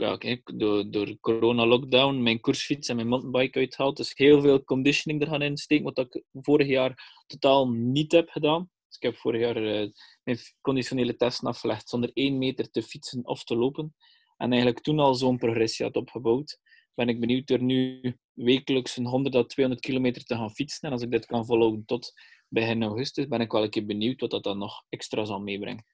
door, 0.46 0.92
door 0.92 1.18
corona-lockdown 1.20 2.22
mijn 2.22 2.40
koersfiets 2.40 2.90
en 2.90 2.96
mijn 2.96 3.08
mountainbike 3.08 3.60
uithaalt. 3.60 3.98
Dus 3.98 4.12
heel 4.16 4.42
veel 4.42 4.64
conditioning 4.64 5.22
er 5.22 5.28
gaan 5.28 5.42
insteken, 5.42 5.84
wat 5.84 5.98
ik 5.98 6.24
vorig 6.34 6.68
jaar 6.68 7.24
totaal 7.28 7.70
niet 7.70 8.12
heb 8.12 8.30
gedaan. 8.30 8.70
Ik 8.98 9.04
heb 9.04 9.16
vorig 9.16 9.42
jaar 9.42 9.58
uh, 9.58 9.92
mijn 10.24 10.38
conditionele 10.62 11.16
testen 11.16 11.48
afgelegd 11.48 11.90
zonder 11.90 12.12
één 12.14 12.38
meter 12.38 12.70
te 12.72 12.84
fietsen 12.84 13.26
of 13.26 13.44
te 13.44 13.56
lopen. 13.56 13.96
En 14.38 14.52
eigenlijk 14.52 14.82
toen 14.82 15.00
al 15.00 15.16
zo'n 15.16 15.38
progressie 15.38 15.86
had 15.86 15.96
opgebouwd. 15.96 16.60
Ben 16.94 17.10
ik 17.10 17.20
benieuwd 17.20 17.50
er 17.50 17.62
nu 17.62 18.02
wekelijks 18.34 18.98
een 18.98 19.06
100 19.06 19.36
à 19.36 19.44
200 19.44 19.86
kilometer 19.86 20.24
te 20.24 20.36
gaan 20.36 20.52
fietsen. 20.52 20.88
En 20.88 20.92
als 20.92 21.02
ik 21.02 21.12
dit 21.12 21.26
kan 21.26 21.46
volhouden 21.46 21.86
tot 21.86 22.14
begin 22.48 22.84
augustus, 22.84 23.28
ben 23.28 23.42
ik 23.42 23.52
wel 23.52 23.64
een 23.64 23.70
keer 23.70 23.86
benieuwd 23.86 24.22
wat 24.22 24.32
dat 24.32 24.44
dan 24.44 24.58
nog 24.58 24.86
extra 24.90 25.26
zal 25.26 25.40
meebrengen. 25.40 25.86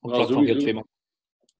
Op 0.00 0.10
well, 0.10 0.26
van 0.26 0.44
veel 0.44 0.84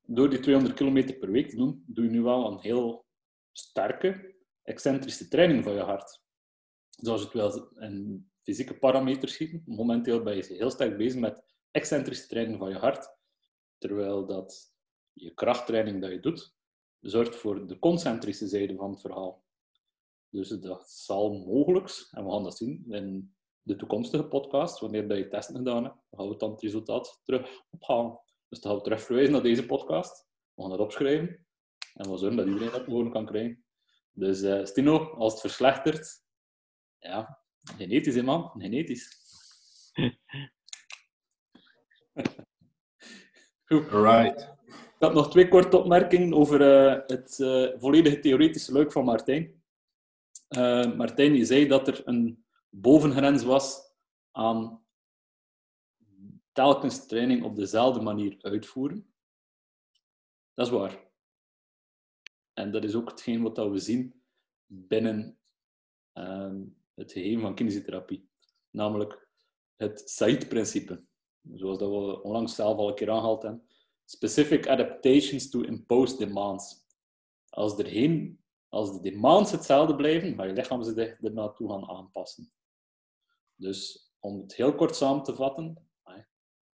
door 0.06 0.30
die 0.30 0.40
200 0.40 0.74
kilometer 0.74 1.14
per 1.14 1.30
week 1.30 1.50
te 1.50 1.56
doen, 1.56 1.84
doe 1.86 2.04
je 2.04 2.10
nu 2.10 2.22
wel 2.22 2.52
een 2.52 2.58
heel 2.58 3.06
sterke, 3.52 4.34
excentrische 4.62 5.28
training 5.28 5.64
van 5.64 5.72
je 5.72 5.80
hart. 5.80 6.20
Zoals 6.90 7.22
het 7.22 7.32
wel 7.32 7.72
fysieke 8.44 8.78
parameters 8.78 9.34
ziet, 9.36 9.66
momenteel 9.66 10.22
ben 10.22 10.36
je 10.36 10.44
heel 10.54 10.70
sterk 10.70 10.96
bezig 10.96 11.20
met 11.20 11.44
excentrische 11.70 12.26
training 12.26 12.58
van 12.58 12.68
je 12.68 12.76
hart, 12.76 13.16
terwijl 13.78 14.26
dat 14.26 14.74
je 15.12 15.34
krachttraining 15.34 16.00
dat 16.00 16.10
je 16.10 16.20
doet, 16.20 16.54
zorgt 17.00 17.36
voor 17.36 17.66
de 17.66 17.78
concentrische 17.78 18.46
zijde 18.48 18.76
van 18.76 18.90
het 18.90 19.00
verhaal. 19.00 19.44
Dus 20.28 20.48
dat 20.48 20.90
zal 20.90 21.32
mogelijk, 21.32 22.08
en 22.10 22.24
we 22.24 22.30
gaan 22.30 22.42
dat 22.42 22.56
zien, 22.56 22.84
in 22.88 23.34
de 23.62 23.76
toekomstige 23.76 24.24
podcast, 24.24 24.80
wanneer 24.80 25.16
je 25.16 25.28
testen 25.28 25.56
gedaan 25.56 25.84
hebt, 25.84 25.96
gaan 26.10 26.28
we 26.28 26.36
dan 26.36 26.50
het 26.50 26.62
resultaat 26.62 27.20
terug 27.24 27.62
ophalen. 27.70 28.20
Dus 28.48 28.60
dan 28.60 28.70
gaan 28.70 28.80
we 28.80 28.84
terug 28.84 29.02
verwijzen 29.02 29.32
naar 29.32 29.42
deze 29.42 29.66
podcast. 29.66 30.26
We 30.54 30.62
gaan 30.62 30.70
dat 30.70 30.80
opschrijven. 30.80 31.46
En 31.94 32.10
we 32.10 32.16
zorgen 32.16 32.36
dat 32.36 32.46
iedereen 32.46 32.70
dat 32.70 32.84
gewoon 32.84 33.10
kan 33.10 33.26
krijgen. 33.26 33.64
Dus 34.10 34.42
uh, 34.42 34.64
Stino, 34.64 34.98
als 34.98 35.32
het 35.32 35.40
verslechtert, 35.40 36.24
ja, 36.98 37.43
genetisch, 37.76 38.14
hè 38.14 38.22
man, 38.22 38.50
genetisch. 38.58 39.08
Goed. 43.64 43.88
Alright. 43.90 44.52
Ik 44.66 45.10
had 45.10 45.14
nog 45.14 45.30
twee 45.30 45.48
korte 45.48 45.76
opmerkingen 45.78 46.34
over 46.34 46.60
uh, 46.60 47.00
het 47.06 47.38
uh, 47.38 47.70
volledige 47.78 48.18
theoretische 48.18 48.72
leuk 48.72 48.92
van 48.92 49.04
Martijn. 49.04 49.62
Martijn, 50.96 51.34
je 51.34 51.44
zei 51.44 51.66
dat 51.66 51.88
er 51.88 52.02
een 52.04 52.44
bovengrens 52.70 53.42
was 53.42 53.92
aan 54.30 54.84
telkens 56.52 57.06
training 57.06 57.42
op 57.42 57.56
dezelfde 57.56 58.00
manier 58.00 58.36
uitvoeren. 58.40 59.14
Dat 60.54 60.66
is 60.66 60.72
waar. 60.72 61.10
En 62.52 62.70
dat 62.70 62.84
is 62.84 62.94
ook 62.94 63.10
hetgeen 63.10 63.42
wat 63.42 63.56
we 63.56 63.78
zien 63.78 64.22
binnen 64.66 65.38
uh, 66.14 66.54
het 66.94 67.12
geheim 67.12 67.40
van 67.40 67.54
kinesiotherapie. 67.54 68.28
Namelijk 68.70 69.28
het 69.76 70.10
SAID-principe. 70.10 71.04
Zoals 71.52 71.78
dat 71.78 71.90
we 71.90 72.22
onlangs 72.22 72.54
zelf 72.54 72.78
al 72.78 72.88
een 72.88 72.94
keer 72.94 73.10
aangehaald 73.10 73.42
hebben. 73.42 73.66
Specific 74.04 74.68
adaptations 74.68 75.50
to 75.50 75.60
imposed 75.60 76.18
demands. 76.18 76.86
Als, 77.48 77.76
als 78.68 78.92
de 78.92 79.00
demands 79.00 79.50
hetzelfde 79.50 79.96
blijven, 79.96 80.34
ga 80.34 80.44
je 80.44 80.52
lichaam 80.52 80.82
ze 80.82 81.16
er 81.20 81.32
naartoe 81.32 81.70
gaan 81.70 81.88
aanpassen. 81.88 82.52
Dus 83.54 84.10
om 84.18 84.40
het 84.40 84.54
heel 84.54 84.74
kort 84.74 84.96
samen 84.96 85.22
te 85.22 85.34
vatten, 85.34 85.88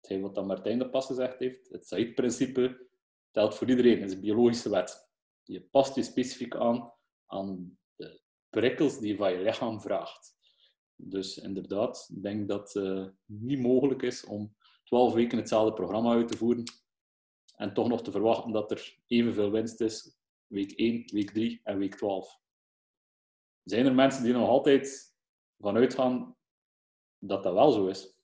hetgeen 0.06 0.20
wat 0.20 0.34
dan 0.34 0.46
Martijn 0.46 0.78
de 0.78 0.90
pas 0.90 1.06
gezegd 1.06 1.38
heeft, 1.38 1.68
het 1.68 1.86
SAID-principe 1.86 2.88
telt 3.30 3.54
voor 3.54 3.68
iedereen. 3.68 4.00
Het 4.00 4.08
is 4.08 4.14
een 4.14 4.20
biologische 4.20 4.70
wet. 4.70 5.10
Je 5.42 5.62
past 5.62 5.94
je 5.94 6.02
specifiek 6.02 6.56
aan 6.56 6.92
aan 7.26 7.78
prikkels 8.60 8.98
die 8.98 9.08
je 9.08 9.16
van 9.16 9.32
je 9.32 9.42
lichaam 9.42 9.80
vraagt. 9.80 10.34
Dus 10.94 11.38
inderdaad, 11.38 12.08
ik 12.14 12.22
denk 12.22 12.48
dat 12.48 12.72
het 12.72 12.84
uh, 12.84 13.06
niet 13.24 13.60
mogelijk 13.60 14.02
is 14.02 14.24
om 14.24 14.56
12 14.84 15.14
weken 15.14 15.38
hetzelfde 15.38 15.72
programma 15.72 16.12
uit 16.12 16.28
te 16.28 16.36
voeren 16.36 16.64
en 17.56 17.74
toch 17.74 17.88
nog 17.88 18.02
te 18.02 18.10
verwachten 18.10 18.52
dat 18.52 18.70
er 18.70 18.98
evenveel 19.06 19.50
winst 19.50 19.80
is 19.80 20.16
week 20.46 20.72
1, 20.72 21.02
week 21.12 21.30
3 21.30 21.60
en 21.64 21.78
week 21.78 21.94
12. 21.94 22.40
Zijn 23.64 23.86
er 23.86 23.94
mensen 23.94 24.22
die 24.24 24.32
nog 24.32 24.48
altijd 24.48 25.16
vanuit 25.58 25.94
gaan 25.94 26.36
dat 27.18 27.42
dat 27.42 27.54
wel 27.54 27.70
zo 27.70 27.86
is? 27.86 28.18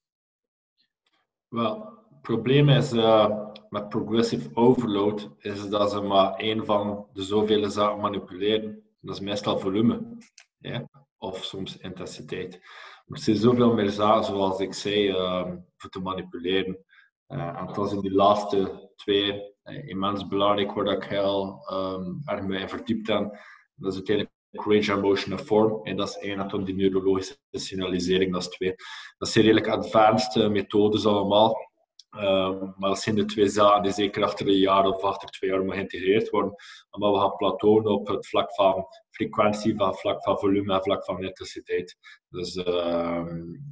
Wel, 1.48 1.78
het 2.10 2.20
probleem 2.20 2.68
is 2.68 2.92
uh, 2.92 3.48
met 3.68 3.88
progressive 3.88 4.50
overload 4.54 5.30
is 5.38 5.68
dat 5.68 5.90
ze 5.90 6.00
maar 6.00 6.34
één 6.34 6.64
van 6.64 7.08
de 7.12 7.22
zoveel 7.22 7.70
zaken 7.70 8.00
manipuleren. 8.00 8.81
Dat 9.02 9.14
is 9.14 9.20
meestal 9.20 9.58
volume. 9.58 10.18
Ja? 10.58 10.88
Of 11.18 11.44
soms 11.44 11.76
intensiteit. 11.76 12.60
Maar 13.06 13.18
er 13.18 13.24
zijn 13.24 13.36
zoveel 13.36 13.74
meer 13.74 13.90
zaken, 13.90 14.24
zoals 14.24 14.60
ik 14.60 14.74
zei, 14.74 15.08
uh, 15.08 15.52
voor 15.76 15.90
te 15.90 16.00
manipuleren. 16.00 16.84
Uh, 17.28 17.58
en 17.58 17.66
het 17.66 17.76
was 17.76 17.92
in 17.92 18.00
die 18.00 18.12
laatste 18.12 18.90
twee 18.96 19.54
uh, 19.64 19.88
immens 19.88 20.26
belangrijk 20.26 20.72
waar 20.72 20.86
ik 20.86 21.04
heel 21.04 21.68
um, 21.72 22.22
erg 22.24 22.42
mee 22.42 22.68
verdiept 22.68 23.06
heb. 23.06 23.38
Dat 23.74 23.90
is 23.90 23.96
uiteindelijk 23.96 24.36
range 24.50 24.96
of 24.96 25.00
motion 25.00 25.32
of 25.32 25.46
vorm. 25.46 25.84
En 25.84 25.96
dat 25.96 26.08
is 26.08 26.16
één, 26.16 26.50
en 26.50 26.64
die 26.64 26.74
neurologische 26.74 27.36
signalisering, 27.50 28.32
dat 28.32 28.42
is 28.42 28.48
twee. 28.48 28.74
Dat 29.18 29.28
zijn 29.28 29.44
redelijk 29.44 29.68
advanced 29.68 30.50
methodes 30.50 31.06
allemaal. 31.06 31.71
Um, 32.16 32.74
maar 32.76 32.88
dat 32.88 33.00
zijn 33.00 33.14
de 33.14 33.24
twee 33.24 33.48
zaken 33.48 33.82
die 33.82 33.92
zeker 33.92 34.24
achter 34.24 34.46
een 34.46 34.58
jaar 34.58 34.86
of 34.86 35.02
achter 35.02 35.28
twee 35.28 35.50
jaar 35.50 35.58
moeten 35.58 35.76
geïntegreerd 35.76 36.30
worden. 36.30 36.54
Maar 36.90 37.12
we 37.12 37.18
gaan 37.18 37.36
plateauen 37.36 37.86
op 37.86 38.08
het 38.08 38.26
vlak 38.26 38.54
van 38.54 38.86
frequentie, 39.10 39.76
van 39.76 39.94
vlak 39.94 40.22
van 40.22 40.38
volume 40.38 40.74
en 40.74 40.82
vlak 40.82 41.04
van 41.04 41.24
intensiteit. 41.24 41.98
Dus 42.28 42.56
uh, 42.56 43.22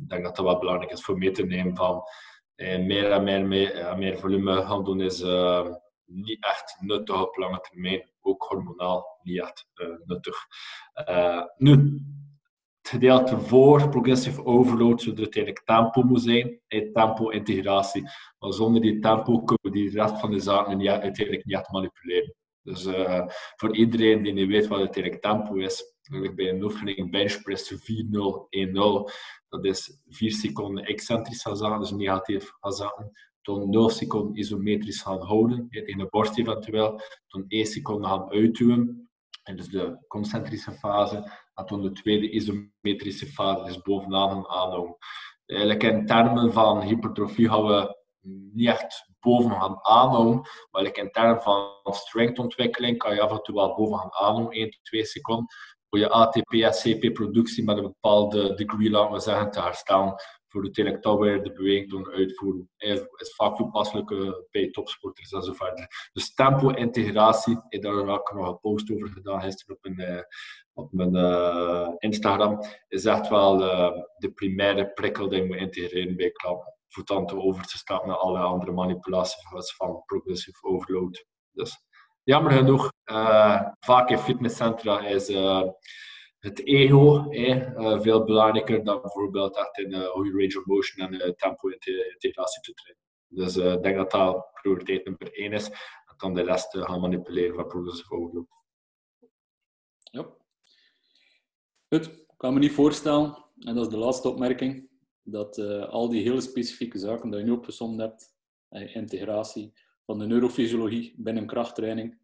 ik 0.00 0.08
denk 0.08 0.24
dat 0.24 0.36
dat 0.36 0.44
wel 0.44 0.58
belangrijk 0.58 0.92
is 0.92 1.02
voor 1.02 1.18
mee 1.18 1.30
te 1.30 1.46
nemen 1.46 1.76
van 1.76 2.02
eh, 2.54 2.78
meer 2.78 3.10
en 3.10 3.22
meer, 3.48 3.98
meer, 3.98 4.18
volume 4.18 4.62
gaan 4.62 4.84
doen 4.84 5.00
is 5.00 5.20
uh, 5.20 5.66
niet 6.04 6.44
echt 6.44 6.76
nuttig 6.80 7.22
op 7.22 7.36
lange 7.36 7.60
termijn. 7.60 8.10
Ook 8.20 8.42
hormonaal 8.42 9.18
niet 9.22 9.40
echt 9.40 9.66
uh, 9.74 9.88
nuttig. 10.04 10.36
Uh, 11.08 11.42
nu, 11.56 12.02
gedeelte 12.90 13.38
voor 13.38 13.88
progressive 13.88 14.44
overload 14.44 15.02
zou 15.02 15.16
er 15.16 15.22
uiteindelijk 15.22 15.64
tempo 15.64 16.02
moet 16.02 16.22
zijn, 16.22 16.60
tempo-integratie. 16.92 18.02
Maar 18.38 18.52
zonder 18.52 18.82
die 18.82 18.98
tempo 18.98 19.42
kunnen 19.42 19.58
we 19.62 19.70
die 19.70 19.90
rest 19.90 20.20
van 20.20 20.30
de 20.30 20.40
zaken 20.40 20.78
niet, 20.78 20.88
uiteindelijk 20.88 21.44
niet 21.44 21.70
manipuleren. 21.70 22.34
Dus 22.62 22.84
uh, 22.86 23.26
voor 23.56 23.76
iedereen 23.76 24.22
die 24.22 24.32
niet 24.32 24.48
weet 24.48 24.66
wat 24.66 24.78
uiteindelijk 24.78 25.22
tempo 25.22 25.54
is, 25.54 25.94
bij 26.34 26.48
een 26.48 26.62
oefening 26.62 27.10
benchpress 27.10 27.74
4-0, 27.74 27.76
1-0, 27.76 27.78
dat 29.48 29.64
is 29.64 30.00
4 30.08 30.32
seconden 30.32 30.84
excentrisch 30.84 31.42
gaan 31.42 31.80
dus 31.80 31.90
negatief 31.90 32.52
gaan 32.60 32.72
zaten. 32.72 33.10
Toen 33.42 33.70
0 33.70 33.88
seconden 33.90 34.38
isometrisch 34.38 35.02
gaan 35.02 35.20
houden, 35.20 35.66
in 35.70 35.98
de 35.98 36.06
borst 36.10 36.38
eventueel. 36.38 37.00
Toen 37.26 37.44
1 37.48 37.66
seconde 37.66 38.06
gaan 38.06 38.30
uitduwen, 38.30 39.10
en 39.42 39.56
dus 39.56 39.68
de 39.68 40.04
concentrische 40.06 40.72
fase 40.72 41.30
en 41.60 41.66
toen 41.66 41.82
de 41.82 41.92
tweede 41.92 42.30
isometrische 42.30 43.26
fase 43.26 43.68
is 43.68 43.82
bovenaan 43.82 44.30
een 44.30 44.48
aanhouden. 44.48 44.96
Eigenlijk 45.46 45.82
in 45.82 46.06
termen 46.06 46.52
van 46.52 46.82
hypertrofie 46.82 47.48
gaan 47.48 47.66
we 47.66 47.98
niet 48.52 48.68
echt 48.68 49.08
boven 49.20 49.50
gaan 49.50 49.80
maar 50.70 50.82
in 50.96 51.10
termen 51.10 51.42
van 51.42 51.70
strengthontwikkeling 51.84 52.98
kan 52.98 53.14
je 53.14 53.20
af 53.20 53.30
en 53.30 53.42
toe 53.42 53.54
wel 53.54 53.74
boven 53.74 53.98
gaan 53.98 54.12
aanhouden, 54.12 54.52
1 54.52 54.70
tot 54.70 54.84
2 54.84 55.04
seconden, 55.04 55.46
voor 55.88 55.98
je 55.98 56.08
ATP 56.08 56.52
en 56.52 56.70
CP-productie 56.70 57.64
met 57.64 57.76
een 57.76 57.82
bepaalde 57.82 58.54
degree, 58.54 58.90
laten 58.90 59.12
we 59.12 59.20
zeggen, 59.20 59.50
te 59.50 59.60
herstellen 59.60 60.14
voor 60.50 61.00
toch 61.00 61.18
weer 61.18 61.42
de 61.42 61.52
beweging 61.52 61.90
doen 61.90 62.10
uitvoeren. 62.10 62.70
Is, 62.76 63.00
is 63.16 63.34
vaak 63.34 63.56
toepasselijk 63.56 64.10
uh, 64.10 64.30
bij 64.50 64.70
topsporters 64.70 65.32
en 65.32 65.42
zo 65.42 65.52
verder. 65.52 66.10
Dus 66.12 66.34
tempo-integratie, 66.34 67.52
ik 67.52 67.62
heb 67.68 67.82
daar 67.82 68.08
ook 68.08 68.32
nog 68.34 68.48
een 68.48 68.60
post 68.60 68.90
over 68.92 69.08
gedaan 69.08 69.40
gisteren 69.40 69.76
op 69.76 69.82
mijn, 69.82 70.10
uh, 70.10 70.22
op 70.72 70.92
mijn 70.92 71.14
uh, 71.16 71.88
Instagram, 71.98 72.60
is 72.88 73.04
echt 73.04 73.28
wel 73.28 73.58
de 74.16 74.30
primaire 74.34 74.92
prikkel 74.92 75.28
die 75.28 75.40
je 75.40 75.46
moet 75.46 75.56
integreren 75.56 76.16
bij 76.16 76.30
klanten. 76.30 76.74
Voor 76.88 77.04
dan 77.04 77.30
over 77.30 77.66
te 77.66 77.76
stappen 77.76 78.08
naar 78.08 78.16
alle 78.16 78.38
andere 78.38 78.72
manipulaties 78.72 79.74
van 79.76 80.02
progressive 80.06 80.62
overload. 80.62 81.26
Dus 81.52 81.76
jammer 82.22 82.52
genoeg, 82.52 82.92
vaak 83.80 84.10
in 84.10 84.18
fitnesscentra 84.18 85.06
is 85.06 85.28
het 86.40 86.66
ego 86.66 87.30
eh, 87.30 88.00
veel 88.00 88.24
belangrijker 88.24 88.84
dan 88.84 89.00
bijvoorbeeld 89.00 89.56
echt 89.56 89.78
in 89.78 89.92
uh, 89.92 90.06
goede 90.06 90.30
range 90.30 90.58
of 90.58 90.66
motion 90.66 91.06
en 91.06 91.14
uh, 91.14 91.34
tempo-integratie 91.34 92.62
te 92.62 92.74
trainen. 92.74 93.02
Dus 93.28 93.56
uh, 93.56 93.72
ik 93.72 93.82
denk 93.82 93.96
dat 93.96 94.10
dat 94.10 94.52
prioriteit 94.52 95.04
nummer 95.04 95.32
één 95.32 95.52
is. 95.52 95.68
En 95.68 96.14
dan 96.16 96.34
de 96.34 96.42
rest 96.42 96.76
gaan 96.78 97.00
manipuleren 97.00 97.54
van 97.54 97.66
progressive 97.66 98.14
overload. 98.14 98.46
Ja. 100.02 100.26
Goed, 101.88 102.06
ik 102.06 102.34
kan 102.36 102.54
me 102.54 102.58
niet 102.58 102.72
voorstellen, 102.72 103.44
en 103.58 103.74
dat 103.74 103.84
is 103.84 103.92
de 103.92 103.98
laatste 103.98 104.28
opmerking, 104.28 104.88
dat 105.22 105.58
al 105.88 106.08
die 106.08 106.22
hele 106.22 106.40
specifieke 106.40 106.98
zaken 106.98 107.30
die 107.30 107.38
je 107.38 107.44
nu 107.44 107.50
opgezomd 107.50 108.00
hebt, 108.00 108.34
integratie 108.94 109.72
van 110.04 110.18
de 110.18 110.26
neurofysiologie 110.26 111.14
binnen 111.16 111.46
krachttraining, 111.46 112.19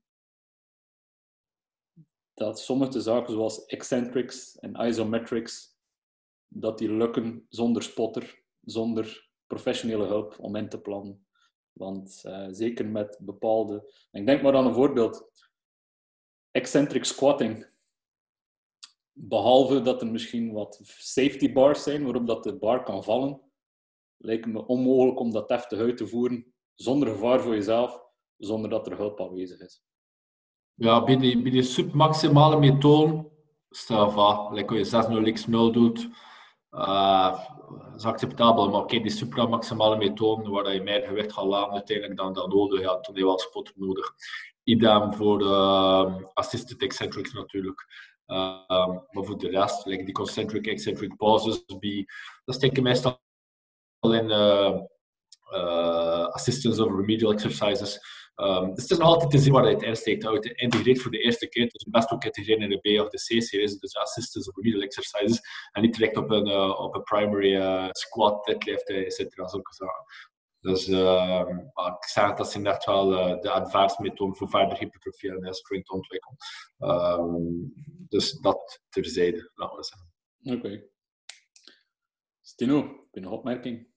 dat 2.36 2.60
sommige 2.60 3.00
zaken 3.00 3.32
zoals 3.32 3.64
eccentrics 3.66 4.58
en 4.58 4.86
isometrics, 4.86 5.76
dat 6.48 6.78
die 6.78 6.90
lukken 6.90 7.46
zonder 7.48 7.82
spotter, 7.82 8.42
zonder 8.60 9.30
professionele 9.46 10.04
hulp 10.04 10.38
om 10.38 10.56
in 10.56 10.68
te 10.68 10.80
plannen. 10.80 11.26
Want 11.72 12.22
uh, 12.26 12.46
zeker 12.50 12.86
met 12.86 13.18
bepaalde... 13.20 13.92
Ik 14.10 14.26
denk 14.26 14.42
maar 14.42 14.56
aan 14.56 14.66
een 14.66 14.74
voorbeeld. 14.74 15.30
Eccentric 16.50 17.04
squatting. 17.04 17.68
Behalve 19.12 19.82
dat 19.82 20.00
er 20.00 20.10
misschien 20.10 20.52
wat 20.52 20.80
safety 20.84 21.52
bars 21.52 21.82
zijn 21.82 22.04
waarop 22.04 22.26
dat 22.26 22.42
de 22.42 22.56
bar 22.56 22.82
kan 22.82 23.04
vallen, 23.04 23.40
lijkt 24.16 24.46
me 24.46 24.66
onmogelijk 24.66 25.18
om 25.18 25.30
dat 25.30 25.48
deftig 25.48 25.78
uit 25.78 25.96
te 25.96 26.06
voeren 26.06 26.54
zonder 26.74 27.08
gevaar 27.08 27.40
voor 27.40 27.54
jezelf, 27.54 28.02
zonder 28.36 28.70
dat 28.70 28.86
er 28.86 28.96
hulp 28.96 29.20
aanwezig 29.20 29.60
is. 29.60 29.84
Ja, 30.78 31.04
bij 31.04 31.16
die, 31.16 31.42
bij 31.42 31.50
die 31.50 31.62
submaximale 31.62 32.78
stel 33.70 34.10
van, 34.10 34.54
like 34.54 34.74
je 34.74 34.84
6 34.84 35.32
x 35.32 35.46
0 35.46 35.72
doet, 35.72 36.08
uh, 36.70 37.40
is 37.96 38.04
acceptabel. 38.04 38.70
Maar 38.70 38.84
kijk, 38.84 39.02
die 39.02 39.10
supramaximale 39.10 39.96
methode, 39.96 40.50
waar 40.50 40.74
je 40.74 40.82
meer 40.82 41.02
gewicht 41.02 41.32
gaat 41.32 41.44
laten 41.44 41.72
uiteindelijk 41.72 42.18
dan, 42.18 42.32
dan 42.32 42.48
nodig, 42.48 42.80
ja, 42.80 43.00
toen 43.00 43.14
je 43.14 43.24
wel 43.24 43.38
spot 43.38 43.72
nodig. 43.74 44.14
idem 44.64 45.12
voor 45.12 45.42
uh, 45.42 46.14
assisted 46.34 46.82
eccentrics 46.82 47.32
natuurlijk. 47.32 47.86
Uh, 48.26 48.86
maar 49.10 49.24
voor 49.24 49.38
de 49.38 49.48
rest, 49.48 49.86
like 49.86 50.04
die 50.04 50.14
concentric 50.14 50.66
eccentric 50.66 51.16
pauses, 51.16 51.64
be, 51.78 52.04
dat 52.44 52.54
steken 52.54 52.82
meestal 52.82 53.20
in 54.00 54.30
uh, 54.30 56.26
assistance 56.26 56.84
of 56.84 56.96
remedial 56.96 57.32
exercises. 57.32 58.00
Um, 58.36 58.74
dus 58.74 58.82
het 58.82 58.90
is 58.90 58.98
nog 58.98 59.08
altijd 59.08 59.30
te 59.30 59.38
zien 59.38 59.52
waar 59.52 59.64
het 59.64 59.82
in 59.82 59.96
steekt. 59.96 60.22
Het 60.22 60.44
integreert 60.44 61.02
voor 61.02 61.10
de 61.10 61.18
eerste 61.18 61.48
keer, 61.48 61.68
dus 61.68 61.86
best 61.90 62.10
ook 62.10 62.24
integreren 62.24 62.62
in 62.62 62.68
de 62.68 62.98
B 62.98 63.00
of 63.00 63.08
de 63.08 63.16
C-series, 63.16 63.78
dus 63.78 63.96
assistance 63.96 64.50
of 64.50 64.56
remedial 64.56 64.82
exercises, 64.82 65.40
en 65.72 65.82
niet 65.82 65.94
direct 65.94 66.16
op 66.16 66.30
een, 66.30 66.48
uh, 66.48 66.80
op 66.80 66.94
een 66.94 67.02
primary 67.02 67.54
uh, 67.54 67.88
squat, 67.90 68.44
deadlift, 68.44 68.88
etc. 68.88 69.18
Zulke 69.18 69.74
zaken. 69.74 70.04
Dus 70.60 70.88
uh, 70.88 71.42
ik 71.98 72.08
zeg 72.08 72.34
dat 72.34 72.50
zijn 72.50 72.66
echt 72.66 72.84
wel 72.84 73.12
uh, 73.12 73.40
de 73.40 73.50
advanced 73.50 73.98
methoden 73.98 74.36
voor 74.36 74.48
verder 74.48 74.78
hypertrofie 74.78 75.30
en 75.30 75.54
strength 75.54 75.90
ontwikkelen. 75.90 76.36
Um, 76.78 77.72
dus 78.08 78.32
dat 78.32 78.80
terzijde, 78.88 79.50
laten 79.54 79.76
we 79.76 79.84
zeggen. 79.84 80.12
Oké. 80.42 80.56
Okay. 80.56 80.90
Stino, 82.40 82.80
heb 82.80 83.08
je 83.10 83.20
nog 83.20 83.32
opmerking? 83.32 83.88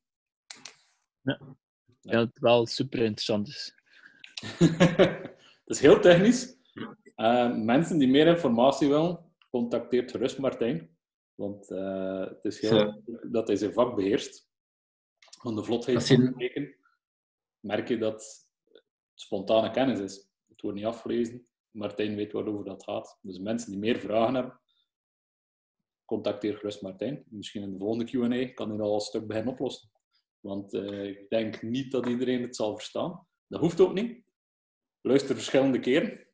Ja. 1.22 1.40
ja, 2.02 2.20
het 2.20 2.40
wel 2.40 2.66
super 2.66 3.00
interessant 3.00 3.48
is. 3.48 3.79
het 5.66 5.66
is 5.66 5.80
heel 5.80 6.00
technisch. 6.00 6.58
Uh, 7.16 7.56
mensen 7.56 7.98
die 7.98 8.08
meer 8.08 8.28
informatie 8.28 8.88
willen, 8.88 9.34
contacteert 9.50 10.12
gerust 10.12 10.38
Martijn. 10.38 10.98
Want 11.36 11.72
uh, 11.72 12.20
het 12.20 12.46
is 12.46 12.62
heel 12.62 13.04
dat 13.24 13.48
hij 13.48 13.56
zijn 13.56 13.74
vak 13.74 13.96
beheerst. 13.96 14.48
Van 15.40 15.56
de 15.56 15.64
vlotheid 15.64 16.08
van 16.08 16.28
spreken 16.28 16.76
merk 17.60 17.88
je 17.88 17.98
dat 17.98 18.14
het 18.14 18.48
spontane 19.14 19.72
kennis 19.72 20.00
is. 20.00 20.30
Het 20.48 20.62
wordt 20.62 20.78
niet 20.78 20.86
afgelezen. 20.86 21.48
Martijn 21.72 22.16
weet 22.16 22.32
waarover 22.32 22.66
dat 22.66 22.84
gaat. 22.84 23.20
Dus 23.22 23.40
mensen 23.40 23.72
die 23.72 23.80
meer 23.80 24.00
vragen 24.00 24.34
hebben, 24.36 24.60
contacteer 26.06 26.58
gerust 26.58 26.82
Martijn. 26.82 27.24
Misschien 27.30 27.64
in 27.64 27.72
de 27.72 27.78
volgende 27.78 28.06
Q&A 28.06 28.54
kan 28.54 28.70
hij 28.70 28.80
al 28.80 28.94
een 28.94 29.00
stuk 29.00 29.28
beginnen 29.28 29.54
oplossen. 29.54 29.90
Want 30.40 30.74
uh, 30.74 31.04
ik 31.04 31.30
denk 31.30 31.62
niet 31.62 31.92
dat 31.92 32.08
iedereen 32.08 32.42
het 32.42 32.56
zal 32.56 32.76
verstaan. 32.76 33.28
Dat 33.48 33.60
hoeft 33.60 33.80
ook 33.80 33.94
niet. 33.94 34.24
Luister 35.02 35.36
verschillende 35.36 35.80
keren. 35.80 36.28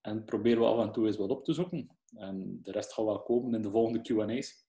En 0.00 0.24
probeer 0.24 0.58
we 0.58 0.64
af 0.64 0.86
en 0.86 0.92
toe 0.92 1.06
eens 1.06 1.16
wat 1.16 1.30
op 1.30 1.44
te 1.44 1.52
zoeken. 1.52 1.98
En 2.14 2.62
de 2.62 2.72
rest 2.72 2.92
gaat 2.92 3.04
wel 3.04 3.22
komen 3.22 3.54
in 3.54 3.62
de 3.62 3.70
volgende 3.70 4.00
Q&A's. 4.00 4.66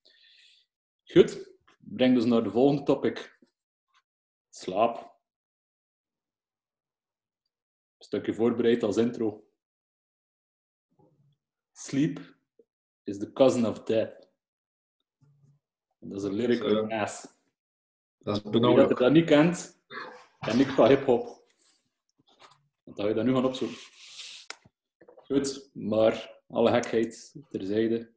Goed, 1.03 1.57
breng 1.77 2.15
dus 2.15 2.25
naar 2.25 2.43
de 2.43 2.51
volgende 2.51 2.83
topic. 2.83 3.39
Slaap. 4.49 4.97
Een 7.97 8.05
stukje 8.05 8.33
voorbereid 8.33 8.83
als 8.83 8.97
intro. 8.97 9.47
Sleep 11.71 12.37
is 13.03 13.17
the 13.17 13.31
cousin 13.31 13.65
of 13.65 13.83
death. 13.83 14.27
Dat 15.99 16.17
is 16.17 16.23
een 16.23 16.33
lyric 16.33 16.91
ass. 16.91 17.27
Dat 18.17 18.35
is. 18.35 18.41
Wie 18.43 18.61
dat 18.61 18.89
je 18.89 18.95
dat 18.95 19.11
niet 19.11 19.25
kent, 19.25 19.83
ken 20.39 20.59
ik 20.59 20.67
van 20.67 20.87
hip-hop. 20.87 21.38
Dan 22.89 22.97
ga 22.97 23.07
je 23.07 23.13
dat 23.13 23.25
nu 23.25 23.33
gaan 23.33 23.45
opzoeken. 23.45 23.77
Goed, 25.15 25.69
maar 25.73 26.41
alle 26.47 26.71
gekheid 26.71 27.35
terzijde. 27.49 28.13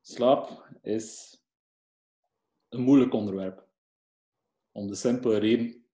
Slaap 0.00 0.68
is 0.82 1.38
een 2.68 2.80
moeilijk 2.80 3.12
onderwerp. 3.12 3.68
Om 4.72 4.86
de 4.86 4.94
simpele 4.94 5.38
reden, 5.38 5.84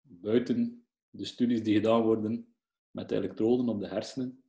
buiten 0.00 0.86
de 1.10 1.24
studies 1.24 1.62
die 1.62 1.74
gedaan 1.74 2.02
worden 2.02 2.54
met 2.90 3.10
elektroden 3.10 3.68
op 3.68 3.80
de 3.80 3.88
hersenen, 3.88 4.44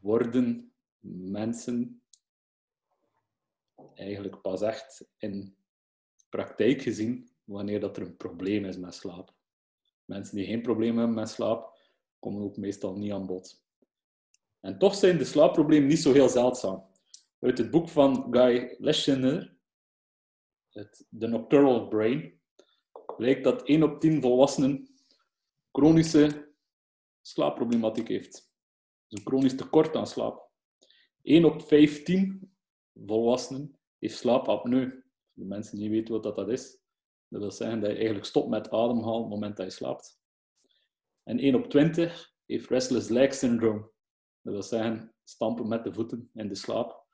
worden 0.00 0.72
mensen 1.00 2.02
eigenlijk 3.94 4.40
pas 4.40 4.62
echt 4.62 5.08
in 5.18 5.56
praktijk 6.28 6.82
gezien 6.82 7.30
wanneer 7.44 7.80
dat 7.80 7.96
er 7.96 8.02
een 8.02 8.16
probleem 8.16 8.64
is 8.64 8.76
met 8.76 8.94
slaap. 8.94 9.40
Mensen 10.12 10.36
die 10.36 10.46
geen 10.46 10.62
probleem 10.62 10.98
hebben 10.98 11.16
met 11.16 11.28
slaap, 11.28 11.78
komen 12.18 12.42
ook 12.42 12.56
meestal 12.56 12.96
niet 12.96 13.12
aan 13.12 13.26
bod. 13.26 13.64
En 14.60 14.78
toch 14.78 14.94
zijn 14.94 15.18
de 15.18 15.24
slaapproblemen 15.24 15.88
niet 15.88 15.98
zo 15.98 16.12
heel 16.12 16.28
zeldzaam. 16.28 16.86
Uit 17.38 17.58
het 17.58 17.70
boek 17.70 17.88
van 17.88 18.26
Guy 18.30 18.76
Leschner 18.78 19.56
het, 20.68 21.06
The 21.18 21.26
Nocturnal 21.26 21.88
Brain, 21.88 22.40
blijkt 23.16 23.44
dat 23.44 23.62
1 23.62 23.82
op 23.82 24.00
10 24.00 24.20
volwassenen 24.20 24.94
chronische 25.70 26.54
slaapproblematiek 27.20 28.08
heeft. 28.08 28.32
Dus 29.08 29.18
een 29.18 29.26
chronisch 29.26 29.56
tekort 29.56 29.96
aan 29.96 30.06
slaap. 30.06 30.50
1 31.22 31.44
op 31.44 31.62
15 31.62 32.54
volwassenen 33.06 33.78
heeft 33.98 34.16
slaapapneu. 34.16 35.02
De 35.32 35.44
mensen 35.44 35.78
die 35.78 35.90
weten 35.90 36.20
wat 36.20 36.36
dat 36.36 36.48
is, 36.48 36.81
dat 37.32 37.40
wil 37.40 37.50
zeggen 37.50 37.80
dat 37.80 37.90
je 37.90 37.96
eigenlijk 37.96 38.26
stopt 38.26 38.48
met 38.48 38.70
ademhalen 38.70 39.16
op 39.16 39.22
het 39.22 39.32
moment 39.32 39.56
dat 39.56 39.66
je 39.66 39.72
slaapt. 39.72 40.20
En 41.22 41.38
1 41.38 41.54
op 41.54 41.70
20 41.70 42.32
heeft 42.46 42.68
restless 42.68 43.08
leg 43.08 43.34
syndrome. 43.34 43.90
Dat 44.42 44.52
wil 44.52 44.62
zeggen 44.62 45.14
stampen 45.24 45.68
met 45.68 45.84
de 45.84 45.92
voeten 45.92 46.30
in 46.34 46.48
de 46.48 46.54
slaap 46.54 47.06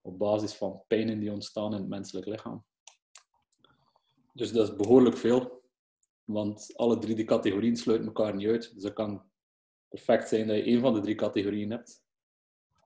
op 0.00 0.18
basis 0.18 0.54
van 0.54 0.84
pijnen 0.86 1.20
die 1.20 1.32
ontstaan 1.32 1.72
in 1.72 1.78
het 1.78 1.88
menselijk 1.88 2.26
lichaam. 2.26 2.64
Dus 4.32 4.52
dat 4.52 4.68
is 4.68 4.76
behoorlijk 4.76 5.16
veel. 5.16 5.62
Want 6.24 6.76
alle 6.76 6.98
drie 6.98 7.14
die 7.14 7.24
categorieën 7.24 7.76
sluiten 7.76 8.06
elkaar 8.06 8.34
niet 8.34 8.48
uit. 8.48 8.74
Dus 8.74 8.82
het 8.82 8.92
kan 8.92 9.30
perfect 9.88 10.28
zijn 10.28 10.46
dat 10.46 10.56
je 10.56 10.62
één 10.62 10.80
van 10.80 10.94
de 10.94 11.00
drie 11.00 11.14
categorieën 11.14 11.70
hebt 11.70 12.04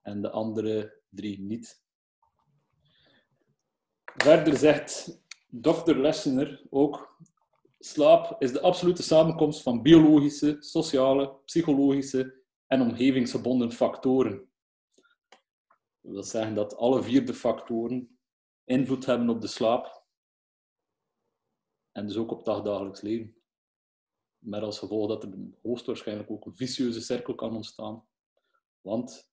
en 0.02 0.22
de 0.22 0.30
andere 0.30 1.00
drie 1.08 1.40
niet. 1.40 1.82
Verder 4.04 4.56
zegt 4.56 5.22
Dr. 5.50 5.94
Lessener 5.94 6.66
ook: 6.70 7.16
slaap 7.78 8.42
is 8.42 8.52
de 8.52 8.60
absolute 8.60 9.02
samenkomst 9.02 9.62
van 9.62 9.82
biologische, 9.82 10.56
sociale, 10.60 11.34
psychologische 11.44 12.42
en 12.66 12.80
omgevingsgebonden 12.80 13.72
factoren. 13.72 14.50
Dat 16.00 16.12
wil 16.12 16.22
zeggen 16.22 16.54
dat 16.54 16.76
alle 16.76 17.02
vier 17.02 17.26
de 17.26 17.34
factoren 17.34 18.18
invloed 18.64 19.06
hebben 19.06 19.28
op 19.28 19.40
de 19.40 19.46
slaap 19.46 20.06
en 21.92 22.06
dus 22.06 22.16
ook 22.16 22.30
op 22.30 22.46
het 22.46 22.64
dagelijks 22.64 23.00
leven. 23.00 23.36
Met 24.38 24.62
als 24.62 24.78
gevolg 24.78 25.08
dat 25.08 25.22
er 25.22 25.34
hoogstwaarschijnlijk 25.62 26.30
ook 26.30 26.46
een 26.46 26.56
vicieuze 26.56 27.00
cirkel 27.00 27.34
kan 27.34 27.56
ontstaan. 27.56 28.08
Want 28.80 29.30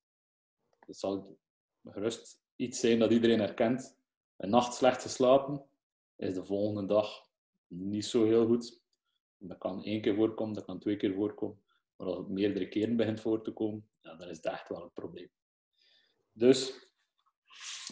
het 0.80 0.98
zal 0.98 1.38
gerust 1.84 2.42
iets 2.56 2.80
zijn 2.80 3.00
dat 3.00 3.12
iedereen 3.12 3.40
herkent. 3.40 3.98
Een 4.38 4.50
nacht 4.50 4.74
slecht 4.74 5.02
geslapen 5.02 5.66
is 6.16 6.34
de 6.34 6.44
volgende 6.44 6.86
dag 6.86 7.28
niet 7.68 8.06
zo 8.06 8.26
heel 8.26 8.46
goed. 8.46 8.82
Dat 9.38 9.58
kan 9.58 9.84
één 9.84 10.02
keer 10.02 10.16
voorkomen, 10.16 10.54
dat 10.54 10.66
kan 10.66 10.80
twee 10.80 10.98
keer 10.98 11.14
voorkomen. 11.14 11.64
Maar 11.96 12.08
als 12.08 12.18
het 12.18 12.28
meerdere 12.28 12.68
keren 12.68 12.96
begint 12.96 13.22
voor 13.22 13.44
te 13.44 13.52
komen, 13.52 13.90
ja, 14.02 14.16
dan 14.16 14.30
is 14.30 14.42
dat 14.42 14.54
echt 14.54 14.70
wel 14.70 14.84
een 14.84 14.94
probleem. 14.94 15.30
Dus 16.32 16.90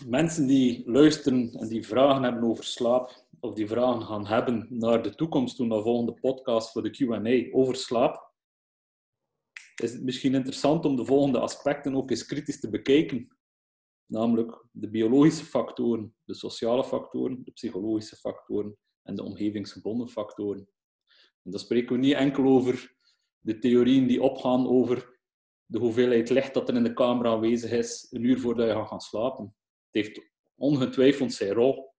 mensen 0.05 0.47
die 0.47 0.89
luisteren 0.89 1.51
en 1.51 1.67
die 1.67 1.88
vragen 1.88 2.24
hebben 2.24 2.43
over 2.43 2.63
slaap, 2.63 3.26
of 3.39 3.53
die 3.53 3.67
vragen 3.67 4.01
gaan 4.01 4.28
hebben 4.28 4.67
naar 4.69 5.03
de 5.03 5.15
toekomst, 5.15 5.55
toen 5.55 5.69
de 5.69 5.82
volgende 5.82 6.13
podcast 6.13 6.71
voor 6.71 6.84
de 6.84 6.89
Q&A 6.89 7.57
over 7.57 7.76
slaap, 7.76 8.32
is 9.76 9.93
het 9.93 10.03
misschien 10.03 10.36
interessant 10.36 10.86
om 10.86 10.95
de 10.95 11.05
volgende 11.05 11.39
aspecten 11.39 11.95
ook 11.95 12.09
eens 12.09 12.26
kritisch 12.26 12.59
te 12.59 12.69
bekijken. 12.69 13.38
Namelijk 14.14 14.66
de 14.72 14.89
biologische 14.89 15.45
factoren, 15.45 16.16
de 16.24 16.34
sociale 16.34 16.84
factoren, 16.84 17.43
de 17.43 17.51
psychologische 17.51 18.16
factoren 18.16 18.78
en 19.03 19.16
de 19.16 19.24
omgevingsgebonden 19.24 20.07
factoren. 20.07 20.70
En 21.43 21.51
dan 21.51 21.59
spreken 21.59 21.95
we 21.95 22.01
niet 22.01 22.14
enkel 22.14 22.45
over 22.45 22.95
de 23.39 23.59
theorieën 23.59 24.07
die 24.07 24.22
opgaan 24.22 24.68
over 24.68 25.20
de 25.66 25.80
hoeveelheid 25.80 26.30
licht 26.30 26.53
dat 26.53 26.70
er 26.70 26.76
in 26.76 26.84
de 26.84 26.93
kamer 26.93 27.28
aanwezig 27.28 27.72
is, 27.72 28.07
een 28.09 28.24
uur 28.24 28.39
voordat 28.39 28.68
je 28.68 28.74
gaat 28.74 28.88
gaan 28.88 29.01
slapen. 29.01 29.55
Het 29.91 30.03
heeft 30.03 30.32
ongetwijfeld 30.55 31.34
zijn 31.34 31.53
rol. 31.53 31.93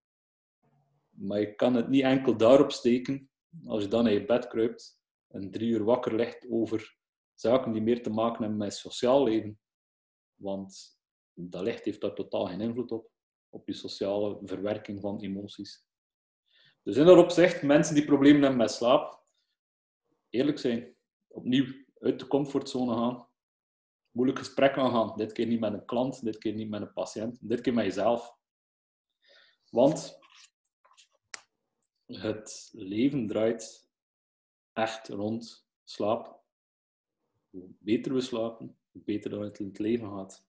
Maar 1.11 1.41
je 1.41 1.55
kan 1.55 1.75
het 1.75 1.89
niet 1.89 2.03
enkel 2.03 2.37
daarop 2.37 2.73
steken 2.73 3.31
als 3.67 3.83
je 3.83 3.89
dan 3.89 4.05
naar 4.05 4.13
je 4.13 4.25
bed 4.25 4.47
kruipt 4.47 5.01
en 5.29 5.51
drie 5.51 5.71
uur 5.71 5.85
wakker 5.85 6.15
ligt 6.15 6.47
over 6.51 6.97
zaken 7.35 7.73
die 7.73 7.83
meer 7.83 8.03
te 8.03 8.11
maken 8.11 8.41
hebben 8.41 8.59
met 8.59 8.75
sociaal 8.75 9.25
leven. 9.25 9.59
Want 10.35 10.94
dat 11.35 11.63
licht 11.63 11.85
heeft 11.85 12.01
daar 12.01 12.15
totaal 12.15 12.47
geen 12.47 12.61
invloed 12.61 12.93
op, 12.93 13.11
op 13.49 13.67
je 13.67 13.73
sociale 13.73 14.39
verwerking 14.43 15.01
van 15.01 15.21
emoties. 15.21 15.87
Dus 16.83 16.97
in 16.97 17.07
dat 17.07 17.19
opzicht, 17.19 17.63
mensen 17.63 17.95
die 17.95 18.05
problemen 18.05 18.41
hebben 18.41 18.59
met 18.59 18.71
slaap, 18.71 19.23
eerlijk 20.29 20.59
zijn, 20.59 20.97
opnieuw 21.27 21.85
uit 21.99 22.19
de 22.19 22.27
comfortzone 22.27 22.95
gaan, 22.95 23.29
moeilijk 24.11 24.39
gesprek 24.39 24.77
aangaan. 24.77 25.17
Dit 25.17 25.33
keer 25.33 25.47
niet 25.47 25.61
met 25.61 25.73
een 25.73 25.85
klant, 25.85 26.25
dit 26.25 26.39
keer 26.39 26.55
niet 26.55 26.69
met 26.69 26.81
een 26.81 26.93
patiënt, 26.93 27.49
dit 27.49 27.61
keer 27.61 27.75
met 27.75 27.85
jezelf. 27.85 28.37
Want 29.71 30.19
het 32.07 32.71
leven 32.73 33.27
draait 33.27 33.91
echt 34.73 35.09
rond 35.09 35.69
slaap. 35.85 36.43
Hoe 37.51 37.69
beter 37.79 38.15
we 38.15 38.21
slapen, 38.21 38.79
hoe 38.93 39.03
beter 39.03 39.31
dan 39.31 39.43
het 39.43 39.59
in 39.59 39.67
het 39.67 39.79
leven 39.79 40.09
gaat. 40.09 40.47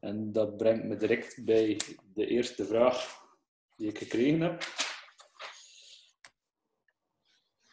En 0.00 0.32
dat 0.32 0.56
brengt 0.56 0.84
me 0.84 0.96
direct 0.96 1.44
bij 1.44 1.80
de 2.14 2.26
eerste 2.26 2.64
vraag 2.64 3.24
die 3.76 3.88
ik 3.88 3.98
gekregen 3.98 4.40
heb. 4.40 4.64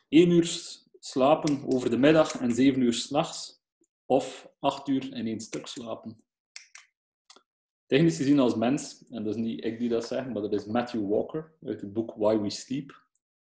1 0.09 0.30
uur 0.30 0.78
slapen 0.99 1.73
over 1.73 1.89
de 1.89 1.97
middag 1.97 2.39
en 2.39 2.51
7 2.51 2.82
uur 2.82 2.93
s'nachts, 2.93 3.61
of 4.05 4.49
8 4.59 4.88
uur 4.88 5.13
in 5.13 5.28
één 5.28 5.39
stuk 5.39 5.67
slapen. 5.67 6.23
Technisch 7.86 8.17
gezien 8.17 8.39
als 8.39 8.55
mens, 8.55 9.07
en 9.09 9.23
dat 9.23 9.36
is 9.36 9.41
niet 9.41 9.63
ik 9.63 9.80
die 9.80 9.89
dat 9.89 10.05
zeg, 10.05 10.28
maar 10.28 10.41
dat 10.41 10.53
is 10.53 10.65
Matthew 10.65 11.09
Walker 11.09 11.53
uit 11.63 11.82
het 11.82 11.93
boek 11.93 12.13
Why 12.15 12.38
We 12.38 12.49
Sleep, 12.49 13.03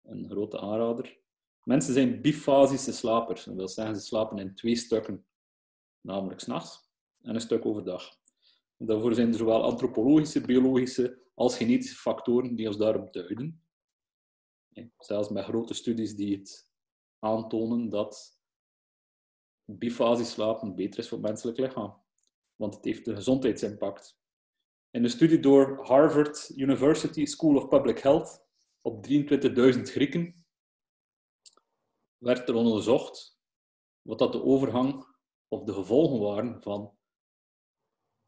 een 0.04 0.30
grote 0.30 0.60
aanrader. 0.60 1.20
Mensen 1.64 1.94
zijn 1.94 2.22
bifasische 2.22 2.94
slapers, 2.94 3.44
dat 3.44 3.56
wil 3.56 3.68
zeggen 3.68 3.96
ze 3.96 4.02
slapen 4.02 4.38
in 4.38 4.56
twee 4.56 4.76
stukken, 4.76 5.26
namelijk 6.02 6.40
s'nachts 6.40 6.90
en 7.22 7.36
een 7.36 7.42
stuk 7.42 7.66
overdag. 7.66 8.18
Daarvoor 8.78 9.14
zijn 9.14 9.28
er 9.28 9.38
zowel 9.38 9.64
antropologische, 9.64 10.42
biologische 10.42 11.22
als 11.34 11.58
genetische 11.58 11.96
factoren 11.96 12.56
die 12.56 12.68
ons 12.68 12.78
daarop 12.78 13.14
duiden. 13.14 13.62
Zelfs 14.98 15.30
met 15.30 15.44
grote 15.44 15.74
studies 15.74 16.16
die 16.16 16.38
het 16.38 16.70
aantonen 17.20 17.90
dat 17.90 18.42
bifasisch 19.66 20.32
slapen 20.32 20.76
beter 20.76 21.00
is 21.00 21.08
voor 21.08 21.18
het 21.18 21.28
menselijk 21.28 21.58
lichaam. 21.58 22.02
Want 22.56 22.76
het 22.76 22.86
heeft 22.86 23.08
een 23.08 23.16
gezondheidsimpact. 23.16 24.20
In 24.92 25.04
een 25.04 25.10
studie 25.10 25.40
door 25.40 25.86
Harvard 25.86 26.52
University 26.56 27.26
School 27.26 27.56
of 27.56 27.68
Public 27.68 28.00
Health 28.00 28.46
op 28.82 29.08
23.000 29.08 29.82
Grieken 29.82 30.46
werd 32.18 32.50
er 32.50 32.56
onderzocht 32.56 33.40
wat 34.02 34.20
dat 34.20 34.32
de 34.32 34.44
overgang 34.44 35.06
of 35.48 35.64
de 35.64 35.74
gevolgen 35.74 36.20
waren 36.20 36.62
van 36.62 36.97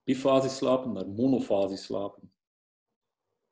bifasisch 0.09 0.55
slapen 0.55 0.91
naar 0.91 1.07
monofasisch 1.07 1.83
slapen. 1.83 2.33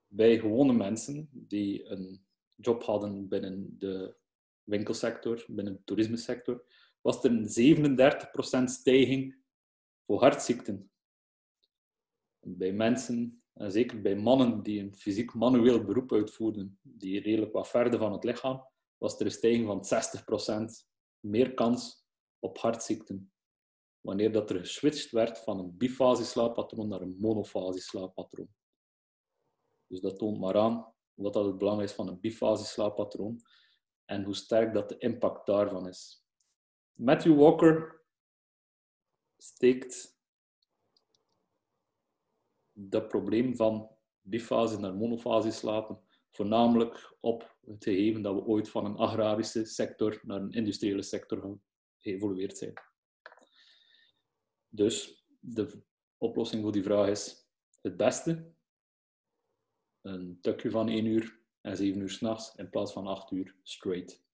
Bij 0.07 0.39
gewone 0.39 0.73
mensen 0.73 1.29
die 1.31 1.85
een 1.85 2.25
job 2.55 2.83
hadden 2.83 3.27
binnen 3.27 3.75
de 3.79 4.15
winkelsector, 4.63 5.45
binnen 5.47 5.73
de 5.73 5.83
toerismesector, 5.83 6.65
was 7.01 7.23
er 7.23 7.31
een 7.31 7.47
37% 8.61 8.63
stijging 8.63 9.35
voor 10.05 10.19
hartziekten. 10.19 10.91
Bij 12.39 12.73
mensen, 12.73 13.43
en 13.53 13.71
zeker 13.71 14.01
bij 14.01 14.15
mannen 14.15 14.63
die 14.63 14.81
een 14.81 14.95
fysiek 14.95 15.33
manueel 15.33 15.83
beroep 15.83 16.11
uitvoerden, 16.11 16.79
die 16.81 17.21
redelijk 17.21 17.53
wat 17.53 17.67
verder 17.67 17.99
van 17.99 18.11
het 18.11 18.23
lichaam, 18.23 18.67
was 18.97 19.19
er 19.19 19.25
een 19.25 19.31
stijging 19.31 19.65
van 19.65 19.85
60% 20.81 20.87
meer 21.19 21.53
kans 21.53 22.05
op 22.39 22.57
hartziekten. 22.57 23.31
Wanneer 24.07 24.31
dat 24.31 24.49
er 24.49 24.59
geswitcht 24.59 25.11
werd 25.11 25.39
van 25.39 25.59
een 25.59 25.77
bifasisch 25.77 26.29
slaappatroon 26.29 26.87
naar 26.87 27.01
een 27.01 27.17
monofasisch 27.19 27.87
slaappatroon. 27.87 28.49
Dus 29.87 29.99
dat 29.99 30.17
toont 30.17 30.39
maar 30.39 30.57
aan 30.57 30.93
wat 31.13 31.33
dat 31.33 31.45
het 31.45 31.57
belang 31.57 31.81
is 31.81 31.91
van 31.91 32.07
een 32.07 32.19
bifasisch 32.19 32.71
slaappatroon 32.71 33.41
en 34.05 34.23
hoe 34.23 34.35
sterk 34.35 34.73
dat 34.73 34.89
de 34.89 34.97
impact 34.97 35.45
daarvan 35.45 35.87
is. 35.87 36.25
Matthew 36.93 37.37
Walker 37.37 38.05
steekt 39.37 40.19
dat 42.71 43.07
probleem 43.07 43.55
van 43.55 43.97
bifase 44.21 44.79
naar 44.79 44.95
monofase 44.95 45.51
slapen 45.51 46.01
voornamelijk 46.31 47.17
op 47.19 47.57
het 47.65 47.83
gegeven 47.83 48.21
dat 48.21 48.35
we 48.35 48.45
ooit 48.45 48.69
van 48.69 48.85
een 48.85 48.97
agrarische 48.97 49.65
sector 49.65 50.19
naar 50.23 50.41
een 50.41 50.51
industriële 50.51 51.03
sector 51.03 51.59
geëvolueerd 51.97 52.57
zijn. 52.57 52.73
Dus 54.77 55.25
de 55.39 55.81
oplossing 56.17 56.61
voor 56.61 56.71
die 56.71 56.83
vraag 56.83 57.07
is 57.07 57.49
het 57.81 57.97
beste. 57.97 58.53
Een 60.01 60.37
tukje 60.41 60.69
van 60.69 60.89
1 60.89 61.05
uur 61.05 61.39
en 61.61 61.77
7 61.77 62.01
uur 62.01 62.09
s'nachts 62.09 62.55
in 62.55 62.69
plaats 62.69 62.93
van 62.93 63.07
8 63.07 63.31
uur 63.31 63.55
straight. 63.63 64.25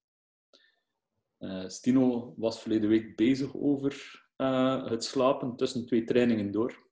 Uh, 1.40 1.68
Stino 1.68 2.34
was 2.38 2.62
verleden 2.62 2.90
week 2.90 3.16
bezig 3.16 3.56
over 3.56 4.24
uh, 4.38 4.86
het 4.90 5.04
slapen 5.04 5.56
tussen 5.56 5.86
twee 5.86 6.04
trainingen 6.04 6.52
door. 6.52 6.92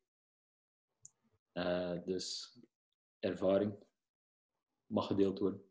Uh, 1.54 2.04
dus 2.06 2.58
ervaring 3.20 3.76
mag 4.86 5.08
gedeeld 5.08 5.40
worden. 5.40 5.64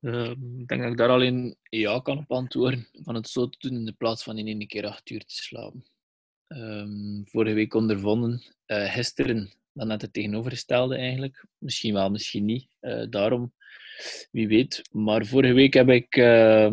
Ehm, 0.00 0.60
ik 0.60 0.68
denk 0.68 0.82
dat 0.82 0.90
ik 0.90 0.96
daar 0.96 1.08
alleen 1.08 1.58
ja 1.62 2.00
kan 2.00 2.18
op 2.18 2.30
antwoorden. 2.30 2.88
Van 2.92 3.14
het 3.14 3.28
zo 3.28 3.48
te 3.48 3.68
doen 3.68 3.86
in 3.86 3.96
plaats 3.96 4.22
van 4.22 4.38
in 4.38 4.46
één 4.46 4.66
keer 4.66 4.86
acht 4.86 5.10
uur 5.10 5.24
te 5.24 5.34
slapen. 5.34 5.94
Um, 6.48 7.22
vorige 7.24 7.54
week 7.54 7.74
ondervonden, 7.74 8.42
uh, 8.66 8.92
gisteren 8.92 9.52
dan 9.72 9.86
net 9.86 10.02
het 10.02 10.12
tegenovergestelde 10.12 10.96
eigenlijk. 10.96 11.46
Misschien 11.58 11.94
wel, 11.94 12.10
misschien 12.10 12.44
niet. 12.44 12.68
Uh, 12.80 13.06
daarom, 13.10 13.52
wie 14.30 14.48
weet. 14.48 14.82
Maar 14.92 15.26
vorige 15.26 15.52
week 15.52 15.74
heb 15.74 15.88
ik 15.88 16.16
uh, 16.16 16.64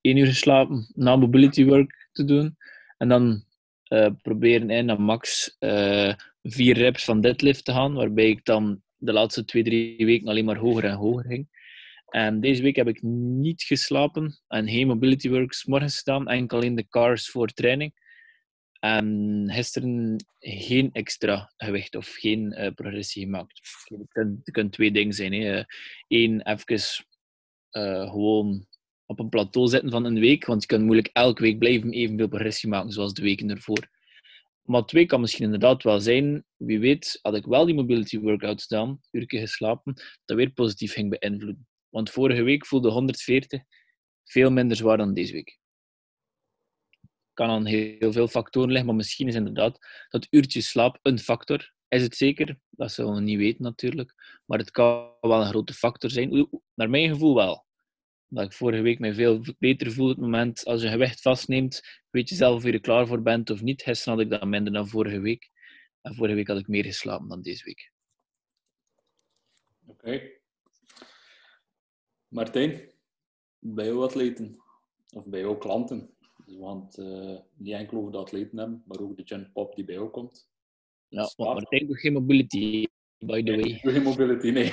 één 0.00 0.16
uur 0.16 0.26
geslapen 0.26 0.86
na 0.94 1.16
mobility 1.16 1.64
work 1.64 2.08
te 2.12 2.24
doen. 2.24 2.56
En 2.96 3.08
dan 3.08 3.44
uh, 3.88 4.08
proberen 4.22 4.70
in 4.70 4.84
naar 4.84 5.00
max 5.00 5.56
vier 6.42 6.76
reps 6.76 7.04
van 7.04 7.20
deadlift 7.20 7.64
te 7.64 7.72
gaan, 7.72 7.94
waarbij 7.94 8.28
ik 8.28 8.44
dan 8.44 8.82
de 8.96 9.12
laatste 9.12 9.44
twee, 9.44 9.62
drie 9.62 10.06
weken 10.06 10.28
alleen 10.28 10.44
maar 10.44 10.56
hoger 10.56 10.84
en 10.84 10.94
hoger 10.94 11.24
ging. 11.24 11.48
En 12.08 12.40
deze 12.40 12.62
week 12.62 12.76
heb 12.76 12.88
ik 12.88 13.02
niet 13.02 13.62
geslapen 13.62 14.40
en 14.48 14.68
geen 14.68 14.86
mobility 14.86 15.28
works 15.28 15.64
morgens 15.64 15.98
gedaan, 15.98 16.28
enkel 16.28 16.56
alleen 16.56 16.74
de 16.74 16.88
cars 16.88 17.28
voor 17.30 17.48
training. 17.48 17.92
En 18.80 19.46
gisteren 19.52 20.24
geen 20.38 20.90
extra 20.92 21.52
gewicht 21.56 21.94
of 21.96 22.06
geen 22.06 22.60
uh, 22.60 22.70
progressie 22.74 23.22
gemaakt. 23.22 23.60
Het 24.12 24.50
kunnen, 24.50 24.70
twee 24.70 24.92
dingen 24.92 25.14
zijn. 25.14 25.66
Eén, 26.08 26.40
even 26.40 27.06
uh, 27.70 28.10
gewoon 28.10 28.66
op 29.06 29.18
een 29.18 29.28
plateau 29.28 29.68
zitten 29.68 29.90
van 29.90 30.04
een 30.04 30.20
week, 30.20 30.44
want 30.44 30.60
je 30.60 30.66
kunt 30.66 30.84
moeilijk 30.84 31.10
elke 31.12 31.42
week 31.42 31.58
blijven 31.58 31.90
evenveel 31.90 32.28
progressie 32.28 32.68
maken 32.68 32.92
zoals 32.92 33.14
de 33.14 33.22
weken 33.22 33.50
ervoor. 33.50 33.88
Maar 34.62 34.84
twee 34.84 35.06
kan 35.06 35.20
misschien 35.20 35.44
inderdaad 35.44 35.82
wel 35.82 36.00
zijn, 36.00 36.44
wie 36.56 36.80
weet, 36.80 37.18
had 37.22 37.36
ik 37.36 37.44
wel 37.44 37.66
die 37.66 37.74
mobility 37.74 38.18
workout 38.18 38.62
gedaan, 38.62 39.00
uurtje 39.10 39.38
geslapen, 39.38 39.94
dat 40.24 40.36
weer 40.36 40.50
positief 40.50 40.92
ging 40.92 41.18
beïnvloeden. 41.18 41.68
Want 41.88 42.10
vorige 42.10 42.42
week 42.42 42.66
voelde 42.66 42.90
140 42.90 43.62
veel 44.24 44.50
minder 44.50 44.76
zwaar 44.76 44.96
dan 44.96 45.14
deze 45.14 45.32
week. 45.32 45.58
Kan 47.40 47.50
aan 47.50 47.66
heel 47.66 48.12
veel 48.12 48.28
factoren 48.28 48.68
liggen, 48.68 48.86
maar 48.86 48.94
misschien 48.94 49.28
is 49.28 49.34
inderdaad 49.34 49.78
dat 50.08 50.26
uurtje 50.30 50.60
slaap 50.60 50.98
een 51.02 51.18
factor. 51.18 51.72
Is 51.88 52.02
het 52.02 52.16
zeker? 52.16 52.58
Dat 52.70 52.92
zullen 52.92 53.14
we 53.14 53.20
niet 53.20 53.38
weten 53.38 53.62
natuurlijk. 53.62 54.40
Maar 54.46 54.58
het 54.58 54.70
kan 54.70 55.12
wel 55.20 55.40
een 55.40 55.48
grote 55.48 55.74
factor 55.74 56.10
zijn. 56.10 56.48
Naar 56.74 56.90
mijn 56.90 57.08
gevoel 57.08 57.34
wel 57.34 57.66
dat 58.28 58.44
ik 58.44 58.52
vorige 58.52 58.82
week 58.82 58.98
me 58.98 59.14
veel 59.14 59.44
beter 59.58 59.92
voel. 59.92 60.08
Het 60.08 60.18
moment 60.18 60.64
als 60.64 60.82
je 60.82 60.88
gewicht 60.88 61.20
vastneemt, 61.20 61.80
weet 62.10 62.28
je 62.28 62.34
zelf 62.34 62.56
of 62.56 62.64
je 62.64 62.72
er 62.72 62.80
klaar 62.80 63.06
voor 63.06 63.22
bent 63.22 63.50
of 63.50 63.62
niet. 63.62 63.82
Gisteren 63.82 64.14
had 64.14 64.24
ik 64.24 64.30
dat 64.30 64.48
minder 64.48 64.72
dan 64.72 64.88
vorige 64.88 65.20
week. 65.20 65.50
En 66.00 66.14
vorige 66.14 66.34
week 66.34 66.48
had 66.48 66.58
ik 66.58 66.68
meer 66.68 66.84
geslapen 66.84 67.28
dan 67.28 67.42
deze 67.42 67.64
week. 67.64 67.92
Oké. 69.86 70.30
Martijn, 72.28 72.92
bij 73.58 73.86
jouw 73.86 74.02
atleten 74.02 74.62
of 75.14 75.26
bij 75.26 75.40
jouw 75.40 75.56
klanten, 75.56 76.14
want 76.58 76.98
uh, 76.98 77.38
niet 77.54 77.74
enkel 77.74 77.98
over 77.98 78.12
de 78.12 78.18
atleten 78.18 78.58
hebben, 78.58 78.82
maar 78.86 79.00
ook 79.00 79.16
de 79.16 79.26
gen 79.26 79.50
pop 79.52 79.74
die 79.74 79.84
bij 79.84 79.94
jou 79.94 80.08
komt. 80.08 80.48
Ja, 81.08 81.32
maar 81.36 81.54
Martijn 81.54 81.86
doet 81.86 81.98
geen 81.98 82.12
mobility, 82.12 82.86
by 83.18 83.42
the 83.42 83.50
way. 83.50 83.70
Ik 83.70 83.82
doe 83.82 83.92
geen 83.92 84.02
mobility, 84.02 84.50
nee. 84.50 84.72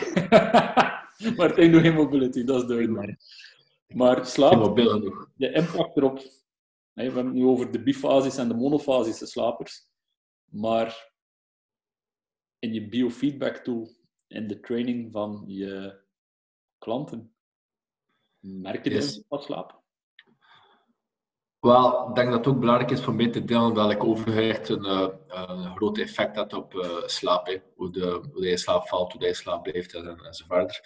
Martijn 1.38 1.72
doet 1.72 1.82
geen 1.82 1.94
mobility, 1.94 2.44
dat 2.44 2.62
is 2.62 2.68
duidelijk. 2.68 3.16
Maar 3.88 4.26
slaap, 4.26 4.76
de 5.36 5.52
impact 5.52 5.98
erop. 5.98 6.18
We 6.94 7.04
hebben 7.04 7.26
het 7.26 7.34
nu 7.34 7.46
over 7.46 7.72
de 7.72 7.84
bifasische 7.84 8.42
en 8.42 8.48
de 8.48 8.54
monofasische 8.54 9.26
slapers. 9.26 9.90
Maar 10.46 11.14
in 12.60 12.74
je 12.74 12.88
biofeedback 12.88 13.58
tool, 13.58 13.90
in 14.28 14.48
de 14.48 14.60
training 14.60 15.12
van 15.12 15.44
je 15.48 16.00
klanten, 16.78 17.34
merk 18.40 18.84
je 18.84 18.90
yes. 18.90 19.24
wat 19.28 19.44
slaap? 19.44 19.82
Wel, 21.68 22.10
ik 22.10 22.16
denk 22.16 22.30
dat 22.30 22.46
het 22.46 22.48
ook 22.48 22.60
belangrijk 22.60 22.92
is 22.92 23.02
voor 23.02 23.16
mij 23.16 23.28
te 23.28 23.46
delen 23.46 23.74
dat 23.74 23.92
ik 23.92 24.04
een, 24.04 24.86
uh, 24.86 25.08
een 25.28 25.76
groot 25.76 25.98
effect 25.98 26.36
had 26.36 26.54
op 26.54 26.74
uh, 26.74 26.84
slaap. 27.06 27.60
Hoe, 27.76 27.92
de, 27.92 28.30
hoe 28.32 28.46
je 28.46 28.58
slaap 28.58 28.88
valt, 28.88 29.14
hoe 29.14 29.26
je 29.26 29.34
slaap 29.34 29.64
blijft 29.64 29.94
en, 29.94 30.20
enzovoort. 30.20 30.82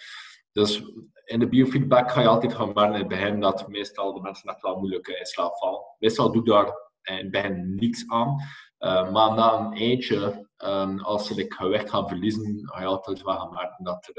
Dus 0.52 0.82
in 1.24 1.38
de 1.38 1.48
biofeedback 1.48 2.10
ga 2.10 2.20
je 2.20 2.26
altijd 2.26 2.54
gaan 2.54 2.72
merken 2.74 3.18
in 3.18 3.32
het 3.32 3.40
dat 3.40 3.68
meestal 3.68 4.12
de 4.12 4.20
mensen 4.20 4.50
echt 4.50 4.62
wel 4.62 4.78
moeilijk 4.78 5.06
in 5.06 5.26
slaap 5.26 5.56
vallen. 5.56 5.80
Meestal 5.98 6.32
doe 6.32 6.44
daar 6.44 6.66
in 7.02 7.14
het 7.16 7.30
begin 7.30 7.74
niets 7.74 8.04
aan. 8.08 8.36
Uh, 8.78 9.12
maar 9.12 9.34
na 9.34 9.58
een 9.58 9.72
eindje, 9.72 10.48
um, 10.64 11.00
als 11.00 11.26
ze 11.26 11.34
like, 11.34 11.54
gewicht 11.54 11.90
gaan 11.90 12.08
verliezen, 12.08 12.60
ga 12.64 12.80
je 12.80 12.86
altijd 12.86 13.22
wel 13.22 13.38
gaan 13.38 13.52
merken 13.54 13.84
dat, 13.84 14.10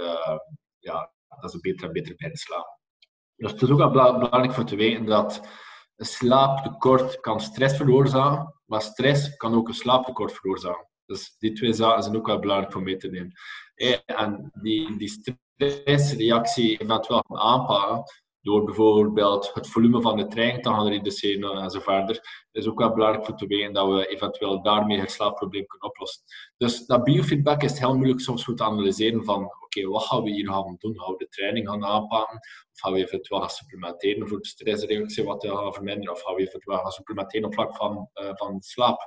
ja, 0.79 1.11
dat 1.41 1.51
ze 1.51 1.59
beter 1.59 1.87
en 1.87 1.93
beter 1.93 2.15
bij 2.15 2.35
slapen. 2.35 2.79
Dus 3.35 3.51
het 3.51 3.61
is 3.61 3.69
ook 3.69 3.77
wel 3.77 3.91
belangrijk 3.91 4.51
voor 4.51 4.65
te 4.65 4.75
weten 4.75 5.05
dat 5.05 5.41
een 5.95 6.05
slaaptekort 6.05 7.19
kan 7.19 7.41
stress 7.41 7.77
veroorzaken, 7.77 8.61
maar 8.65 8.81
stress 8.81 9.35
kan 9.35 9.55
ook 9.55 9.67
een 9.67 9.73
slaaptekort 9.73 10.33
veroorzaken. 10.33 10.87
Dus 11.05 11.35
die 11.39 11.53
twee 11.53 11.73
zaken 11.73 12.03
zijn 12.03 12.15
ook 12.15 12.27
wel 12.27 12.39
belangrijk 12.39 12.71
voor 12.71 12.81
mee 12.83 12.97
te 12.97 13.09
nemen. 13.09 13.31
En 14.05 14.51
die, 14.61 14.97
die 14.97 15.09
stressreactie 15.09 16.77
eventueel 16.77 17.23
aanpakken, 17.27 18.03
door 18.43 18.63
bijvoorbeeld 18.63 19.51
het 19.53 19.67
volume 19.67 20.01
van 20.01 20.17
de 20.17 20.27
trein 20.27 20.61
te 20.61 20.69
gaan 20.69 20.87
reduceren 20.87 21.57
en 21.57 21.69
zo 21.69 21.79
verder. 21.79 22.45
is 22.51 22.67
ook 22.67 22.79
wel 22.79 22.93
belangrijk 22.93 23.25
voor 23.25 23.35
te 23.35 23.47
weten 23.47 23.73
dat 23.73 23.87
we 23.87 24.07
eventueel 24.07 24.61
daarmee 24.61 24.99
het 24.99 25.11
slaapprobleem 25.11 25.65
kunnen 25.65 25.89
oplossen. 25.89 26.23
Dus 26.57 26.85
dat 26.85 27.03
biofeedback 27.03 27.63
is 27.63 27.79
heel 27.79 27.95
moeilijk 27.95 28.19
soms 28.19 28.43
goed 28.43 28.57
te 28.57 28.63
analyseren 28.63 29.23
van 29.23 29.43
oké, 29.43 29.87
wat 29.87 30.03
gaan 30.03 30.23
we 30.23 30.29
hier 30.29 30.49
gaan 30.49 30.75
doen? 30.79 30.99
Gaan 30.99 31.11
we 31.11 31.17
de 31.17 31.27
training 31.29 31.69
gaan 31.69 31.85
aanpakken? 31.85 32.37
Of 32.71 32.79
gaan 32.79 32.93
we 32.93 32.99
eventueel 32.99 33.39
gaan 33.39 33.49
supplementeren 33.49 34.27
voor 34.27 34.41
de 34.41 34.47
stressreactie 34.47 35.23
wat 35.23 35.39
te 35.39 35.49
gaan 35.49 35.73
verminderen? 35.73 36.13
Of 36.13 36.21
gaan 36.21 36.35
we 36.35 36.41
eventueel 36.41 36.77
gaan 36.77 36.91
supplementeren 36.91 37.47
op 37.47 37.53
vlak 37.53 37.75
van, 37.75 38.09
uh, 38.13 38.29
van 38.33 38.61
slaap? 38.61 38.99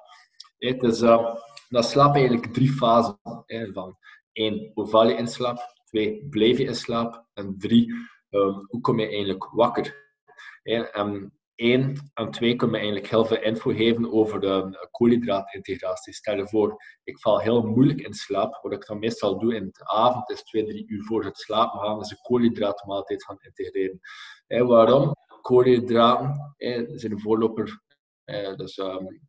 Het 0.59 0.83
is, 0.83 1.03
uh, 1.03 1.35
dat 1.69 1.85
slaap 1.85 2.15
eigenlijk 2.15 2.53
drie 2.53 2.73
fasen. 2.73 3.19
van 3.73 3.97
één, 4.33 4.71
hoe 4.75 4.87
val 4.87 5.09
je 5.09 5.15
in 5.15 5.29
slaap? 5.29 5.75
Twee, 5.85 6.27
blijf 6.31 6.59
je 6.59 6.65
in 6.65 6.75
slaap? 6.75 7.27
En 7.35 7.55
drie, 7.59 7.95
Ehm, 8.31 8.65
hoe 8.67 8.81
kom 8.81 9.01
je 9.01 9.09
eigenlijk 9.09 9.51
wakker? 9.53 10.05
En 10.63 11.33
één 11.55 12.11
en 12.15 12.31
twee 12.31 12.57
kunnen 12.57 12.77
eigenlijk 12.77 13.11
heel 13.11 13.25
veel 13.25 13.41
info 13.41 13.71
geven 13.71 14.13
over 14.13 14.41
de 14.41 14.89
koolhydraatintegratie. 14.91 16.13
Stel 16.13 16.37
je 16.37 16.49
voor, 16.49 16.83
ik 17.05 17.19
val 17.19 17.41
heel 17.41 17.63
moeilijk 17.63 18.01
in 18.01 18.15
slaap. 18.15 18.59
Wat 18.63 18.73
ik 18.73 18.87
dan 18.87 18.99
meestal 18.99 19.39
doe 19.39 19.55
in 19.55 19.69
de 19.73 19.89
avond 19.89 20.31
is 20.31 20.43
twee, 20.43 20.65
drie 20.65 20.89
uur 20.89 21.05
voor 21.05 21.25
het 21.25 21.39
slapen 21.39 21.81
gaan, 21.81 22.01
is 22.01 22.11
een 22.11 22.21
koolhydraatmaaltijd 22.23 23.25
gaan 23.25 23.39
integreren. 23.41 24.01
En 24.47 24.67
waarom? 24.67 25.15
Koolhydraten 25.43 26.55
zijn 26.99 27.13
een 27.13 27.21
voorloper. 27.21 27.81
Dus 28.57 28.79
um, 28.79 29.21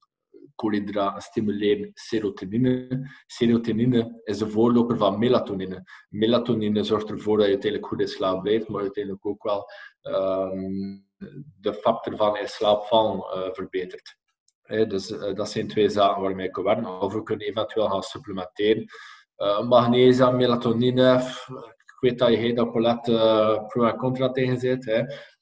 koolhydraten 0.57 1.21
stimuleren 1.21 1.91
serotonine. 1.93 2.87
Serotonine 3.25 4.21
is 4.23 4.37
de 4.37 4.49
voorloper 4.49 4.97
van 4.97 5.19
melatonine. 5.19 5.83
Melatonine 6.09 6.83
zorgt 6.83 7.09
ervoor 7.09 7.37
dat 7.37 7.63
je 7.63 7.77
goed 7.81 7.99
in 8.01 8.07
slaap 8.07 8.41
blijft, 8.41 8.67
maar 8.67 8.81
uiteindelijk 8.81 9.25
ook 9.25 9.43
wel 9.43 9.69
um, 10.01 11.05
de 11.61 11.73
factor 11.73 12.15
van 12.15 12.37
in 12.37 12.47
slaap 12.47 12.85
vallen 12.85 13.17
uh, 13.17 13.53
verbetert. 13.53 14.17
dus 14.67 15.11
uh, 15.11 15.33
dat 15.33 15.49
zijn 15.49 15.67
twee 15.67 15.89
zaken 15.89 16.21
waarmee 16.21 16.49
kan 16.49 16.63
werken. 16.63 17.01
Of 17.01 17.13
we 17.13 17.23
kunnen 17.23 17.47
eventueel 17.47 17.89
gaan 17.89 18.03
supplementeren. 18.03 18.85
Uh, 19.37 19.67
magnesium, 19.67 20.35
melatonine. 20.35 21.15
Ik 21.85 22.09
weet 22.09 22.19
dat 22.19 22.29
je 22.29 22.35
heel 22.35 22.55
dat 22.55 22.71
Colette 22.71 23.63
pro 23.67 23.83
en 23.83 23.97
contra 23.97 24.31
tegen 24.31 24.59
zit. 24.59 24.85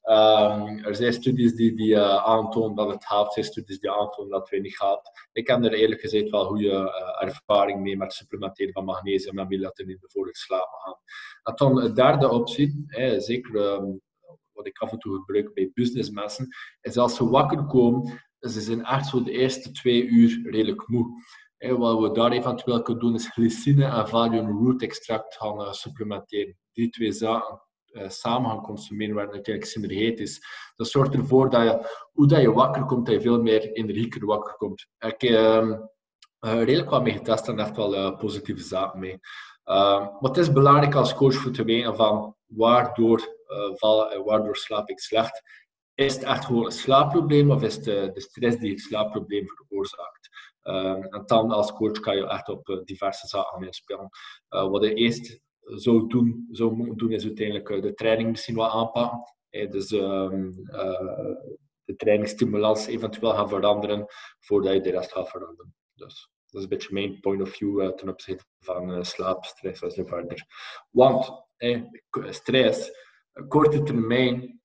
Um, 0.09 0.83
er 0.83 0.95
zijn 0.95 1.13
studies 1.13 1.55
die, 1.55 1.75
die 1.75 1.89
uh, 1.89 2.15
aantonen 2.15 2.75
dat 2.75 2.89
het 2.89 3.07
helpt, 3.07 3.27
er 3.27 3.33
zijn 3.33 3.45
studies 3.45 3.79
die 3.79 3.91
aantonen 3.91 4.31
dat 4.31 4.39
het 4.39 4.49
weinig 4.49 4.79
helpt. 4.79 5.29
Ik 5.31 5.47
heb 5.47 5.63
er 5.63 5.73
eerlijk 5.73 6.01
gezegd 6.01 6.29
wel 6.29 6.45
goede 6.45 6.69
uh, 6.69 7.23
ervaring 7.27 7.81
mee 7.81 7.97
met 7.97 8.13
supplementeren 8.13 8.73
van 8.73 8.85
magnesium 8.85 9.39
en 9.39 9.47
melatonine 9.47 9.99
voor 10.01 10.25
het 10.25 10.37
slapen 10.37 10.79
gaan. 10.79 11.55
Dan 11.55 11.75
de 11.75 11.91
derde 11.91 12.29
optie, 12.29 12.83
hè, 12.87 13.19
zeker 13.19 13.55
um, 13.55 14.01
wat 14.51 14.67
ik 14.67 14.77
af 14.77 14.91
en 14.91 14.99
toe 14.99 15.15
gebruik 15.15 15.53
bij 15.53 15.71
businessmensen, 15.73 16.47
is 16.81 16.97
als 16.97 17.15
ze 17.15 17.29
wakker 17.29 17.65
komen, 17.65 18.21
ze 18.39 18.61
zijn 18.61 18.85
echt 18.85 19.07
zo 19.07 19.23
de 19.23 19.31
eerste 19.31 19.71
twee 19.71 20.05
uur 20.05 20.51
redelijk 20.51 20.87
moe. 20.87 21.23
Wat 21.57 21.99
we 21.99 22.11
daar 22.11 22.31
eventueel 22.31 22.81
kunnen 22.81 23.03
doen, 23.03 23.15
is 23.15 23.29
glycine 23.29 23.85
en 23.85 24.07
valium 24.07 24.65
root 24.65 24.81
extract 24.81 25.35
gaan 25.35 25.61
uh, 25.61 25.71
supplementeren. 25.71 26.57
Die 26.71 26.89
twee 26.89 27.11
zaken 27.11 27.61
samen 28.07 28.49
gaan 28.49 28.61
consumeren, 28.61 29.15
waar 29.15 29.29
natuurlijk 29.31 29.65
synergetisch. 29.65 30.41
Dat 30.75 30.87
zorgt 30.87 31.13
ervoor 31.13 31.49
dat 31.49 31.63
je, 31.63 31.97
hoe 32.13 32.27
dat 32.27 32.41
je 32.41 32.51
wakker 32.51 32.85
komt, 32.85 33.05
dat 33.05 33.15
je 33.15 33.21
veel 33.21 33.41
meer 33.41 33.71
energieker 33.71 34.25
wakker 34.25 34.53
komt. 34.53 34.87
Ik 34.99 35.21
heb 35.21 35.63
uh, 36.45 36.63
redelijk 36.63 36.89
wat 36.89 37.03
mee 37.03 37.13
getest 37.13 37.47
en 37.47 37.59
echt 37.59 37.75
wel 37.75 37.95
uh, 37.95 38.17
positieve 38.17 38.63
zaken 38.63 38.99
mee. 38.99 39.19
Maar 39.63 40.17
het 40.21 40.37
is 40.37 40.51
belangrijk 40.51 40.95
als 40.95 41.13
coach 41.13 41.33
voor 41.33 41.51
te 41.51 41.63
weten 41.63 41.95
van 41.95 42.35
waardoor 42.45 43.33
vallen 43.75 44.11
en 44.11 44.23
waardoor 44.23 44.55
slaap 44.55 44.89
ik 44.89 44.99
slecht. 44.99 45.41
Is 45.93 46.13
het 46.13 46.23
echt 46.23 46.45
gewoon 46.45 46.65
een 46.65 46.71
slaapprobleem 46.71 47.51
of 47.51 47.63
is 47.63 47.75
het 47.75 47.83
de, 47.83 48.21
stress 48.21 48.57
die 48.57 48.71
het 48.71 48.79
slaapprobleem 48.79 49.45
veroorzaakt? 49.47 50.29
en 50.61 51.23
dan 51.25 51.51
als 51.51 51.73
coach 51.73 51.99
kan 51.99 52.15
je 52.15 52.27
echt 52.27 52.49
op 52.49 52.81
diverse 52.85 53.27
zaken 53.27 53.65
inspelen. 53.65 54.09
wat 54.47 54.83
je 54.83 54.93
eerst 54.93 55.39
zou 55.66 56.07
doen, 56.07 56.47
moeten 56.49 56.97
doen, 56.97 57.11
is 57.11 57.24
uiteindelijk 57.24 57.70
eh, 57.70 57.82
de 57.82 57.93
training 57.93 58.30
misschien 58.30 58.55
wat 58.55 58.72
aanpakken. 58.72 59.36
dus 59.49 59.91
um, 59.91 60.68
uh, 60.68 61.36
de 61.84 61.95
trainingsstimulans 61.95 62.86
eventueel 62.88 63.34
gaan 63.34 63.49
veranderen 63.49 64.05
voordat 64.39 64.74
je 64.74 64.82
de 64.82 64.91
rest 64.91 65.11
gaat 65.11 65.30
veranderen. 65.30 65.76
Dus 65.93 66.30
dat 66.45 66.61
is 66.61 66.63
een 66.63 66.70
beetje 66.70 66.93
mijn 66.93 67.20
point 67.20 67.41
of 67.41 67.49
view 67.49 67.82
uh, 67.82 67.89
ten 67.89 68.09
opzichte 68.09 68.45
van 68.59 68.91
uh, 68.91 69.03
slaap, 69.03 69.45
stress 69.45 69.82
en 69.82 69.91
zo 69.91 70.05
verder. 70.05 70.45
Want 70.89 71.32
eh, 71.57 71.82
stress, 72.30 72.91
korte 73.47 73.84
termijn, 73.84 74.61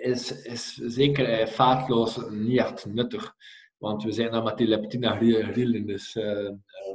is, 0.00 0.42
is 0.42 0.74
zeker 0.74 1.28
eh, 1.28 1.46
vaatloos 1.46 2.20
niet 2.30 2.58
echt 2.58 2.86
nuttig. 2.86 3.34
Want 3.80 4.02
we 4.02 4.12
zijn 4.12 4.30
dan 4.30 4.44
met 4.44 4.56
die 4.56 4.66
leptina 4.66 5.18
dus 5.84 6.16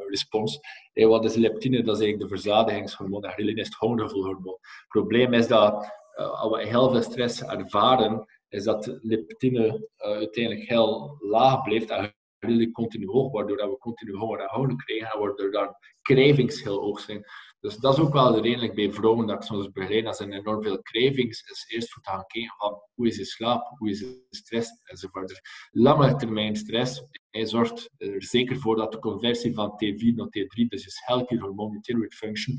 respons. 0.07 0.59
Hey, 0.93 1.07
wat 1.07 1.25
is 1.25 1.35
leptine? 1.35 1.83
Dat 1.83 1.95
is 1.95 2.01
eigenlijk 2.01 2.29
de 2.29 2.35
verzadigingshormoon. 2.35 3.23
En 3.23 3.57
is 3.57 3.65
het 3.65 3.75
hongergevoelhormoon. 3.75 4.57
Het 4.61 4.87
probleem 4.87 5.33
is 5.33 5.47
dat 5.47 5.73
uh, 6.19 6.41
als 6.41 6.51
we 6.51 6.67
heel 6.67 6.91
veel 6.91 7.01
stress 7.01 7.43
ervaren, 7.43 8.25
is 8.49 8.63
dat 8.63 8.97
leptine 9.01 9.65
uh, 9.67 10.11
uiteindelijk 10.11 10.69
heel 10.69 11.17
laag 11.19 11.61
blijft 11.61 11.89
en 11.89 12.13
ghrelin 12.39 12.71
continu 12.71 13.07
hoog, 13.07 13.31
waardoor 13.31 13.57
we 13.57 13.77
continu 13.77 14.13
honger 14.13 14.39
en 14.39 14.49
honger 14.49 14.75
krijgen 14.75 15.11
en 15.11 15.19
waardoor 15.19 15.51
dan 15.51 15.75
cravings 16.01 16.63
heel 16.63 16.79
hoog 16.79 16.99
zijn. 16.99 17.23
Dus 17.65 17.77
dat 17.77 17.97
is 17.97 18.03
ook 18.03 18.13
wel 18.13 18.41
redelijk 18.41 18.75
bij 18.75 18.91
vrouwen 18.91 19.27
dat 19.27 19.35
ik 19.35 19.41
soms 19.41 19.71
begeleid. 19.71 20.05
Als 20.05 20.19
er 20.19 20.29
enorm 20.29 20.63
veel 20.63 20.81
cravings 20.81 21.41
is, 21.41 21.65
eerst 21.67 21.91
voor 21.93 22.03
te 22.03 22.09
gaan 22.09 22.25
kijken 22.25 22.55
van 22.57 22.81
hoe 22.93 23.07
is 23.07 23.17
je 23.17 23.25
slaap, 23.25 23.77
hoe 23.77 23.89
is 23.89 23.99
je 23.99 24.25
stress 24.29 24.69
enzovoort. 24.83 25.41
Lange 25.71 26.15
termijn 26.15 26.55
stress 26.55 27.03
hij 27.29 27.45
zorgt 27.45 27.89
er 27.97 28.23
zeker 28.23 28.59
voor 28.59 28.75
dat 28.75 28.91
de 28.91 28.99
conversie 28.99 29.53
van 29.53 29.71
T4 29.71 30.15
naar 30.15 30.27
T3, 30.27 30.67
dus 30.67 30.85
is 30.85 31.01
healthy 31.05 31.37
hormone 31.37 31.79
thyroid 31.79 32.13
function, 32.13 32.57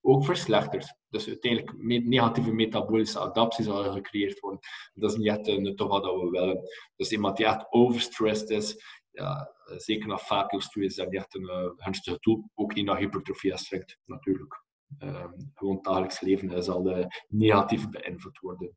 ook 0.00 0.24
verslechtert. 0.24 0.94
Dus 1.08 1.26
uiteindelijk 1.26 2.04
negatieve 2.06 2.52
metabolische 2.52 3.18
adaptie 3.18 3.64
zal 3.64 3.92
gecreëerd 3.92 4.40
worden. 4.40 4.60
Dat 4.94 5.10
is 5.10 5.16
niet 5.16 5.26
echt 5.26 5.46
een 5.46 5.76
toch 5.76 5.88
wat 5.88 6.04
we 6.04 6.28
willen. 6.30 6.60
Dus 6.96 7.10
iemand 7.10 7.36
die 7.36 7.46
echt 7.46 7.66
overstressed 7.70 8.50
is, 8.50 8.82
ja, 9.16 9.52
zeker 9.76 10.08
naar 10.08 10.20
vacuumstoe 10.20 10.84
is 10.84 10.94
dat 10.94 11.10
niet 11.10 11.20
echt 11.20 11.34
een 11.34 11.42
uh, 11.42 11.70
gunstige 11.76 12.18
tool. 12.18 12.50
Ook 12.54 12.74
niet 12.74 12.84
naar 12.84 12.98
hypertrofie 12.98 13.56
strekt, 13.56 13.98
natuurlijk. 14.04 14.64
Uh, 14.98 15.26
gewoon 15.54 15.78
dagelijks 15.82 16.20
leven 16.20 16.62
zal 16.64 16.98
uh, 16.98 17.06
negatief 17.28 17.90
beïnvloed 17.90 18.38
worden. 18.38 18.76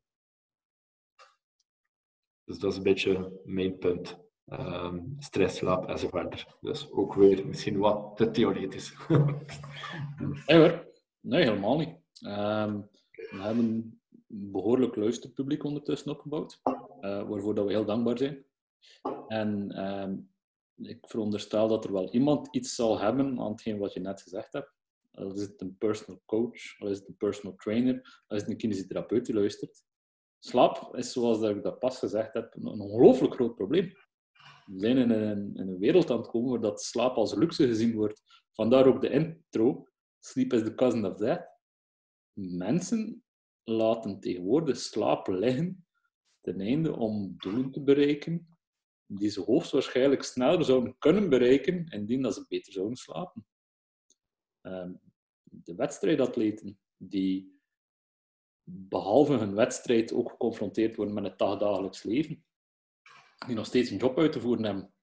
Dus 2.44 2.58
dat 2.58 2.70
is 2.70 2.76
een 2.76 2.82
beetje 2.82 3.40
mijn 3.44 3.78
punt. 3.78 4.18
Um, 4.46 5.16
stress, 5.18 5.56
slaap 5.56 5.88
enzovoort. 5.88 6.58
Dus 6.60 6.90
ook 6.92 7.14
weer 7.14 7.46
misschien 7.46 7.78
wat 7.78 8.16
te 8.16 8.30
theoretisch. 8.30 8.94
nee 10.46 10.58
hoor, 10.58 10.88
nee 11.20 11.42
helemaal 11.42 11.78
niet. 11.78 11.96
Um, 12.20 12.88
we 13.12 13.38
hebben 13.40 13.64
een 13.64 14.00
behoorlijk 14.26 14.96
luisterpubliek 14.96 15.64
ondertussen 15.64 16.10
opgebouwd, 16.10 16.60
waarvoor 17.00 17.54
dat 17.54 17.66
we 17.66 17.72
heel 17.72 17.84
dankbaar 17.84 18.18
zijn. 18.18 18.44
En 19.28 19.84
um, 19.84 20.30
ik 20.82 21.08
veronderstel 21.08 21.68
dat 21.68 21.84
er 21.84 21.92
wel 21.92 22.12
iemand 22.12 22.54
iets 22.54 22.74
zal 22.74 22.98
hebben 22.98 23.40
aan 23.40 23.50
hetgeen 23.50 23.78
wat 23.78 23.92
je 23.92 24.00
net 24.00 24.22
gezegd 24.22 24.52
hebt. 24.52 24.74
Al 25.10 25.34
is 25.34 25.40
het 25.40 25.60
een 25.60 25.76
personal 25.78 26.22
coach, 26.26 26.80
al 26.80 26.88
is 26.88 26.98
het 26.98 27.08
een 27.08 27.16
personal 27.16 27.56
trainer, 27.56 28.22
al 28.26 28.36
is 28.36 28.42
het 28.42 28.50
een 28.50 28.56
kinesitherapeut 28.56 29.26
die 29.26 29.34
luistert. 29.34 29.84
Slaap 30.38 30.96
is, 30.96 31.12
zoals 31.12 31.40
ik 31.42 31.62
dat 31.62 31.78
pas 31.78 31.98
gezegd 31.98 32.34
heb, 32.34 32.54
een 32.54 32.80
ongelooflijk 32.80 33.34
groot 33.34 33.54
probleem. 33.54 33.92
We 34.64 34.78
zijn 34.78 34.96
in 34.96 35.10
een, 35.10 35.56
in 35.56 35.68
een 35.68 35.78
wereld 35.78 36.10
aan 36.10 36.18
het 36.18 36.28
komen 36.28 36.50
waar 36.50 36.60
dat 36.60 36.82
slaap 36.82 37.16
als 37.16 37.34
luxe 37.34 37.66
gezien 37.66 37.94
wordt. 37.94 38.22
Vandaar 38.52 38.86
ook 38.86 39.00
de 39.00 39.10
intro, 39.10 39.88
sleep 40.18 40.52
is 40.52 40.62
the 40.62 40.74
cousin 40.74 41.04
of 41.04 41.16
death. 41.16 41.48
Mensen 42.32 43.24
laten 43.64 44.20
tegenwoordig 44.20 44.76
slaap 44.76 45.28
liggen 45.28 45.86
ten 46.40 46.60
einde 46.60 46.96
om 46.96 47.34
doelen 47.36 47.70
te 47.70 47.82
bereiken 47.82 48.58
die 49.12 49.28
ze 49.28 49.40
hoogstwaarschijnlijk 49.40 50.22
sneller 50.22 50.64
zouden 50.64 50.98
kunnen 50.98 51.28
bereiken 51.28 51.88
indien 51.88 52.22
dat 52.22 52.34
ze 52.34 52.44
beter 52.48 52.72
zouden 52.72 52.96
slapen. 52.96 53.46
Ehm, 54.60 54.92
de 55.42 55.74
wedstrijdatleten 55.74 56.80
die 56.96 57.60
behalve 58.64 59.32
hun 59.32 59.54
wedstrijd 59.54 60.12
ook 60.12 60.30
geconfronteerd 60.30 60.96
worden 60.96 61.14
met 61.14 61.24
het 61.24 61.38
dagdagelijks 61.38 62.02
leven, 62.02 62.44
die 63.46 63.54
nog 63.54 63.66
steeds 63.66 63.90
een 63.90 63.98
job 63.98 64.18
uit 64.18 64.32
te 64.32 64.40
voeren 64.40 64.64
hebben. 64.64 64.94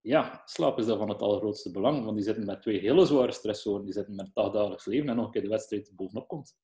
Ja, 0.00 0.42
slaap 0.44 0.78
is 0.78 0.86
dat 0.86 0.98
van 0.98 1.08
het 1.08 1.22
allergrootste 1.22 1.70
belang, 1.70 2.04
want 2.04 2.16
die 2.16 2.24
zitten 2.24 2.46
met 2.46 2.62
twee 2.62 2.80
hele 2.80 3.06
zware 3.06 3.32
stressoren. 3.32 3.84
Die 3.84 3.92
zitten 3.92 4.14
met 4.14 4.26
het 4.26 4.34
dagdagelijks 4.34 4.84
leven 4.84 5.08
en 5.08 5.16
nog 5.16 5.24
een 5.24 5.30
keer 5.30 5.42
de 5.42 5.48
wedstrijd 5.48 5.92
bovenop 5.94 6.28
komt. 6.28 6.56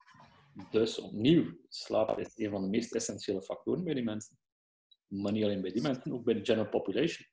Dus 0.70 0.98
opnieuw, 0.98 1.58
slaap 1.68 2.18
is 2.18 2.32
een 2.34 2.50
van 2.50 2.62
de 2.62 2.68
meest 2.68 2.94
essentiële 2.94 3.42
factoren 3.42 3.84
bij 3.84 3.94
die 3.94 4.04
mensen. 4.04 4.38
Maar 5.06 5.32
niet 5.32 5.44
alleen 5.44 5.60
bij 5.60 5.72
die 5.72 5.82
mensen, 5.82 6.12
ook 6.12 6.24
bij 6.24 6.34
de 6.34 6.44
general 6.44 6.68
population. 6.68 7.28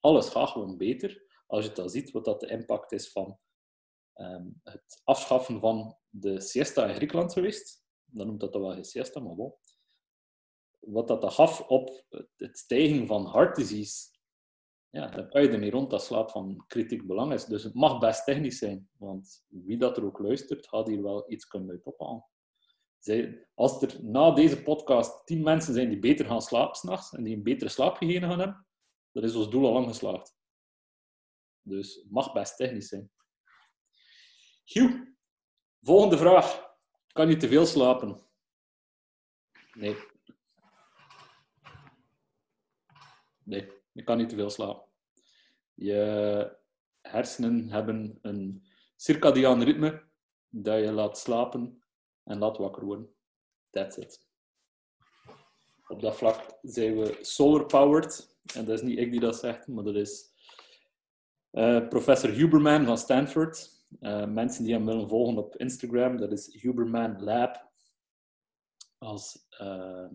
Alles 0.00 0.28
gaat 0.28 0.48
gewoon 0.48 0.76
beter 0.76 1.42
als 1.46 1.64
je 1.64 1.72
dan 1.72 1.90
ziet 1.90 2.10
wat 2.10 2.24
dat 2.24 2.40
de 2.40 2.48
impact 2.48 2.92
is 2.92 3.10
van 3.10 3.38
ehm, 4.12 4.46
het 4.62 5.00
afschaffen 5.04 5.60
van 5.60 5.98
de 6.08 6.40
siesta 6.40 6.86
in 6.86 6.94
Griekenland 6.94 7.32
geweest. 7.32 7.84
Dan 8.04 8.26
noemt 8.26 8.40
dat 8.40 8.52
dan 8.52 8.62
wel 8.62 8.72
geen 8.72 8.84
siesta, 8.84 9.20
maar 9.20 9.34
bon. 9.34 9.54
Wat 10.80 11.08
dat, 11.08 11.32
gaf 11.32 11.60
op 11.60 12.04
het 12.36 12.58
stijgen 12.58 13.06
van 13.06 13.30
heart 13.30 13.56
disease 13.56 14.14
ja, 14.94 15.08
dan 15.08 15.28
kan 15.28 15.42
je 15.42 15.70
rond 15.70 15.90
dat 15.90 16.04
slaap 16.04 16.30
van 16.30 16.64
kritiek 16.66 17.06
belang 17.06 17.32
is. 17.32 17.44
Dus 17.44 17.62
het 17.62 17.74
mag 17.74 17.98
best 17.98 18.24
technisch 18.24 18.58
zijn, 18.58 18.88
want 18.98 19.44
wie 19.48 19.78
dat 19.78 19.96
er 19.96 20.04
ook 20.04 20.18
luistert, 20.18 20.68
gaat 20.68 20.86
hier 20.86 21.02
wel 21.02 21.32
iets 21.32 21.46
kunnen 21.46 21.70
uit 21.70 21.84
ophalen. 21.84 22.24
Als 23.54 23.82
er 23.82 24.04
na 24.04 24.30
deze 24.30 24.62
podcast 24.62 25.26
tien 25.26 25.42
mensen 25.42 25.74
zijn 25.74 25.88
die 25.88 25.98
beter 25.98 26.26
gaan 26.26 26.42
slapen 26.42 26.74
s'nachts 26.74 27.12
en 27.12 27.24
die 27.24 27.36
een 27.36 27.42
betere 27.42 27.70
slaaphygiëne 27.70 28.26
gaan 28.28 28.38
hebben, 28.38 28.66
dan 29.12 29.22
is 29.22 29.34
ons 29.34 29.50
doel 29.50 29.66
al 29.66 29.72
lang 29.72 29.86
geslaagd. 29.86 30.36
Dus 31.62 31.94
het 31.94 32.10
mag 32.10 32.32
best 32.32 32.56
technisch 32.56 32.88
zijn. 32.88 33.10
Hugh, 34.64 35.02
volgende 35.80 36.18
vraag. 36.18 36.72
Kan 37.12 37.28
je 37.28 37.36
te 37.36 37.48
veel 37.48 37.66
slapen? 37.66 38.20
Nee. 39.74 39.96
Nee, 43.42 43.72
je 43.92 44.04
kan 44.04 44.16
niet 44.16 44.28
te 44.28 44.34
veel 44.34 44.50
slapen. 44.50 44.88
Je 45.74 46.56
hersenen 47.00 47.68
hebben 47.68 48.18
een 48.22 48.66
circadiaan 48.96 49.62
ritme 49.62 50.08
dat 50.48 50.80
je 50.80 50.92
laat 50.92 51.18
slapen 51.18 51.83
en 52.24 52.38
laat 52.38 52.58
wakker 52.58 52.84
worden. 52.84 53.14
That's 53.70 53.96
it. 53.96 54.26
Op 55.88 56.00
dat 56.00 56.16
vlak 56.16 56.58
zijn 56.62 56.98
we 56.98 57.18
solar-powered. 57.20 58.36
En 58.54 58.64
dat 58.64 58.74
is 58.74 58.82
niet 58.82 58.98
ik 58.98 59.10
die 59.10 59.20
dat 59.20 59.36
zegt, 59.36 59.66
maar 59.66 59.84
dat 59.84 59.94
is 59.94 60.32
uh, 61.52 61.88
professor 61.88 62.30
Huberman 62.30 62.84
van 62.84 62.98
Stanford. 62.98 63.72
Uh, 64.00 64.26
mensen 64.26 64.64
die 64.64 64.72
hem 64.74 64.86
willen 64.86 65.08
volgen 65.08 65.38
op 65.38 65.56
Instagram, 65.56 66.16
dat 66.16 66.32
is 66.32 66.62
Huberman 66.62 67.22
Lab 67.22 67.72
als 68.98 69.46
uh, 69.60 70.06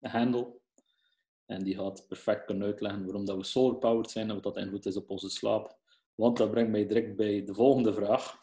handle. 0.00 0.60
En 1.46 1.64
die 1.64 1.76
gaat 1.76 2.06
perfect 2.08 2.44
kunnen 2.44 2.66
uitleggen 2.66 3.04
waarom 3.04 3.24
dat 3.24 3.36
we 3.36 3.44
solar-powered 3.44 4.10
zijn 4.10 4.28
en 4.28 4.34
wat 4.34 4.42
dat 4.42 4.56
invloed 4.56 4.86
is 4.86 4.96
op 4.96 5.10
onze 5.10 5.30
slaap. 5.30 5.78
Want 6.14 6.36
dat 6.36 6.50
brengt 6.50 6.70
mij 6.70 6.86
direct 6.86 7.16
bij 7.16 7.44
de 7.44 7.54
volgende 7.54 7.94
vraag. 7.94 8.40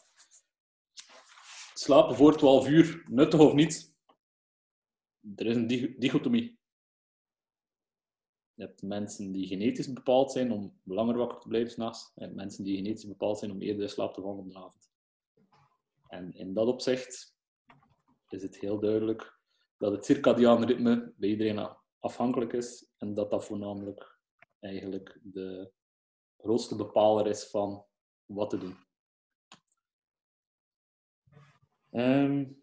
Slapen 1.79 2.15
voor 2.15 2.37
12 2.37 2.67
uur, 2.67 3.03
nuttig 3.09 3.39
of 3.39 3.53
niet? 3.53 3.95
Er 5.35 5.45
is 5.45 5.55
een 5.55 5.95
dichotomie. 5.97 6.59
Je 8.53 8.63
hebt 8.63 8.81
mensen 8.81 9.31
die 9.31 9.47
genetisch 9.47 9.93
bepaald 9.93 10.31
zijn 10.31 10.51
om 10.51 10.79
langer 10.83 11.17
wakker 11.17 11.39
te 11.39 11.47
blijven 11.47 11.71
s'nachts. 11.71 12.11
En 12.15 12.35
mensen 12.35 12.63
die 12.63 12.75
genetisch 12.75 13.07
bepaald 13.07 13.39
zijn 13.39 13.51
om 13.51 13.61
eerder 13.61 13.83
in 13.83 13.89
slaap 13.89 14.13
te 14.13 14.21
vallen 14.21 14.37
op 14.37 14.49
de 14.49 14.57
avond. 14.57 14.91
En 16.07 16.33
in 16.33 16.53
dat 16.53 16.67
opzicht 16.67 17.35
is 18.29 18.41
het 18.41 18.59
heel 18.59 18.79
duidelijk 18.79 19.39
dat 19.77 19.91
het 19.91 20.05
circadiaan 20.05 20.63
ritme 20.63 21.13
bij 21.17 21.29
iedereen 21.29 21.75
afhankelijk 21.99 22.53
is 22.53 22.91
en 22.97 23.13
dat 23.13 23.29
dat 23.29 23.45
voornamelijk 23.45 24.19
eigenlijk 24.59 25.19
de 25.23 25.71
grootste 26.37 26.75
bepaler 26.75 27.27
is 27.27 27.43
van 27.43 27.85
wat 28.25 28.49
te 28.49 28.57
doen. 28.57 28.87
Um, 31.91 32.61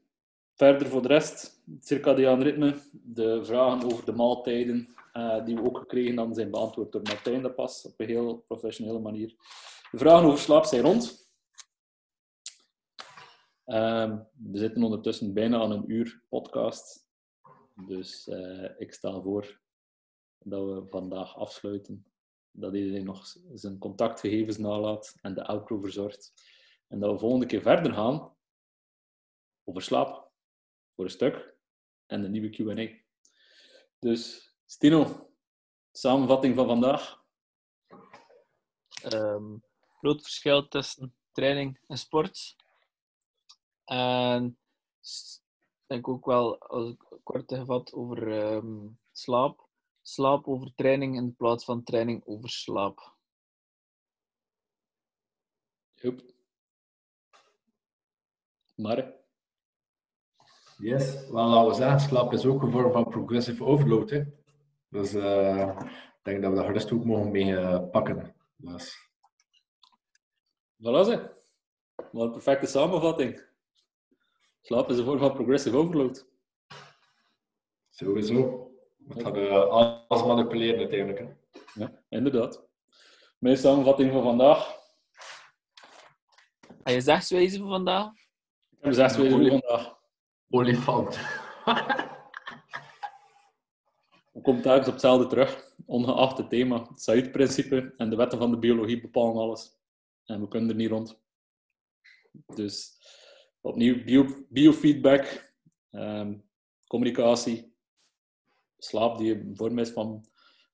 verder 0.54 0.88
voor 0.88 1.02
de 1.02 1.08
rest, 1.08 1.62
het 1.74 1.86
circadiaan 1.86 2.42
ritme, 2.42 2.78
de 2.92 3.44
vragen 3.44 3.92
over 3.92 4.04
de 4.04 4.12
maaltijden 4.12 4.94
uh, 5.12 5.44
die 5.44 5.54
we 5.54 5.64
ook 5.64 5.78
gekregen 5.78 6.16
hadden, 6.16 6.34
zijn 6.34 6.50
beantwoord 6.50 6.92
door 6.92 7.02
Martijn 7.02 7.42
de 7.42 7.52
Pas 7.52 7.84
op 7.84 8.00
een 8.00 8.06
heel 8.06 8.36
professionele 8.36 8.98
manier. 8.98 9.34
De 9.90 9.98
vragen 9.98 10.26
over 10.26 10.38
slaap 10.38 10.64
zijn 10.64 10.82
rond. 10.82 11.24
Um, 13.66 14.28
we 14.32 14.58
zitten 14.58 14.82
ondertussen 14.82 15.34
bijna 15.34 15.60
aan 15.60 15.70
een 15.70 15.90
uur 15.90 16.22
podcast. 16.28 17.08
Dus 17.86 18.26
uh, 18.26 18.70
ik 18.78 18.92
stel 18.92 19.22
voor 19.22 19.60
dat 20.38 20.64
we 20.64 20.86
vandaag 20.88 21.36
afsluiten. 21.36 22.06
Dat 22.50 22.74
iedereen 22.74 23.04
nog 23.04 23.36
zijn 23.54 23.78
contactgegevens 23.78 24.58
nalaat 24.58 25.14
en 25.22 25.34
de 25.34 25.46
outro 25.46 25.80
verzorgt. 25.80 26.32
En 26.88 27.00
dat 27.00 27.12
we 27.12 27.18
volgende 27.18 27.46
keer 27.46 27.62
verder 27.62 27.92
gaan 27.92 28.35
over 29.68 29.82
slaap, 29.82 30.30
voor 30.94 31.04
een 31.04 31.10
stuk, 31.10 31.54
en 32.06 32.22
de 32.22 32.28
nieuwe 32.28 32.50
Q&A. 32.50 33.04
Dus, 33.98 34.52
Stino, 34.66 35.30
samenvatting 35.92 36.54
van 36.54 36.66
vandaag? 36.66 37.24
Um, 39.12 39.62
groot 39.98 40.22
verschil 40.22 40.68
tussen 40.68 41.14
training 41.32 41.80
en 41.86 41.98
sport. 41.98 42.56
En 43.84 44.58
denk 45.86 46.08
ook 46.08 46.24
wel, 46.24 46.58
als 46.58 46.90
ik 46.90 47.20
kort 47.22 47.52
gevat, 47.52 47.92
over 47.92 48.28
um, 48.28 48.98
slaap. 49.12 49.64
Slaap 50.02 50.46
over 50.46 50.74
training 50.74 51.16
in 51.16 51.36
plaats 51.36 51.64
van 51.64 51.82
training 51.82 52.26
over 52.26 52.48
slaap. 52.48 53.14
Yep. 55.94 56.34
Maar? 58.74 59.24
Yes, 60.78 61.28
wel 61.30 61.48
laten 61.48 61.70
we 61.70 61.74
zeggen, 61.74 62.00
slaap 62.00 62.32
is 62.32 62.46
ook 62.46 62.62
een 62.62 62.70
vorm 62.70 62.92
van 62.92 63.08
progressive 63.08 63.64
overload. 63.64 64.10
Hè. 64.10 64.22
Dus 64.88 65.14
uh, 65.14 65.80
ik 65.80 66.18
denk 66.22 66.42
dat 66.42 66.50
we 66.50 66.56
daar 66.56 66.66
gerust 66.66 66.92
ook 66.92 67.04
mogen 67.04 67.30
mee 67.30 67.44
uh, 67.44 67.90
pakken. 67.90 68.34
Dus. 68.56 69.10
Voilà 70.76 71.04
ze. 71.04 71.34
Wat 72.12 72.24
een 72.24 72.30
perfecte 72.30 72.66
samenvatting. 72.66 73.44
Slaap 74.60 74.90
is 74.90 74.98
een 74.98 75.04
vorm 75.04 75.18
van 75.18 75.32
progressive 75.32 75.76
overload. 75.76 76.28
Sowieso. 77.90 78.70
We 78.96 79.20
gaan 79.22 79.36
uh, 79.36 79.68
alles 80.08 80.24
manipuleren 80.24 80.78
uiteindelijk. 80.78 81.18
Hè. 81.18 81.60
Ja, 81.74 82.02
inderdaad. 82.08 82.68
Mijn 83.38 83.56
samenvatting 83.56 84.12
van 84.12 84.22
vandaag. 84.22 84.74
Heb 86.82 86.94
je 86.94 87.00
zegswijze 87.00 87.58
van 87.58 87.68
vandaag? 87.68 88.12
Ik 88.70 88.78
heb 88.80 88.92
zegswijze 88.92 89.30
van 89.30 89.48
vandaag. 89.48 89.95
Olifant. 90.50 91.18
We 94.32 94.42
komen 94.42 94.62
telkens 94.62 94.86
op 94.86 94.92
hetzelfde 94.92 95.26
terug, 95.26 95.74
ongeacht 95.86 96.38
het 96.38 96.48
thema. 96.48 96.88
Het 96.88 97.02
Said-principe 97.02 97.94
en 97.96 98.10
de 98.10 98.16
wetten 98.16 98.38
van 98.38 98.50
de 98.50 98.58
biologie 98.58 99.00
bepalen 99.00 99.36
alles. 99.36 99.78
En 100.24 100.40
we 100.40 100.48
kunnen 100.48 100.68
er 100.68 100.76
niet 100.76 100.90
rond. 100.90 101.20
Dus 102.54 102.98
opnieuw 103.60 104.04
bio, 104.04 104.46
biofeedback, 104.48 105.54
um, 105.90 106.44
communicatie, 106.86 107.74
slaap 108.78 109.18
die 109.18 109.34
een 109.34 109.56
vorm 109.56 109.78
is 109.78 109.90
van 109.90 110.26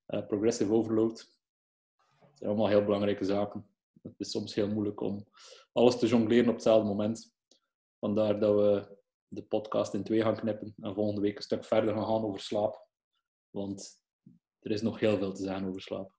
uh, 0.09 0.27
progressive 0.27 0.73
overload. 0.73 1.31
Dat 2.21 2.31
zijn 2.35 2.51
allemaal 2.51 2.69
heel 2.69 2.85
belangrijke 2.85 3.25
zaken. 3.25 3.67
Het 4.03 4.15
is 4.21 4.31
soms 4.31 4.55
heel 4.55 4.69
moeilijk 4.69 5.01
om 5.01 5.27
alles 5.73 5.99
te 5.99 6.07
jongleren 6.07 6.49
op 6.49 6.55
hetzelfde 6.55 6.89
moment. 6.89 7.35
Vandaar 7.99 8.41
dat 8.41 8.55
we 8.55 9.01
de 9.35 9.43
podcast 9.43 9.95
in 9.95 10.05
twee 10.05 10.23
gaan 10.23 10.37
knippen 10.37 10.75
en 10.81 10.95
volgende 10.95 11.21
week 11.21 11.37
een 11.37 11.43
stuk 11.43 11.65
verder 11.65 11.95
gaan 11.95 12.05
gaan 12.05 12.25
over 12.25 12.41
slaap. 12.41 12.87
Want 13.51 14.03
er 14.59 14.71
is 14.71 14.83
nog 14.83 15.01
heel 15.01 15.19
veel 15.19 15.33
te 15.33 15.43
zeggen 15.43 15.69
over 15.69 15.81
slaap. 15.81 16.15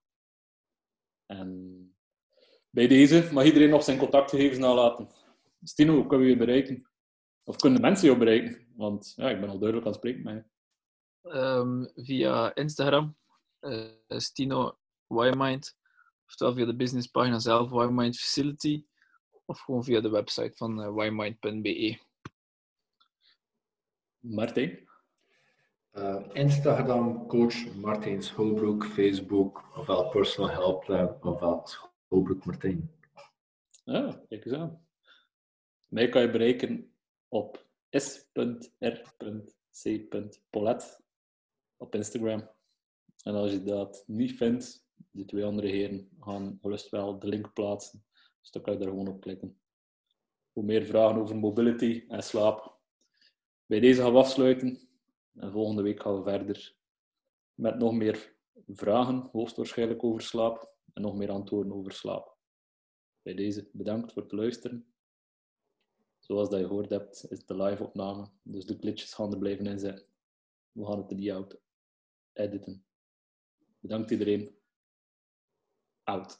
En 1.26 1.96
bij 2.70 2.86
deze 2.86 3.28
mag 3.32 3.44
iedereen 3.44 3.70
nog 3.70 3.84
zijn 3.84 3.98
contactgegevens 3.98 4.58
nalaten. 4.58 5.08
Stino, 5.62 5.94
hoe 5.94 6.06
kunnen 6.06 6.26
we 6.26 6.32
je 6.32 6.38
bereiken? 6.38 6.90
Of 7.44 7.56
kunnen 7.56 7.80
mensen 7.80 8.06
jou 8.06 8.18
bereiken? 8.18 8.66
Want 8.76 9.12
ja, 9.16 9.30
ik 9.30 9.40
ben 9.40 9.48
al 9.48 9.58
duidelijk 9.58 9.86
aan 9.86 9.92
het 9.92 10.00
spreken 10.00 10.22
met 10.22 10.46
um, 11.22 11.90
via 11.94 12.54
Instagram, 12.54 13.16
uh, 13.60 13.90
Stino 14.08 14.78
Ymind. 15.08 15.76
Oftewel 16.26 16.54
via 16.54 16.64
de 16.64 16.76
businesspagina 16.76 17.38
zelf, 17.38 17.70
Ymind 17.70 18.18
Facility. 18.18 18.84
Of 19.44 19.60
gewoon 19.60 19.84
via 19.84 20.00
de 20.00 20.10
website 20.10 20.56
van 20.56 20.80
uh. 20.80 21.98
Martijn? 24.24 24.88
Uh, 25.92 26.24
Instagram 26.32 27.26
coach 27.26 27.74
Martijn 27.74 28.22
Schoolbroek, 28.22 28.84
Facebook 28.84 29.76
ofwel 29.76 30.08
personal 30.08 30.50
help 30.50 30.84
plan 30.84 31.16
ofwel 31.22 31.66
Schoolbroek 31.66 32.44
Martijn. 32.44 32.90
Ah, 33.84 34.14
kijk 34.28 34.44
eens 34.44 34.54
aan. 34.54 34.86
Mij 35.86 36.08
kan 36.08 36.22
je 36.22 36.30
bereiken 36.30 36.92
op 37.28 37.66
s.r.c.polet 37.90 38.92
op 41.76 41.94
Instagram. 41.94 42.48
En 43.22 43.34
als 43.34 43.50
je 43.50 43.62
dat 43.62 44.04
niet 44.06 44.32
vindt, 44.32 44.86
die 45.10 45.24
twee 45.24 45.44
andere 45.44 45.68
heren 45.68 46.08
gaan 46.20 46.58
gerust 46.62 46.90
wel 46.90 47.18
de 47.18 47.28
link 47.28 47.52
plaatsen. 47.52 48.04
Dus 48.40 48.50
dan 48.50 48.62
kan 48.62 48.72
je 48.72 48.78
daar 48.78 48.88
gewoon 48.88 49.08
op 49.08 49.20
klikken. 49.20 49.58
Hoe 50.52 50.64
meer 50.64 50.84
vragen 50.84 51.20
over 51.20 51.36
mobility 51.36 52.04
en 52.08 52.22
slaap, 52.22 52.73
Bij 53.66 53.80
deze 53.80 54.00
gaan 54.00 54.12
we 54.12 54.18
afsluiten. 54.18 54.88
En 55.34 55.52
volgende 55.52 55.82
week 55.82 56.02
gaan 56.02 56.16
we 56.16 56.22
verder 56.22 56.76
met 57.54 57.78
nog 57.78 57.92
meer 57.92 58.36
vragen, 58.66 59.28
hoogstwaarschijnlijk 59.32 60.04
over 60.04 60.22
slaap. 60.22 60.72
En 60.92 61.02
nog 61.02 61.14
meer 61.14 61.30
antwoorden 61.30 61.72
over 61.72 61.92
slaap. 61.92 62.36
Bij 63.22 63.34
deze 63.34 63.68
bedankt 63.72 64.12
voor 64.12 64.22
het 64.22 64.32
luisteren. 64.32 64.86
Zoals 66.18 66.48
dat 66.48 66.60
je 66.60 66.66
gehoord 66.66 66.90
hebt, 66.90 67.30
is 67.30 67.46
de 67.46 67.56
live-opname. 67.56 68.30
Dus 68.42 68.66
de 68.66 68.76
glitches 68.80 69.14
gaan 69.14 69.32
er 69.32 69.38
blijven 69.38 69.66
inzetten. 69.66 70.06
We 70.72 70.86
gaan 70.86 70.98
het 70.98 71.10
er 71.10 71.34
uit 71.34 71.60
editen. 72.32 72.84
Bedankt 73.80 74.10
iedereen. 74.10 74.58
Out. 76.02 76.32